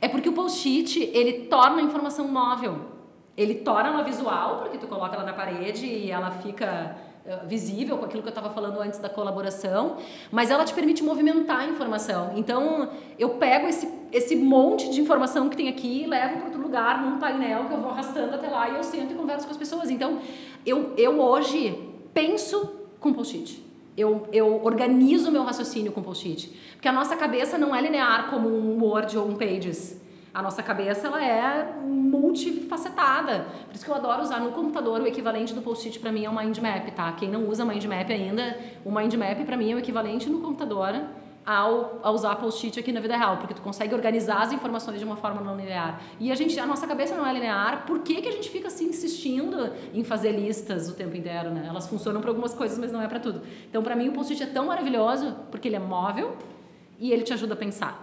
É 0.00 0.08
porque 0.08 0.28
o 0.28 0.32
post-it, 0.32 1.10
ele 1.14 1.44
torna 1.44 1.76
a 1.76 1.82
informação 1.82 2.26
móvel. 2.26 2.91
Ele 3.36 3.56
torna 3.56 3.88
ela 3.88 4.02
visual, 4.02 4.58
porque 4.58 4.78
tu 4.78 4.86
coloca 4.86 5.14
ela 5.14 5.24
na 5.24 5.32
parede 5.32 5.86
e 5.86 6.10
ela 6.10 6.30
fica 6.30 6.96
eh, 7.24 7.38
visível 7.46 7.96
com 7.98 8.04
aquilo 8.04 8.20
que 8.20 8.28
eu 8.28 8.32
estava 8.32 8.50
falando 8.50 8.80
antes 8.80 8.98
da 8.98 9.08
colaboração, 9.08 9.96
mas 10.30 10.50
ela 10.50 10.64
te 10.64 10.74
permite 10.74 11.04
movimentar 11.04 11.60
a 11.60 11.66
informação. 11.66 12.32
Então, 12.34 12.90
eu 13.16 13.30
pego 13.30 13.68
esse, 13.68 13.88
esse 14.10 14.34
monte 14.34 14.90
de 14.90 15.00
informação 15.00 15.48
que 15.48 15.56
tem 15.56 15.68
aqui 15.68 16.02
e 16.02 16.06
levo 16.08 16.38
para 16.38 16.46
outro 16.46 16.60
lugar, 16.60 17.00
num 17.00 17.20
painel 17.20 17.66
que 17.66 17.74
eu 17.74 17.80
vou 17.80 17.92
arrastando 17.92 18.34
até 18.34 18.48
lá 18.48 18.68
e 18.70 18.74
eu 18.74 18.82
sento 18.82 19.12
e 19.12 19.14
converso 19.14 19.46
com 19.46 19.52
as 19.52 19.56
pessoas. 19.56 19.88
Então, 19.88 20.18
eu, 20.66 20.92
eu 20.96 21.20
hoje 21.20 21.78
penso 22.12 22.72
com 22.98 23.12
post-it. 23.12 23.64
Eu, 23.96 24.26
eu 24.32 24.60
organizo 24.64 25.30
meu 25.30 25.44
raciocínio 25.44 25.92
com 25.92 26.02
post-it. 26.02 26.52
Porque 26.72 26.88
a 26.88 26.92
nossa 26.92 27.14
cabeça 27.14 27.56
não 27.56 27.72
é 27.72 27.80
linear 27.80 28.30
como 28.30 28.48
um 28.48 28.82
Word 28.82 29.16
ou 29.16 29.28
um 29.28 29.36
Pages. 29.36 30.01
A 30.34 30.40
nossa 30.40 30.62
cabeça 30.62 31.08
ela 31.08 31.22
é 31.22 31.74
multifacetada. 31.84 33.46
Por 33.66 33.74
isso 33.74 33.84
que 33.84 33.90
eu 33.90 33.94
adoro 33.94 34.22
usar 34.22 34.40
no 34.40 34.52
computador 34.52 35.00
o 35.02 35.06
equivalente 35.06 35.52
do 35.52 35.60
post-it 35.60 35.98
para 35.98 36.10
mim 36.10 36.24
é 36.24 36.30
o 36.30 36.34
mind 36.34 36.56
map, 36.58 36.88
tá? 36.92 37.12
Quem 37.12 37.28
não 37.28 37.46
usa 37.48 37.64
mind 37.66 37.84
map 37.84 38.10
ainda, 38.10 38.58
o 38.84 38.90
mind 38.90 39.12
map 39.14 39.44
para 39.44 39.56
mim 39.58 39.72
é 39.72 39.74
o 39.74 39.78
equivalente 39.78 40.30
no 40.30 40.40
computador 40.40 40.94
ao, 41.44 42.00
usar 42.14 42.36
post-it 42.36 42.78
aqui 42.78 42.92
na 42.92 43.00
vida 43.00 43.16
real, 43.16 43.36
porque 43.36 43.52
tu 43.52 43.60
consegue 43.60 43.94
organizar 43.94 44.42
as 44.42 44.52
informações 44.52 44.98
de 44.98 45.04
uma 45.04 45.16
forma 45.16 45.40
não 45.42 45.56
linear. 45.56 46.00
E 46.18 46.30
a 46.32 46.34
gente, 46.34 46.58
a 46.58 46.66
nossa 46.66 46.86
cabeça 46.86 47.14
não 47.14 47.26
é 47.26 47.32
linear, 47.32 47.84
por 47.84 47.98
que, 48.00 48.22
que 48.22 48.28
a 48.28 48.32
gente 48.32 48.48
fica 48.48 48.68
assim 48.68 48.86
insistindo 48.86 49.70
em 49.92 50.02
fazer 50.02 50.32
listas 50.32 50.88
o 50.88 50.94
tempo 50.94 51.14
inteiro, 51.16 51.50
né? 51.50 51.66
Elas 51.68 51.86
funcionam 51.88 52.20
para 52.20 52.30
algumas 52.30 52.54
coisas, 52.54 52.78
mas 52.78 52.92
não 52.92 53.02
é 53.02 53.08
para 53.08 53.20
tudo. 53.20 53.42
Então, 53.68 53.82
para 53.82 53.94
mim 53.94 54.08
o 54.08 54.12
post-it 54.12 54.42
é 54.42 54.46
tão 54.46 54.66
maravilhoso 54.66 55.36
porque 55.50 55.68
ele 55.68 55.76
é 55.76 55.80
móvel 55.80 56.36
e 56.98 57.12
ele 57.12 57.22
te 57.22 57.34
ajuda 57.34 57.54
a 57.54 57.56
pensar. 57.56 58.01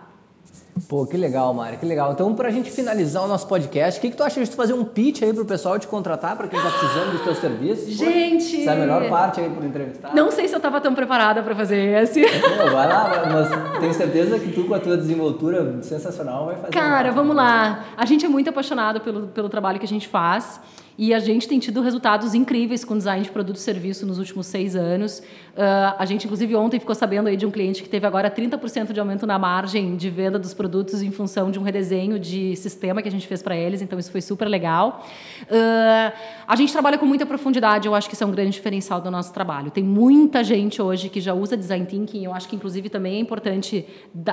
Pô, 0.87 1.05
que 1.05 1.17
legal, 1.17 1.53
Mari, 1.53 1.77
que 1.77 1.85
legal. 1.85 2.13
Então, 2.13 2.33
para 2.33 2.47
a 2.47 2.51
gente 2.51 2.71
finalizar 2.71 3.23
o 3.23 3.27
nosso 3.27 3.47
podcast, 3.47 3.99
o 3.99 4.01
que, 4.01 4.09
que 4.09 4.15
tu 4.15 4.23
acha 4.23 4.43
de 4.43 4.49
fazer 4.55 4.73
um 4.73 4.83
pitch 4.83 5.21
aí 5.21 5.33
pro 5.33 5.45
pessoal 5.45 5.77
te 5.77 5.87
contratar, 5.87 6.35
para 6.35 6.47
quem 6.47 6.57
está 6.57 6.71
precisando 6.71 7.11
dos 7.11 7.21
teus 7.21 7.37
serviços? 7.37 7.93
Gente! 7.93 8.61
Essa 8.61 8.71
é 8.71 8.73
a 8.73 8.77
melhor 8.77 9.09
parte 9.09 9.41
aí 9.41 9.49
por 9.49 9.63
entrevistar. 9.63 10.15
Não 10.15 10.31
sei 10.31 10.47
se 10.47 10.53
eu 10.53 10.57
estava 10.57 10.79
tão 10.79 10.95
preparada 10.95 11.43
para 11.43 11.55
fazer 11.55 12.01
esse. 12.01 12.21
Pô, 12.21 12.71
vai 12.71 12.87
lá, 12.87 13.29
mas 13.31 13.79
tenho 13.79 13.93
certeza 13.93 14.39
que 14.39 14.51
tu, 14.51 14.65
com 14.65 14.73
a 14.73 14.79
tua 14.79 14.97
desenvoltura 14.97 15.81
sensacional, 15.81 16.45
vai 16.45 16.55
fazer. 16.55 16.71
Cara, 16.71 17.11
vamos 17.11 17.35
lá. 17.35 17.85
A 17.97 18.05
gente 18.05 18.25
é 18.25 18.29
muito 18.29 18.49
apaixonado 18.49 19.01
pelo, 19.01 19.27
pelo 19.27 19.49
trabalho 19.49 19.79
que 19.79 19.85
a 19.85 19.89
gente 19.89 20.07
faz. 20.07 20.59
E 21.01 21.13
a 21.13 21.19
gente 21.19 21.47
tem 21.47 21.57
tido 21.59 21.79
resultados 21.79 22.33
incríveis 22.33 22.83
com 22.83 22.97
design 22.97 23.23
de 23.23 23.31
produto 23.31 23.55
e 23.55 23.59
serviço 23.61 24.05
nos 24.05 24.19
últimos 24.19 24.47
seis 24.47 24.75
anos. 24.75 25.19
Uh, 25.19 25.95
a 25.97 26.05
gente, 26.05 26.25
inclusive, 26.25 26.53
ontem 26.57 26.77
ficou 26.77 26.93
sabendo 26.93 27.29
aí 27.29 27.37
de 27.37 27.45
um 27.45 27.51
cliente 27.51 27.81
que 27.81 27.87
teve 27.87 28.05
agora 28.05 28.29
30% 28.29 28.91
de 28.91 28.99
aumento 28.99 29.25
na 29.25 29.39
margem 29.39 29.95
de 29.95 30.09
venda 30.09 30.37
dos 30.37 30.53
produtos 30.53 31.01
em 31.01 31.09
função 31.09 31.51
de 31.51 31.57
um 31.57 31.61
redesenho 31.63 32.19
de 32.19 32.53
sistema 32.57 33.01
que 33.01 33.07
a 33.07 33.11
gente 33.11 33.25
fez 33.25 33.41
para 33.41 33.55
eles. 33.55 33.81
Então, 33.81 33.97
isso 33.97 34.11
foi 34.11 34.19
super 34.19 34.49
legal. 34.49 35.05
Uh, 35.43 36.13
a 36.45 36.55
gente 36.57 36.73
trabalha 36.73 36.97
com 36.97 37.05
muita 37.05 37.25
profundidade. 37.25 37.87
Eu 37.87 37.95
acho 37.95 38.09
que 38.09 38.13
isso 38.13 38.25
é 38.25 38.27
um 38.27 38.31
grande 38.31 38.51
diferencial 38.51 38.99
do 38.99 39.09
nosso 39.09 39.33
trabalho. 39.33 39.71
Tem 39.71 39.85
muita 39.85 40.43
gente 40.43 40.81
hoje 40.81 41.07
que 41.07 41.21
já 41.21 41.33
usa 41.33 41.55
design 41.55 41.85
thinking. 41.85 42.25
Eu 42.25 42.33
acho 42.33 42.49
que, 42.49 42.57
inclusive, 42.57 42.89
também 42.89 43.15
é 43.15 43.19
importante 43.21 43.85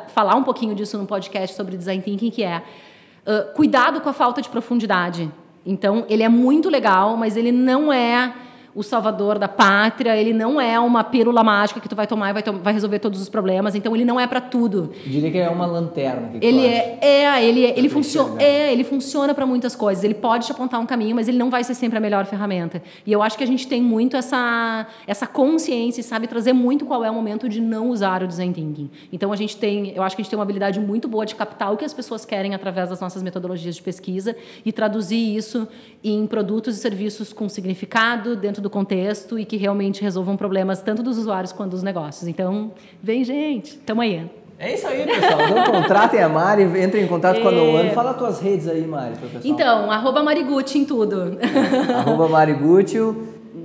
falar 0.09 0.35
um 0.35 0.43
pouquinho 0.43 0.75
disso 0.75 0.99
no 0.99 1.07
podcast 1.07 1.55
sobre 1.55 1.77
design 1.77 2.03
thinking, 2.03 2.29
que 2.29 2.43
é 2.43 2.59
uh, 2.59 3.55
cuidado 3.55 4.01
com 4.01 4.09
a 4.09 4.13
falta 4.13 4.43
de 4.43 4.49
profundidade. 4.49 5.31
Então, 5.67 6.07
ele 6.09 6.23
é 6.23 6.29
muito 6.29 6.71
legal, 6.71 7.17
mas 7.17 7.37
ele 7.37 7.51
não 7.51 7.93
é 7.93 8.33
o 8.77 8.83
salvador 8.83 9.39
da 9.39 9.49
pátria, 9.49 10.15
ele 10.15 10.35
não 10.35 10.61
é 10.61 10.79
uma 10.79 11.03
pílula 11.03 11.43
mágica 11.43 11.81
que 11.81 11.89
tu 11.89 11.97
vai 11.97 12.07
tomar 12.07 12.29
e 12.29 12.33
vai, 12.35 12.43
to 12.43 12.53
vai 12.53 12.75
resolver 12.75 12.99
todos 12.99 13.23
os 13.23 13.29
problemas, 13.31 13.75
então 13.75 13.97
ele 13.97 14.05
não 14.05 14.21
é 14.21 14.27
para 14.27 14.39
tudo. 14.39 14.93
Eu 15.03 15.11
diria 15.11 15.31
que 15.31 15.39
é 15.39 15.49
uma 15.49 15.65
lanterna. 15.65 16.29
Que 16.39 16.47
ele 16.47 16.67
é, 16.67 16.99
é, 17.01 17.43
ele, 17.43 17.65
é, 17.65 17.79
ele, 17.79 17.89
funciona, 17.89 18.43
é, 18.43 18.71
ele 18.71 18.85
funciona 18.85 19.35
para 19.35 19.47
muitas 19.47 19.75
coisas. 19.75 20.05
Ele 20.05 20.13
pode 20.13 20.45
te 20.45 20.53
apontar 20.53 20.79
um 20.79 20.85
caminho, 20.85 21.17
mas 21.17 21.27
ele 21.27 21.39
não 21.39 21.49
vai 21.49 21.65
ser 21.65 21.75
sempre 21.75 21.97
a 21.97 22.01
melhor 22.03 22.27
ferramenta. 22.27 22.83
E 23.07 23.11
eu 23.11 23.23
acho 23.23 23.39
que 23.39 23.45
a 23.45 23.47
gente 23.47 23.67
tem 23.67 23.81
muito 23.81 24.15
essa, 24.15 24.87
essa 25.07 25.27
consciência 25.27 26.03
e 26.03 26.05
sabe 26.05 26.27
trazer 26.27 26.53
muito 26.53 26.85
qual 26.85 27.03
é 27.03 27.11
o 27.11 27.15
momento 27.15 27.49
de 27.49 27.63
não 27.63 27.89
usar 27.89 28.23
o 28.23 28.27
design 28.27 28.53
thinking. 28.53 28.91
Então 29.11 29.33
a 29.33 29.37
gente 29.37 29.57
tem, 29.57 29.97
eu 29.97 30.03
acho 30.03 30.15
que 30.15 30.21
a 30.21 30.23
gente 30.23 30.31
tem 30.31 30.39
uma 30.39 30.43
habilidade 30.43 30.79
muito 30.79 31.09
boa 31.09 31.25
de 31.25 31.35
captar 31.35 31.73
o 31.73 31.79
que 31.79 31.85
as 31.85 31.95
pessoas 31.95 32.27
querem 32.27 32.55
através 32.55 32.91
das 32.91 33.01
nossas 33.01 33.23
metodologias 33.23 33.77
de 33.77 33.83
pesquisa 33.83 34.37
e 34.67 34.71
traduzir 34.71 35.35
isso 35.35 35.67
em 36.05 36.27
produtos 36.27 36.77
e 36.77 36.81
serviços 36.81 37.33
com 37.33 37.49
significado 37.49 38.37
dentro 38.37 38.61
do 38.61 38.66
contexto 38.71 39.39
e 39.39 39.45
que 39.45 39.57
realmente 39.57 40.03
resolvam 40.03 40.37
problemas 40.37 40.81
tanto 40.81 41.03
dos 41.03 41.19
usuários 41.19 41.53
quanto 41.53 41.73
dos 41.73 41.83
negócios. 41.83 42.29
Então, 42.29 42.73
vem 43.03 43.25
gente, 43.25 43.77
tamo 43.79 44.01
aí. 44.01 44.31
É 44.59 44.73
isso 44.73 44.87
aí, 44.87 45.05
pessoal. 45.05 45.41
Então 45.49 45.65
contratem 45.73 46.23
a 46.23 46.29
Mari, 46.29 46.63
entrem 46.63 47.05
em 47.05 47.07
contato 47.07 47.39
é... 47.39 47.41
com 47.41 47.49
a 47.49 47.53
Noan. 47.53 47.91
Fala 47.91 48.13
as 48.13 48.17
tuas 48.17 48.41
redes 48.41 48.67
aí, 48.67 48.87
Mari, 48.87 49.17
pro 49.17 49.29
pessoal. 49.29 49.43
Então, 49.45 49.91
arroba 49.91 50.23
Marigucci 50.23 50.79
em 50.79 50.85
tudo. 50.85 51.39
arroba 51.95 52.29
Marigucci. 52.29 52.99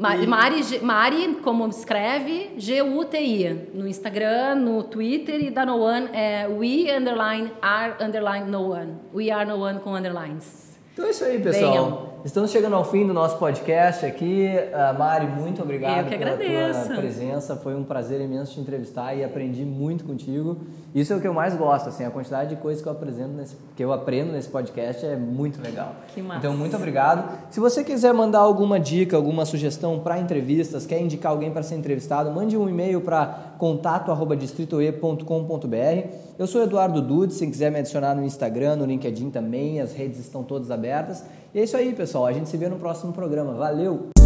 Mari, 0.02 0.26
Mari, 0.82 1.38
como 1.44 1.68
escreve, 1.68 2.54
G-U-T-I. 2.58 3.70
No 3.74 3.88
Instagram, 3.88 4.56
no 4.56 4.84
Twitter 4.84 5.44
e 5.44 5.52
da 5.52 5.66
No 5.66 5.78
One 5.78 6.10
é 6.12 6.48
we 6.48 6.92
underline 6.92 7.52
are 7.62 7.94
underline 8.04 8.50
no 8.50 8.72
one. 8.72 8.96
We 9.14 9.30
are 9.30 9.46
no 9.46 9.58
one 9.58 9.80
com 9.80 9.94
underlines. 9.94 10.80
Então 10.94 11.06
é 11.06 11.12
isso 11.12 11.24
aí, 11.24 11.40
pessoal. 11.40 11.72
Venham. 11.72 12.11
Estamos 12.24 12.52
chegando 12.52 12.76
ao 12.76 12.86
fim 12.86 13.08
do 13.08 13.14
nosso 13.14 13.40
podcast 13.40 14.06
aqui. 14.06 14.48
Uh, 14.48 15.00
Mari, 15.00 15.26
muito 15.26 15.64
obrigado 15.64 16.08
pela 16.08 16.38
tua 16.38 16.96
presença. 16.96 17.56
Foi 17.56 17.76
um 17.76 17.84
prazer 17.84 18.22
imenso 18.22 18.54
te 18.54 18.60
entrevistar 18.60 19.16
e 19.16 19.24
aprendi 19.24 19.66
muito 19.66 20.04
contigo. 20.04 20.58
Isso 20.94 21.14
é 21.14 21.16
o 21.16 21.22
que 21.22 21.28
eu 21.28 21.34
mais 21.34 21.56
gosto, 21.56 21.90
assim, 21.90 22.06
a 22.06 22.12
quantidade 22.12 22.56
de 22.56 22.62
coisas 22.62 22.84
que 22.84 22.88
eu 22.88 22.92
aprendo 22.92 23.34
nesse, 23.34 23.58
que 23.76 23.84
eu 23.84 23.92
aprendo 23.92 24.34
nesse 24.34 24.50
podcast 24.50 25.04
é 25.04 25.16
muito 25.16 25.60
legal. 25.64 25.96
Que 26.14 26.22
massa. 26.22 26.38
Então, 26.40 26.56
muito 26.56 26.76
obrigado. 26.76 27.40
Se 27.50 27.60
você 27.60 27.84
quiser 27.84 28.14
mandar 28.14 28.42
alguma 28.42 28.80
dica, 28.80 29.18
alguma 29.18 29.44
sugestão 29.44 29.98
para 30.00 30.20
entrevistas, 30.20 30.86
quer 30.86 31.02
indicar 31.02 31.32
alguém 31.32 31.50
para 31.50 31.64
ser 31.64 31.74
entrevistado, 31.74 32.30
mande 32.30 32.56
um 32.56 32.70
e-mail 32.70 33.02
para 33.02 33.56
contato@distritoe.com.br. 33.58 36.31
Eu 36.40 36.48
sou 36.48 36.64
Eduardo 36.64 37.02
Dudes, 37.02 37.38
se 37.38 37.46
quiser 37.46 37.72
me 37.72 37.80
adicionar 37.80 38.16
no 38.16 38.24
Instagram, 38.24 38.78
no 38.78 38.86
LinkedIn 38.86 39.30
também, 39.30 39.80
as 39.80 39.94
redes 39.94 40.20
estão 40.20 40.44
todas 40.44 40.72
abertas. 40.72 41.24
E 41.54 41.60
é 41.60 41.64
isso 41.64 41.76
aí, 41.76 41.94
pessoal. 41.94 42.26
A 42.26 42.34
gente 42.34 42.50
se 42.50 42.58
vê 42.58 42.70
no 42.70 42.78
próximo 42.78 43.12
programa. 43.12 43.54
Valeu! 43.54 44.21